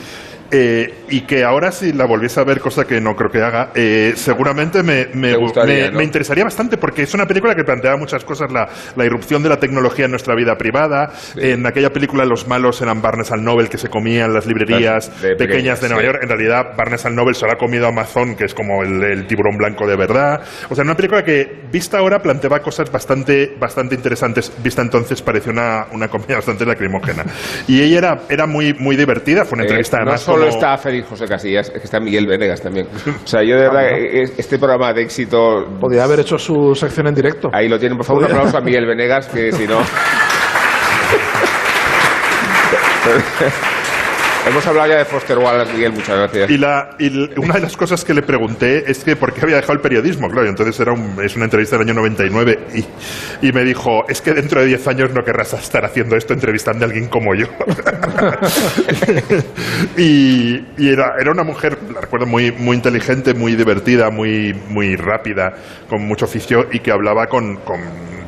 [0.50, 3.70] Eh, y que ahora si la volviese a ver, cosa que no creo que haga,
[3.74, 5.98] eh, seguramente me, me, gustaría, me- ¿no?
[5.98, 9.48] me interesaría bastante porque es una película que plantea muchas cosas, la, la irrupción de
[9.48, 11.12] la tecnología en nuestra vida privada.
[11.36, 15.36] En aquella película los malos eran Barnes al Nobel que se comían las librerías De
[15.36, 16.06] pequeñas pequeñas, de Nueva sí.
[16.06, 16.18] York.
[16.22, 19.26] En realidad, Barnes al Nobel se lo ha comido Amazon, que es como el, el
[19.26, 20.40] tiburón blanco de verdad.
[20.70, 24.52] O sea, una película que, vista ahora, planteaba cosas bastante, bastante interesantes.
[24.62, 27.24] Vista entonces, pareció una, una comedia bastante lacrimógena.
[27.68, 29.44] Y ella era, era muy, muy divertida.
[29.44, 32.00] Fue una Eh, entrevista, no además, solo como- está Félix José Casillas, es que está
[32.00, 32.86] Miguel Venegas también.
[33.24, 37.06] O sea, yo de verdad, eh, este programa de éxito, Podría haber hecho su sección
[37.08, 37.48] en directo.
[37.52, 37.96] ahí lo tienen.
[37.98, 39.78] Por favor, un aplauso a Miguel Venegas, que si no...
[44.48, 46.50] Hemos hablado ya de Foster Wallace, Miguel, muchas gracias.
[46.50, 49.56] Y, la, y una de las cosas que le pregunté es que por qué había
[49.56, 53.52] dejado el periodismo, claro, entonces era un- es una entrevista del año 99 y, y
[53.52, 56.88] me dijo, es que dentro de 10 años no querrás estar haciendo esto entrevistando a
[56.88, 57.46] alguien como yo.
[59.96, 64.96] y y era, era una mujer, la recuerdo, muy, muy inteligente, muy divertida, muy, muy
[64.96, 65.52] rápida,
[65.88, 67.80] con mucho oficio y que hablaba con, con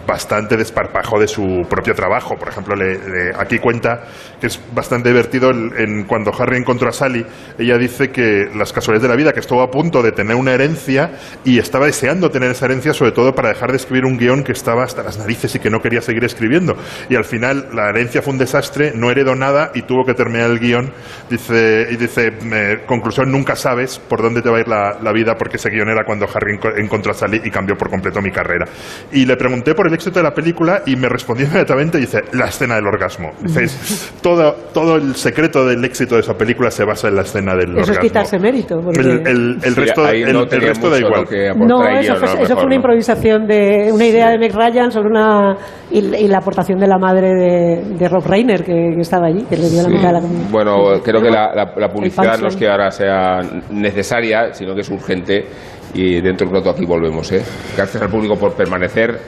[0.06, 2.36] bastante desparpajo de su propio trabajo.
[2.36, 4.02] Por ejemplo, le- le- aquí cuenta
[4.40, 7.24] que es bastante divertido en cuando Harry encontró a Sally,
[7.58, 10.52] ella dice que las casualidades de la vida, que estuvo a punto de tener una
[10.52, 11.12] herencia
[11.44, 14.52] y estaba deseando tener esa herencia, sobre todo para dejar de escribir un guion que
[14.52, 16.76] estaba hasta las narices y que no quería seguir escribiendo.
[17.08, 20.50] Y al final la herencia fue un desastre, no heredó nada y tuvo que terminar
[20.50, 20.92] el guion.
[21.28, 25.12] Dice, y dice, me- conclusión, nunca sabes por dónde te va a ir la, la
[25.12, 28.20] vida porque ese guion era cuando Harry enco- encontró a Sally y cambió por completo
[28.22, 28.66] mi carrera.
[29.12, 32.20] Y le pregunté por el éxito de la película y me respondió inmediatamente y dice,
[32.32, 33.30] la escena del orgasmo.
[33.42, 37.22] Dice, "Es- todo, todo el secreto del éxito de esa película se basa en la
[37.22, 38.02] escena del Eso es orgasmo.
[38.08, 38.80] quitarse mérito.
[38.82, 41.24] porque- El, el- el Sí, resto, el, no el resto da igual.
[41.66, 42.74] No, eso, fue, no, eso fue una no.
[42.76, 45.56] improvisación de una idea de Meg Ryan sobre una
[45.90, 49.44] y, y la aportación de la madre de, de Rob Reiner que, que estaba allí,
[49.48, 49.94] que le dio la Sí.
[49.94, 50.40] mitad de la comida.
[50.50, 54.80] Bueno, creo que la, la- la publicidad no es que ahora sea necesaria, sino que
[54.82, 55.44] es urgente.
[55.92, 57.32] Y dentro de un rato aquí volvemos.
[57.32, 57.42] ¿eh?
[57.76, 59.18] Gracias al público por permanecer.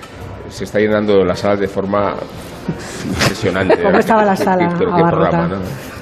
[0.53, 2.14] Se está llenando la sala de forma
[3.07, 3.76] impresionante.
[3.82, 5.30] ¿Cómo estaba la Qué- sala qué- qué abarrotada?
[5.30, 6.01] programa, ¿no?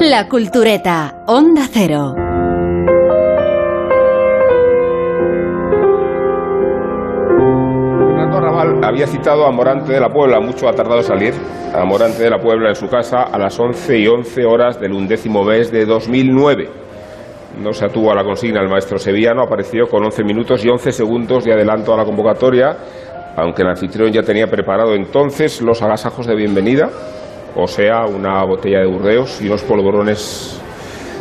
[0.00, 2.14] La Cultureta, Onda Cero.
[8.06, 11.34] Fernando Arrabal había citado a Morante de la Puebla, mucho ha tardado en salir,
[11.74, 14.92] a Morante de la Puebla en su casa a las 11 y 11 horas del
[14.92, 16.70] undécimo mes de 2009.
[17.62, 20.92] No se atuvo a la consigna el maestro sevillano, apareció con 11 minutos y 11
[20.92, 22.74] segundos de adelanto a la convocatoria,
[23.36, 26.88] aunque el anfitrión ya tenía preparado entonces los agasajos de bienvenida,
[27.56, 30.60] o sea, una botella de burdeos y unos polvorones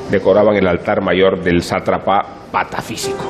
[0.09, 3.23] decoraban el altar mayor del sátrapa patafísico.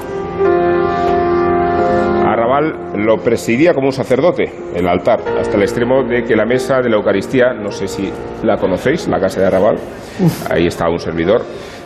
[2.25, 6.79] Arrabal lo presidía como un sacerdote, el altar, hasta el extremo de que la mesa
[6.81, 8.11] de la Eucaristía, no sé si
[8.43, 9.77] la conocéis, la casa de Arrabal,
[10.49, 11.41] ahí está un servidor,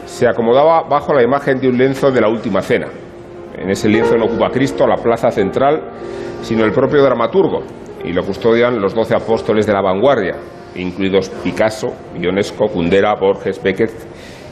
[0.05, 2.87] se acomodaba bajo la imagen de un lienzo de la Última Cena.
[3.57, 5.81] En ese lienzo no ocupa Cristo la plaza central,
[6.41, 7.61] sino el propio dramaturgo,
[8.03, 10.35] y lo custodian los doce apóstoles de la vanguardia,
[10.75, 13.91] incluidos Picasso, Ionesco, Kundera, Borges, Beckett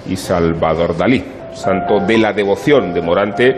[0.07, 1.23] y Salvador Dalí,
[1.53, 3.57] santo de la devoción de Morante,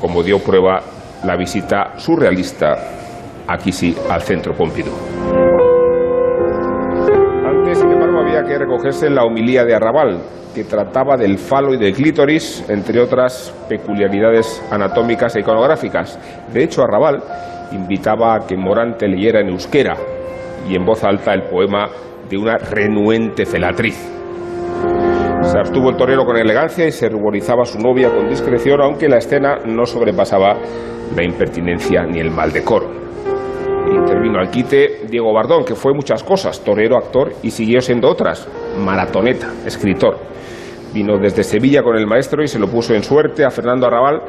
[0.00, 0.80] como dio prueba
[1.24, 2.76] la visita surrealista,
[3.46, 4.94] aquí sí, al centro Pompidou.
[7.44, 10.20] Antes, sin embargo, había que recogerse la homilía de Arrabal,
[10.54, 16.18] que trataba del falo y del clítoris, entre otras peculiaridades anatómicas e iconográficas.
[16.52, 17.22] De hecho, Arrabal
[17.72, 19.96] invitaba a que Morante leyera en euskera
[20.68, 21.88] y en voz alta el poema
[22.28, 23.96] de una renuente felatriz.
[25.42, 29.08] Se abstuvo el torero con elegancia y se ruborizaba a su novia con discreción, aunque
[29.08, 30.56] la escena no sobrepasaba
[31.14, 32.90] la impertinencia ni el mal decoro.
[33.88, 38.48] Intervino al quite Diego Bardón, que fue muchas cosas, torero, actor y siguió siendo otras,
[38.78, 40.18] maratoneta, escritor.
[40.92, 44.22] Vino desde Sevilla con el maestro y se lo puso en suerte a Fernando Arrabal,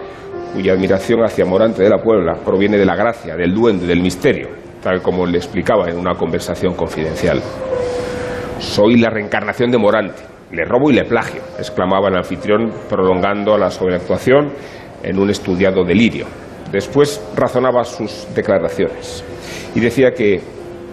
[0.54, 4.50] cuya admiración hacia Morante de la Puebla proviene de la gracia, del duende, del misterio,
[4.82, 7.42] tal como le explicaba en una conversación confidencial.
[8.60, 13.70] Soy la reencarnación de Morante, le robo y le plagio, exclamaba el anfitrión, prolongando la
[13.70, 14.52] sobreactuación
[15.04, 16.26] en un estudiado delirio.
[16.72, 19.24] Después razonaba sus declaraciones
[19.76, 20.42] y decía que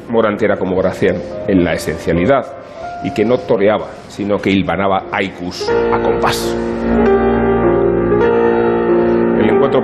[0.09, 1.17] Morante era como Gracián
[1.49, 2.65] en la esencialidad
[3.03, 6.55] y que no toreaba, sino que hilvanaba haikus a compás.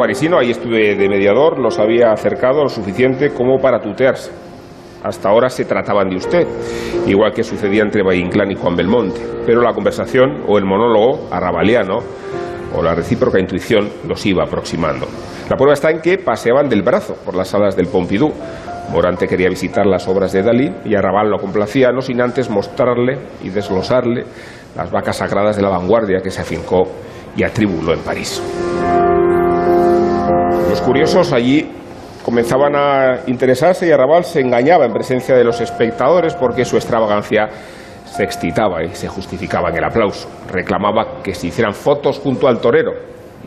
[0.01, 4.31] Parisino, ahí estuve de mediador, los había acercado lo suficiente como para tutearse.
[5.05, 6.49] Hasta ahora se trataban de usted,
[7.07, 9.21] igual que sucedía entre Valle Inclán y Juan Belmonte.
[9.45, 11.99] Pero la conversación o el monólogo arrabaliano
[12.75, 15.07] o la recíproca intuición los iba aproximando.
[15.51, 18.33] La prueba está en que paseaban del brazo por las salas del Pompidou.
[18.91, 23.19] Morante quería visitar las obras de Dalí y Arrabal lo complacía, no sin antes mostrarle
[23.45, 24.25] y desglosarle
[24.75, 26.89] las vacas sagradas de la vanguardia que se afincó
[27.37, 28.41] y atribuló en París.
[30.91, 31.71] Curiosos allí
[32.25, 37.49] comenzaban a interesarse y Arrabal se engañaba en presencia de los espectadores porque su extravagancia
[38.07, 40.29] se excitaba y se justificaba en el aplauso.
[40.51, 42.91] Reclamaba que se hicieran fotos junto al torero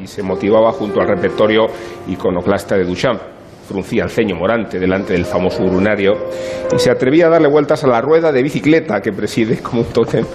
[0.02, 1.68] y se motivaba junto al repertorio
[2.08, 3.22] iconoclasta de Duchamp.
[3.68, 6.14] Fruncía el ceño morante delante del famoso urinario
[6.74, 9.88] y se atrevía a darle vueltas a la rueda de bicicleta que preside como un
[9.88, 10.26] tótem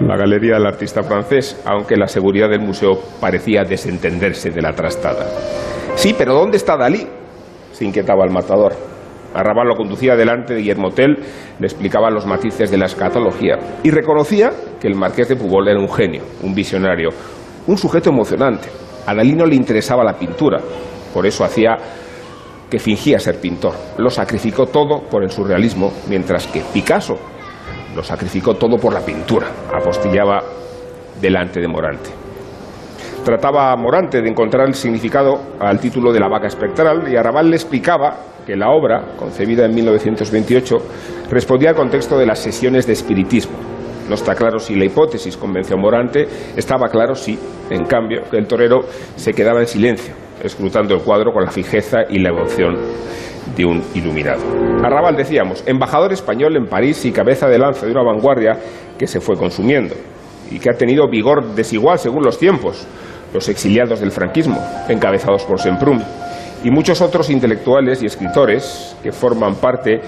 [0.00, 5.26] la galería del artista francés, aunque la seguridad del museo parecía desentenderse de la trastada.
[5.94, 7.06] Sí, pero ¿dónde está Dalí?
[7.72, 8.72] se inquietaba el matador.
[9.34, 11.16] Arrabal lo conducía delante de Guillermo Tell,
[11.58, 15.80] le explicaba los matices de la escatología y reconocía que el marqués de Pubol era
[15.80, 17.08] un genio, un visionario,
[17.66, 18.68] un sujeto emocionante.
[19.06, 20.60] A Dalí no le interesaba la pintura,
[21.14, 21.76] por eso hacía
[22.72, 23.74] que fingía ser pintor.
[23.98, 27.18] Lo sacrificó todo por el surrealismo, mientras que Picasso
[27.94, 30.42] lo sacrificó todo por la pintura, apostillaba
[31.20, 32.08] delante de Morante.
[33.26, 37.50] Trataba a Morante de encontrar el significado al título de la vaca espectral y Arrabal
[37.50, 38.16] le explicaba
[38.46, 40.76] que la obra, concebida en 1928,
[41.28, 43.58] respondía al contexto de las sesiones de espiritismo.
[44.08, 46.26] No está claro si la hipótesis convenció a Morante,
[46.56, 47.38] estaba claro si,
[47.68, 48.80] en cambio, que el torero
[49.16, 52.76] se quedaba en silencio, escrutando el cuadro con la fijeza y la emoción
[53.56, 54.42] de un iluminado.
[54.82, 58.58] Arrabal, decíamos, embajador español en París y cabeza de lanza de una vanguardia
[58.98, 59.94] que se fue consumiendo
[60.50, 62.86] y que ha tenido vigor desigual según los tiempos.
[63.32, 66.02] Los exiliados del franquismo, encabezados por Semprún,
[66.64, 70.00] y muchos otros intelectuales y escritores que forman parte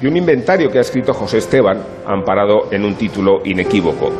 [0.00, 4.10] de un inventario que ha escrito José Esteban, amparado en un título inequívoco,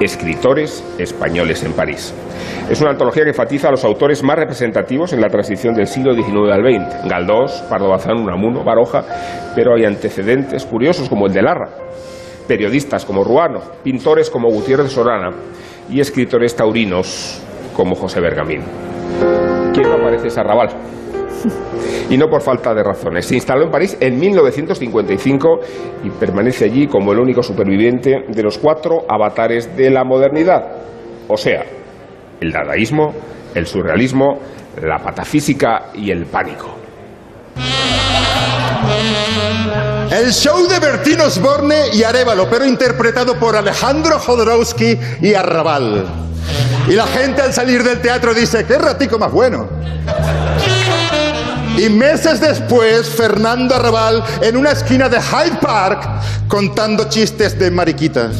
[0.00, 2.14] Escritores españoles en París.
[2.70, 6.14] Es una antología que enfatiza a los autores más representativos en la transición del siglo
[6.14, 9.04] XIX al XX, Galdós, Pardo Bazán, Unamuno, Baroja,
[9.54, 11.68] pero hay antecedentes curiosos como el de Larra,
[12.48, 15.36] periodistas como Ruano, pintores como Gutiérrez Sorana
[15.90, 17.42] y escritores taurinos
[17.76, 18.62] como José Bergamín.
[19.74, 20.68] ¿Quién no aparece ese arrabal?
[22.10, 23.24] y no por falta de razones.
[23.24, 25.60] Se instaló en París en 1955
[26.04, 30.62] y permanece allí como el único superviviente de los cuatro avatares de la modernidad,
[31.28, 31.64] o sea,
[32.40, 33.14] el dadaísmo,
[33.54, 34.38] el surrealismo,
[34.82, 36.76] la patafísica y el pánico.
[40.10, 46.04] El show de Bertín Osborne y Arevalo, pero interpretado por Alejandro Jodorowsky y Arrabal.
[46.88, 49.68] Y la gente al salir del teatro dice, qué ratico más bueno.
[51.80, 56.02] Y meses después, Fernando Arrabal en una esquina de Hyde Park
[56.46, 58.36] contando chistes de mariquitas.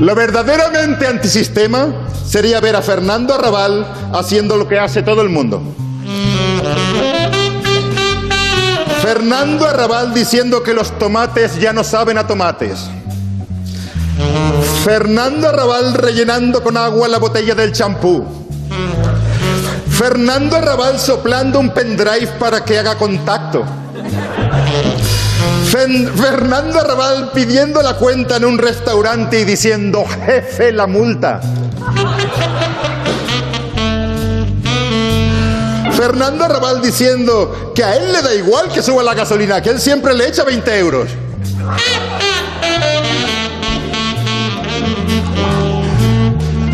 [0.00, 5.62] Lo verdaderamente antisistema sería ver a Fernando Arrabal haciendo lo que hace todo el mundo.
[9.02, 12.90] Fernando Arrabal diciendo que los tomates ya no saben a tomates.
[14.82, 18.42] Fernando Arrabal rellenando con agua la botella del champú.
[19.92, 23.64] Fernando Arrabal soplando un pendrive para que haga contacto.
[25.70, 31.40] Fernando Arrabal pidiendo la cuenta en un restaurante y diciendo, jefe, la multa.
[35.92, 39.80] Fernando Arrabal diciendo que a él le da igual que suba la gasolina, que él
[39.80, 41.08] siempre le echa 20 euros.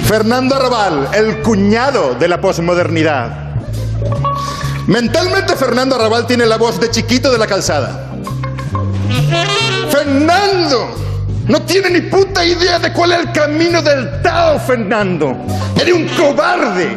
[0.08, 3.52] Fernando Arrabal, el cuñado de la posmodernidad.
[4.86, 8.08] Mentalmente Fernando Arrabal tiene la voz de chiquito de la calzada.
[9.90, 10.96] Fernando,
[11.46, 15.36] no tiene ni puta idea de cuál es el camino del Tao, Fernando.
[15.78, 16.96] Eres un cobarde.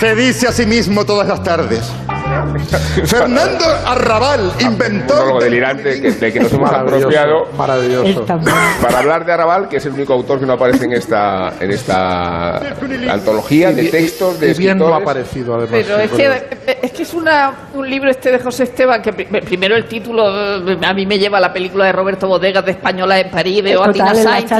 [0.00, 1.84] Se dice a sí mismo todas las tardes.
[3.06, 8.26] Fernando Arrabal inventó monólogo delirante que, del que nos hemos Maravilloso, apropiado maravilloso.
[8.82, 11.70] para hablar de Arrabal, que es el único autor que no aparece en esta, en
[11.70, 12.58] esta
[13.10, 15.02] antología de textos de y bien no ha escritores.
[15.02, 15.70] aparecido además.
[15.86, 19.12] Pero sí, es que, es que es una, un libro este de José Esteban que
[19.12, 22.64] pri- primero el título eh, a mí me lleva a la película de Roberto Bodegas
[22.64, 24.52] de Española en París, veo a Tina Sainz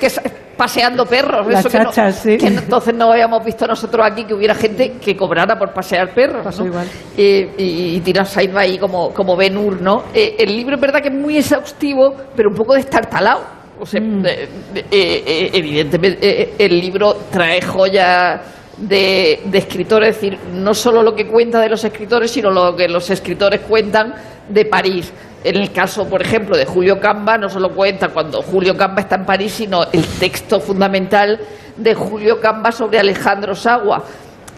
[0.00, 0.20] que es-
[0.58, 2.36] paseando perros, Las eso que, no- sí.
[2.36, 6.42] que entonces no habíamos visto nosotros aquí que hubiera gente que cobrara por pasear perros.
[6.44, 6.68] Pasó ¿no?
[6.68, 6.86] igual.
[7.16, 10.02] Eh, y, y va ahí como, como Ben Hur, ¿no?
[10.12, 13.56] Eh, el libro es verdad que es muy exhaustivo, pero un poco destartalado.
[13.80, 14.26] O sea, Mm.
[14.26, 14.48] eh,
[14.90, 18.40] eh, evidentemente el libro trae joyas
[18.80, 22.88] de, escritores, es decir, no solo lo que cuenta de los escritores, sino lo que
[22.88, 24.14] los escritores cuentan
[24.48, 25.12] de París.
[25.44, 29.16] En el caso, por ejemplo, de Julio Camba, no solo cuenta cuando Julio Camba está
[29.16, 31.40] en París, sino el texto fundamental
[31.76, 34.04] de Julio Camba sobre Alejandro Sagua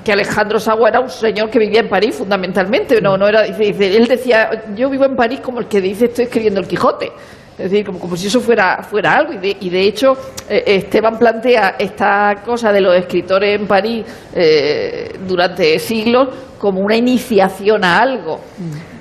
[0.04, 3.96] que Alejandro Sagua era un señor que vivía en París fundamentalmente, no, no era, dice,
[3.96, 7.12] él decía, yo vivo en París como el que dice estoy escribiendo el Quijote,
[7.60, 10.16] es decir, como, si eso fuera, fuera algo, y de, y de hecho
[10.48, 14.04] eh, Esteban plantea esta cosa de los escritores en París
[14.34, 16.28] eh, durante siglos
[16.60, 18.38] como una iniciación a algo.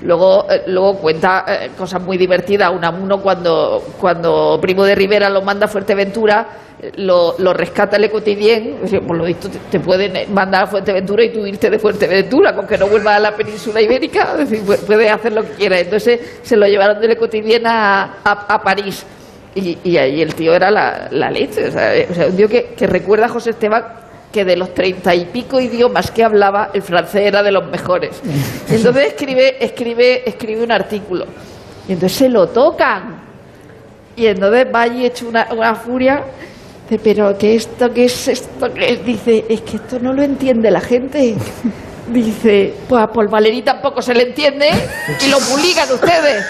[0.01, 2.71] Luego, eh, luego cuenta eh, cosas muy divertidas.
[2.73, 6.47] Unamuno cuando, cuando Primo de Rivera lo manda a Fuerteventura,
[6.95, 11.21] lo, lo rescata es decir, por lo visto te, te pueden eh, mandar a Fuerteventura
[11.25, 14.65] y tú irte de Fuerteventura, con que no vuelvas a la península ibérica, es decir,
[14.87, 15.81] puedes hacer lo que quieras.
[15.81, 19.05] Entonces se lo llevaron de Le Quotidien a, a, a París.
[19.53, 22.47] Y, y ahí el tío era la, la leche, o sea, o sea, un tío
[22.47, 23.83] que, que recuerda a José Esteban
[24.31, 28.21] que de los treinta y pico idiomas que hablaba, el francés era de los mejores.
[28.69, 31.25] Y entonces escribe, escribe, escribe un artículo.
[31.87, 33.21] Y entonces se lo tocan.
[34.15, 36.23] Y entonces va allí hecho una, una furia.
[36.89, 39.05] Dice, pero ¿qué esto qué es esto qué es?
[39.05, 41.35] Dice, es que esto no lo entiende la gente.
[42.11, 44.69] Dice, pues a Paul Valéry tampoco se le entiende
[45.25, 46.45] y lo publican ustedes.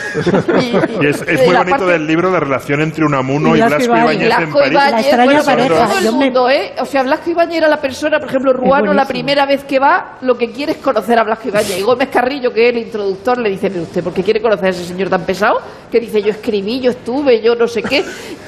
[1.02, 3.96] Y es, muy la bonito parte- del libro la relación entre Unamuno y Blasco Blasco
[3.96, 5.46] Ibáñez en Blasco París.
[5.46, 6.74] Bueno, todo el mundo, ¿eh?
[6.80, 10.18] O sea, Blasco Ibáñez era la persona, por ejemplo, Ruano, la primera vez que va,
[10.22, 11.80] lo que quiere es conocer a Blasco Ibáñez.
[11.80, 14.68] Y Gómez Carrillo, que es el introductor, le dice, pero usted, ¿por qué quiere conocer
[14.68, 15.60] a ese señor tan pesado?
[15.92, 18.04] Que dice, yo escribí, yo estuve, yo no sé qué.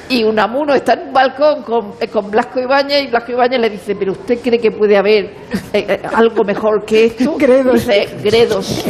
[0.08, 3.70] Y Unamuno está en un balcón con, eh, con Blasco Ibáñez y Blasco Ibáñez le
[3.70, 7.36] dice, pero ¿usted cree que puede haber eh, eh, algo mejor que esto?
[7.72, 8.84] Dice, Gredos.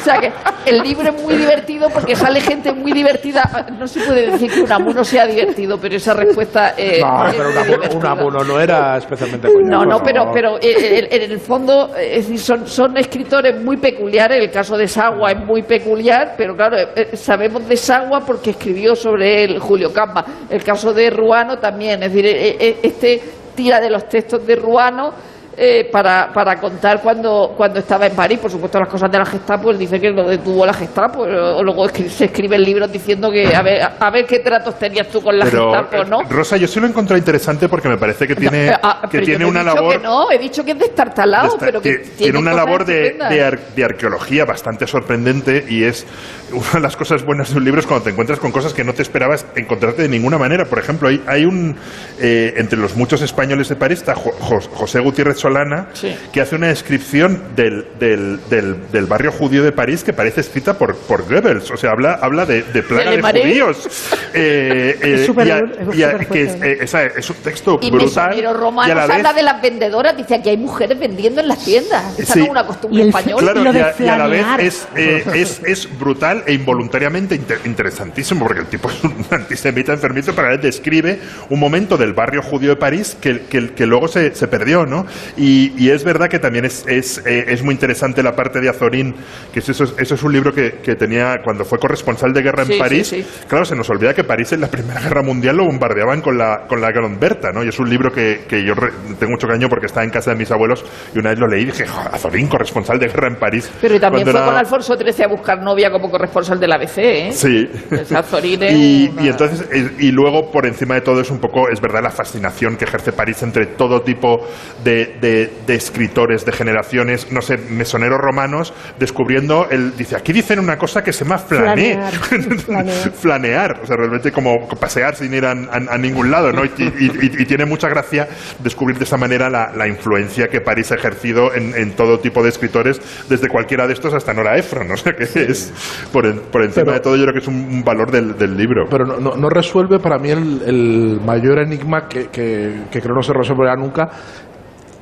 [0.00, 0.32] O sea que
[0.66, 3.66] el libro es muy divertido porque sale gente muy divertida.
[3.78, 7.48] No se puede decir que Unamuno sea divertido, pero esa respuesta eh, No, es pero
[7.90, 10.34] un un abuno no era especialmente coñazo, No, no, por pero, favor.
[10.34, 14.38] pero eh, en, en el fondo, eh, es decir, son, son escritores muy peculiares.
[14.40, 18.50] El caso de Sagua es muy peculiar, pero claro, eh, eh, sabemos de Sagua porque
[18.50, 20.24] escribió sobre él Julio Campa.
[20.50, 23.20] El caso de Ruano también, es decir, eh, eh, este
[23.54, 25.12] tira de los textos de Ruano.
[25.56, 29.24] Eh, para, para contar cuando, cuando estaba en París, por supuesto las cosas de la
[29.24, 33.30] Gestapo, él dice que lo detuvo la Gestapo, pero luego escri- se escriben libros diciendo
[33.30, 36.20] que a ver, a ver qué tratos tenías tú con la Pero, Gestapo, ¿no?
[36.22, 39.20] eh, Rosa, yo sí lo he encontrado interesante porque me parece que tiene, Ah, que
[39.20, 42.38] tiene no una labor que no, he dicho que es destartalado, pero que que tiene
[42.38, 46.06] una labor de, de ar- de arqueología bastante sorprendente y es
[46.52, 48.84] una de las cosas buenas de un libro es cuando te encuentras con cosas que
[48.84, 50.64] no te esperabas encontrarte de ninguna manera.
[50.66, 51.76] Por ejemplo, hay, hay un,
[52.20, 54.32] eh, entre los muchos españoles de París, está Jo-
[54.74, 55.86] José Gutiérrez Solana,
[56.32, 60.76] que hace una descripción del, del, del- del barrio judío de París que parece escrita
[60.76, 61.70] por, por Goebbels.
[61.70, 63.88] O sea, habla, habla de, de plaga de judíos.
[64.34, 66.72] Eh, eh, Es súper- y a- es y a- súper que es, fuerte.
[66.72, 68.30] eh, esa- es un texto Y brutal.
[68.30, 71.40] Mesonero y a Romano la vez habla de las vendedoras, dice aquí hay mujeres vendiendo
[71.40, 72.18] en las tiendas.
[72.18, 72.38] Esa Sí.
[72.40, 73.52] no es una costumbre española.
[73.52, 77.60] Claro, y, a, y a la vez es, eh, es, es brutal e involuntariamente inter-
[77.64, 81.20] interesantísimo, porque el tipo es un antisemita enfermizo, pero a la vez describe
[81.50, 85.06] un momento del barrio judío de París que, que, que luego se, se perdió, ¿no?
[85.36, 88.68] Y, y es verdad que también es, es, eh, es muy interesante la parte de
[88.70, 89.14] Azorín,
[89.52, 92.62] que eso, es- eso es un libro que, que tenía cuando fue corresponsal de guerra
[92.62, 93.06] en Sí, sí, París.
[93.08, 93.26] sí.
[93.48, 96.66] Claro, se nos olvida que París en la Primera Guerra Mundial lo bombardeaban con la,
[96.68, 97.62] con la Gran Berta, ¿no?
[97.64, 100.30] Y es un libro que, que yo re- tengo mucho cariño porque estaba en casa
[100.30, 100.84] de mis abuelos
[101.14, 103.70] y una vez lo leí y dije, "Jo, Azorín, corresponsal de guerra en París.
[103.80, 106.76] Pero y también fue era- con Alfonso XIII a buscar novia como corresponsal de la
[106.76, 107.32] ABC, ¿eh?
[107.32, 107.68] Sí.
[107.90, 111.30] Esa Azorín es Y, una- y entonces, eh, y luego por encima de todo es
[111.30, 114.46] un poco, es verdad, la fascinación que ejerce París entre todo tipo
[114.82, 120.58] de, de- de escritores, de generaciones, no sé, mesoneros romanos, descubriendo, el, dice, aquí dicen
[120.58, 121.98] una cosa que se llama flané.
[122.66, 123.10] Flanear.
[123.12, 126.64] Flanear, o sea, realmente como pasear sin ir a, a- a ningún lado, ¿no?
[126.64, 128.28] Y, y- y- y tiene mucha gracia
[128.58, 132.42] descubrir de esa manera la, la influencia que París ha ejercido en, en todo tipo
[132.42, 135.72] de escritores, desde cualquiera de estos hasta Nora Ephron, o sea, que es,
[136.12, 138.36] por, en- por encima Pero- de todo, yo creo que es un, un valor del,
[138.36, 138.86] del libro.
[138.90, 143.14] Pero no, no- no resuelve para mí el, el mayor enigma que, que- que creo
[143.14, 144.08] no se resolverá nunca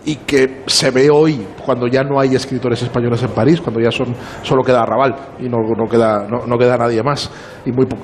[0.04, 3.90] y que se ve hoy cuando ya no hay escritores españoles en París, cuando ya
[3.90, 7.30] son solo queda Raval y no, no queda no, no queda nadie más
[7.64, 7.96] y muy po-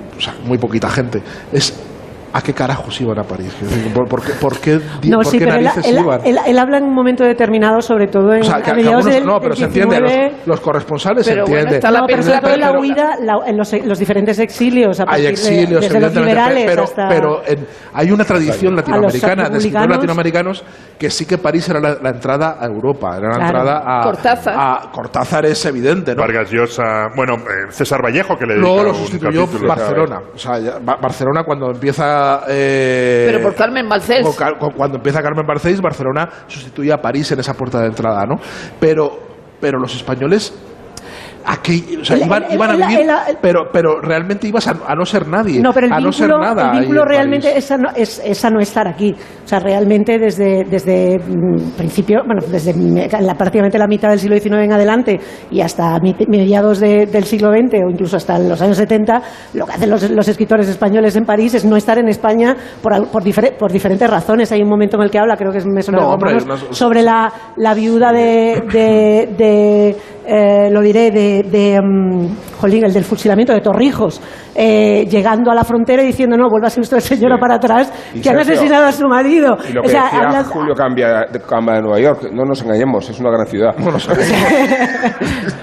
[0.47, 1.23] muy poquita gente.
[1.53, 1.79] Es
[2.33, 3.53] ¿A qué carajos iban a París?
[3.93, 4.79] ¿Por, por qué, por qué
[5.09, 6.21] No, por sí, qué pero él, narices él- iban?
[6.25, 8.81] él- él habla en un momento determinado, sobre todo en o sea, que, a que
[8.83, 11.77] algunos- del, no, pero se entiende, 19, los, los corresponsales se Pero bueno, entiende.
[11.79, 15.01] está la no, pero persona- sobre todo la huida, la- en los, los diferentes exilios,
[15.01, 17.09] a hay partir de- exilios, desde los evidentemente, liberales pero, hasta...
[17.09, 20.65] pero en- hay una tradición latinoamericana de escritores latinoamericanos
[20.99, 23.59] que sí que París era la, la entrada a Europa, era la Claro.
[23.59, 24.55] entrada a Cortázar.
[24.57, 26.21] a Cortázar es evidente, ¿no?
[26.23, 30.21] Vargas Llosa, bueno, eh, César Vallejo, que le Luego dedica lo un sustituyó capítulo, Barcelona,
[30.35, 34.37] o sea, ya- Ba- Barcelona cuando empieza eh, Pero por Carmen Balcells.
[34.77, 38.37] cuando empieza Carmen Barcells, Barcelona sustituye a París en esa puerta de entrada, ¿no?
[38.79, 39.31] Pero
[39.61, 40.55] pero los españoles
[41.53, 44.75] aquí, o sea, El- iban, el- iban a vivir, el- pero, pero realmente ibas a,
[44.87, 46.73] a no ser nadie, No, pero el a no ser vínculo, nada.
[46.73, 47.65] el vínculo en realmente París.
[47.65, 49.15] es a, no, es, es a no estar aquí.
[49.45, 52.73] O sea, realmente desde, desde mm, principio, bueno, desde
[53.21, 55.21] la, prácticamente la mitad del siglo XIX en adelante
[55.51, 55.99] y hasta
[56.29, 59.21] mediados de- del siglo XX o incluso hasta los años 70,
[59.55, 63.09] lo que hacen los, los escritores españoles en París es no estar en España por,
[63.09, 64.53] por, difer- por diferentes razones.
[64.53, 67.03] Hay un momento en el que habla, creo que es me No, hombre, no- sobre
[67.03, 69.97] la, la viuda de, de, de,
[70.27, 74.21] eh, lo diré, de, de mm, jolín, el del fusilamiento de Torrijos,
[74.55, 78.31] eh, llegando a la frontera y diciendo, no, vuélvase usted, señora, para atrás, Y que
[78.31, 79.57] han asesinado a su marido.
[79.69, 82.45] Y lo O que sea, decía habla- Julio Cambia de, Camba de Nueva York, no
[82.45, 83.75] nos engañemos, es una gran ciudad.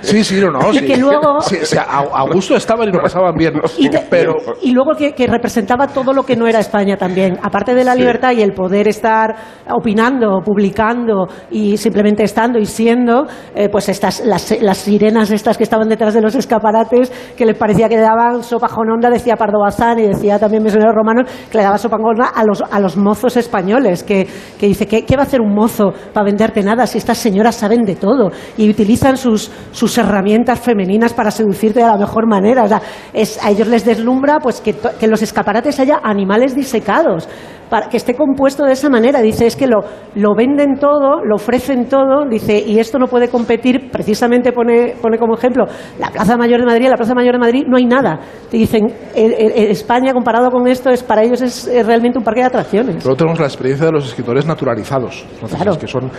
[0.01, 0.71] Sí, sí, no, no.
[0.71, 0.85] Sí.
[0.85, 3.53] que luego- Sí, sí, a, a gusto estaban y lo pasaban bien.
[3.77, 7.37] Y, te- pero y luego que, que representaba todo lo que no era España también.
[7.43, 7.99] Aparte de la Sí.
[7.99, 9.35] libertad y el poder estar
[9.69, 15.63] opinando, publicando y simplemente estando y siendo, eh, pues estas, las, las sirenas estas que
[15.63, 19.35] estaban detrás de los escaparates, que les parecía que le daban sopa con onda, decía
[19.35, 22.61] Pardo Bazán y decía también Mesonero Romano, que le daba sopa con onda a los,
[22.61, 24.27] a los mozos españoles, que,
[24.59, 27.55] que dice, ¿qué, ¿qué va a hacer un mozo para venderte nada si estas señoras
[27.55, 32.63] saben de todo y utilizan sus, sus herramientas femeninas para seducirte de la mejor manera?
[32.63, 32.81] O sea,
[33.13, 37.27] es, a ellos les deslumbra pues que, que en los escaparates haya animales disecados
[37.69, 39.21] para que esté compuesto de esa manera.
[39.21, 39.79] Dice, es que lo,
[40.15, 45.17] lo venden todo, lo ofrecen todo, dice, y esto no puede competir, precisamente pone, pone
[45.17, 45.65] como ejemplo
[45.99, 48.19] la Plaza Mayor de Madrid, la Plaza Mayor de Madrid no hay nada.
[48.49, 48.85] Te dicen,
[49.15, 53.03] eh, eh, España comparado con esto, es para ellos es, realmente un parque de atracciones.
[53.03, 56.09] Luego tenemos la experiencia de los escritores naturalizados, franceses, que son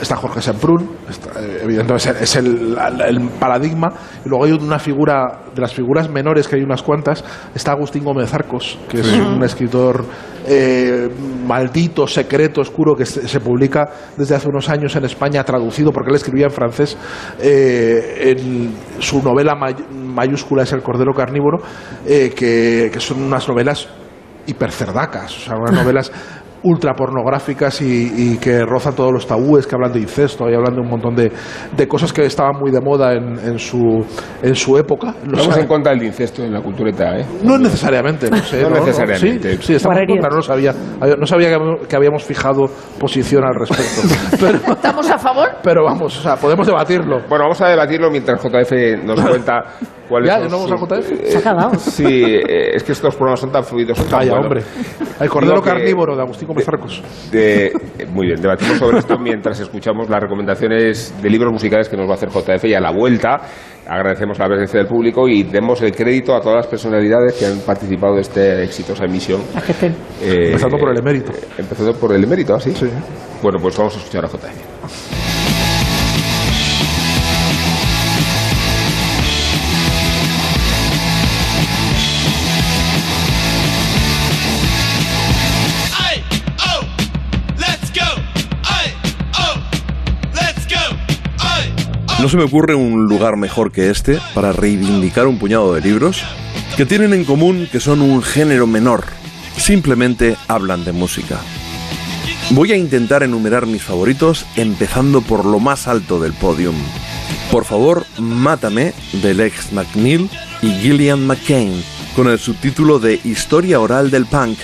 [0.00, 3.92] está Jorge Semprún, está, eh, evidentemente es el, es el- el paradigma,
[4.24, 7.24] y luego hay una figura de las figuras menores que hay unas cuantas,
[7.54, 9.20] está Agustín Gómez Arcos, que es Sí.
[9.20, 10.04] un escritor
[10.46, 11.08] eh,
[11.46, 16.10] maldito, secreto, oscuro, que se, se publica desde hace unos años en España, traducido, porque
[16.10, 16.96] él escribía en francés,
[17.40, 21.58] eh, en su novela may- mayúscula es El Cordero Carnívoro,
[22.06, 23.88] eh, que, que son unas novelas
[24.46, 26.12] hipercerdacas, o sea, unas novelas
[26.64, 30.74] ultra pornográficas y, y que rozan todos los tabúes, que hablan de incesto y hablan
[30.74, 31.32] de un montón de,
[31.76, 34.04] de cosas que estaban muy de moda en, en su,
[34.42, 35.14] en su época.
[35.24, 37.26] Estamos en contra del incesto en la cultureta, ¿eh?
[37.42, 38.62] no necesariamente, no sé.
[38.62, 39.56] No necesariamente.
[39.56, 40.72] Sí, sí, estamos en contra, no lo sabía.
[41.18, 42.66] No sabía que habíamos- que habíamos fijado
[42.98, 44.02] posición al respecto.
[44.40, 45.48] Pero, ¿Estamos a favor?
[45.62, 47.20] pero vamos, o sea, podemos debatirlo.
[47.28, 48.72] Bueno, vamos a debatirlo mientras JF
[49.04, 49.64] nos cuenta
[50.12, 50.38] cuáles ¿Ya?
[50.40, 51.10] son ¿No vamos a JF?
[51.12, 51.74] eh, Se ha acabado.
[51.78, 53.96] Sí, eh, es que estos programas son tan fluidos.
[53.98, 54.62] Son Vaya, hombre.
[55.20, 57.02] El cordero Digo que- carnívoro de Agustín Gómez Arcos.
[57.30, 61.96] de- eh, muy bien, debatimos sobre esto mientras escuchamos las recomendaciones de libros musicales que
[61.96, 63.40] nos va a hacer JF y a la vuelta
[63.88, 67.58] agradecemos la presencia del público y demos el crédito a todas las personalidades que han
[67.60, 69.40] participado de esta exitosa emisión.
[70.22, 71.32] Eh, Empezando por el emérito.
[71.32, 72.72] eh, empezando por el emérito, ¿así?
[72.74, 72.86] Sí.
[73.42, 75.31] Bueno, pues vamos a escuchar a JF.
[92.22, 96.22] No se me ocurre un lugar mejor que este para reivindicar un puñado de libros
[96.76, 99.02] que tienen en común que son un género menor.
[99.56, 101.40] Simplemente hablan de música.
[102.50, 106.76] Voy a intentar enumerar mis favoritos empezando por lo más alto del podium.
[107.50, 110.30] Por favor, Mátame de Lex McNeil
[110.62, 111.82] y Gillian McCain,
[112.14, 114.58] con el subtítulo de Historia oral del punk,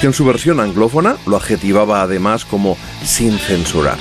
[0.00, 3.98] que en su versión anglófona lo adjetivaba además como sin censurar.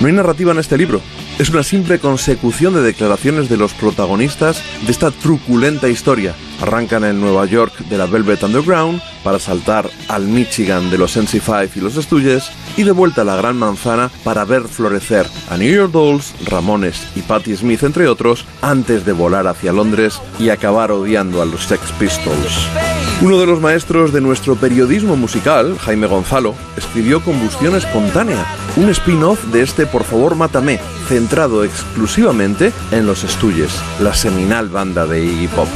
[0.00, 1.00] No hay narrativa en este libro,
[1.38, 6.34] es una simple consecución de declaraciones de los protagonistas de esta truculenta historia.
[6.62, 11.70] Arrancan en Nueva York de la Velvet Underground para saltar al Michigan de los NC5
[11.74, 15.72] y los Stooges y de vuelta a la Gran Manzana para ver florecer a New
[15.72, 20.92] York Dolls, Ramones y Patti Smith entre otros antes de volar hacia Londres y acabar
[20.92, 22.68] odiando a los Sex Pistols.
[23.22, 28.44] Uno de los maestros de nuestro periodismo musical, Jaime Gonzalo, escribió Combustión Espontánea,
[28.74, 35.06] un spin-off de este Por favor Mátame, centrado exclusivamente en los Stooges, la seminal banda
[35.06, 35.68] de Iggy Pop.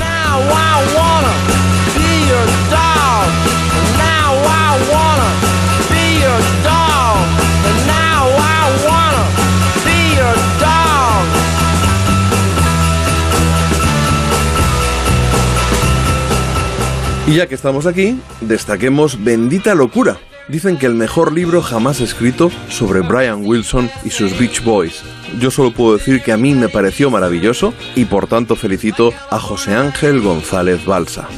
[17.27, 20.17] Y ya que estamos aquí, destaquemos Bendita Locura.
[20.47, 25.03] Dicen que el mejor libro jamás escrito sobre Brian Wilson y sus Beach Boys.
[25.39, 29.39] Yo solo puedo decir que a mí me pareció maravilloso y por tanto felicito a
[29.39, 31.29] José Ángel González Balsa.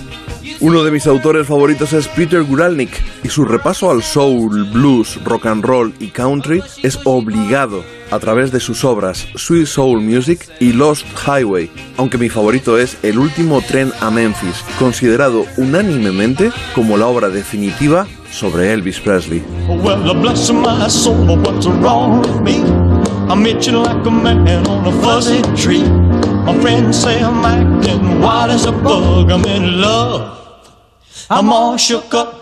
[0.60, 2.90] Uno de mis autores favoritos es Peter Guralnick
[3.22, 8.50] y su repaso al soul, blues, rock and roll y country es obligado a través
[8.50, 13.60] de sus obras Sweet Soul Music y Lost Highway, aunque mi favorito es El último
[13.62, 19.42] tren a Memphis, considerado unánimemente como la obra definitiva sobre Elvis Presley.
[23.30, 25.84] I'm itching like a man on a fuzzy tree.
[26.46, 29.30] My friends say I'm acting wild as a bug.
[29.30, 30.38] I'm in love.
[31.30, 32.38] I'm all shook up.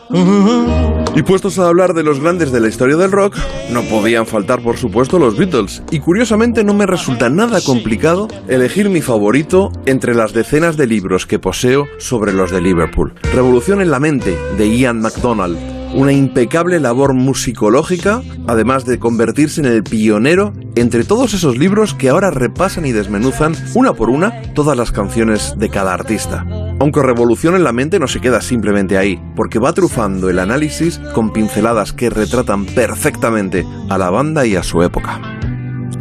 [1.16, 3.36] Y puestos a hablar de los grandes de la historia del rock,
[3.70, 8.88] no podían faltar por supuesto los Beatles, y curiosamente no me resulta nada complicado elegir
[8.88, 13.14] mi favorito entre las decenas de libros que poseo sobre los de Liverpool.
[13.34, 15.58] Revolución en la mente, de Ian MacDonald,
[15.96, 22.10] una impecable labor musicológica, además de convertirse en el pionero entre todos esos libros que
[22.10, 26.46] ahora repasan y desmenuzan una por una todas las canciones de cada artista.
[26.78, 30.98] Aunque Revolución en la mente no se queda simplemente ahí, porque va trufando el análisis
[31.14, 35.45] con pinceladas que retratan perfectamente a la banda y a su época.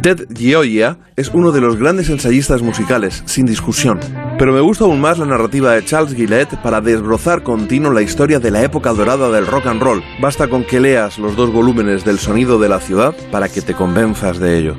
[0.06, 3.98] Ted Gioia es uno de los grandes ensayistas musicales, sin discusión.
[4.38, 8.38] Pero me gusta aún más la narrativa de Charles Gillette para desbrozar continuo la historia
[8.38, 10.04] de la época dorada del rock and roll.
[10.20, 13.74] Basta con que leas los dos volúmenes del sonido de la ciudad para que te
[13.74, 14.76] convenzas de ello.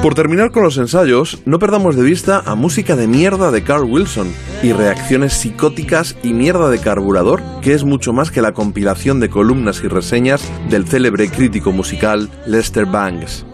[0.00, 3.84] Por terminar con los ensayos, no perdamos de vista a música de mierda de Carl
[3.84, 9.20] Wilson y reacciones psicóticas y mierda de carburador, que es mucho más que la compilación
[9.20, 13.44] de columnas y reseñas del célebre crítico musical Lester Bangs.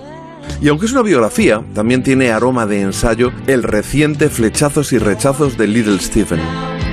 [0.60, 5.56] Y aunque es una biografía, también tiene aroma de ensayo el reciente Flechazos y Rechazos
[5.58, 6.40] de Little Stephen.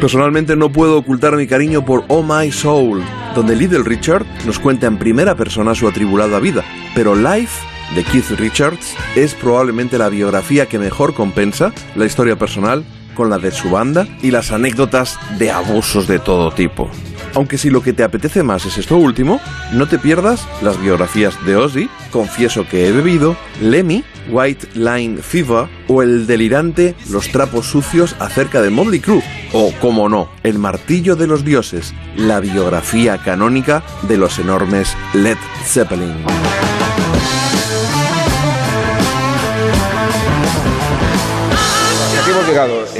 [0.02, 3.04] Personalmente no puedo ocultar mi cariño por Oh My Soul,
[3.36, 6.64] donde Little Richard nos cuenta en primera persona su atribulada vida,
[6.96, 7.64] pero Life
[7.96, 12.84] de Keith Richards es probablemente la biografía que mejor compensa la historia personal
[13.14, 16.90] con la de su banda y las anécdotas de abusos de todo tipo.
[17.36, 19.40] Aunque si lo que te apetece más es esto último,
[19.74, 25.68] no te pierdas las biografías de Ozzy, Confieso que he bebido, Lemmy, White Line Fever
[25.88, 31.16] o el delirante Los trapos sucios acerca de Motley Crue o, como no, El martillo
[31.16, 36.14] de los dioses, la biografía canónica de los enormes Led Zeppelin.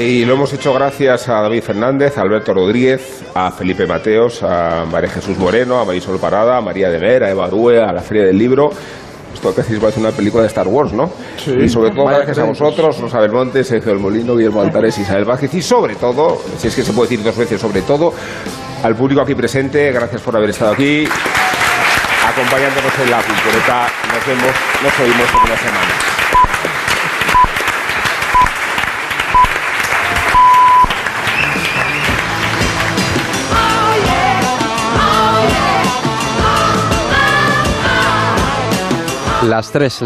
[0.02, 4.84] Y lo hemos hecho gracias a David Fernández, a Alberto Rodríguez, a Felipe Mateos, a
[4.90, 8.00] María Jesús Moreno, a Marisol Parada, a María de Ver, a Eva Due, a la
[8.00, 8.70] Feria del Libro.
[9.32, 11.10] Esto que decís parece una película de Star Wars, ¿no?
[11.42, 11.52] Sí.
[11.52, 15.24] y sobre todo Vaya gracias a vosotros, Rosa Belmonte, Sergio del Molino, Guillermo Altares, Isabel
[15.24, 18.12] Vázquez y sobre todo, si es que se puede decir dos veces sobre todo,
[18.82, 21.06] al público aquí presente, gracias por haber estado aquí
[22.26, 23.88] acompañándonos en la cultureta.
[24.12, 26.21] Nos vemos, nos oímos en una semana.
[39.42, 40.00] Las tres.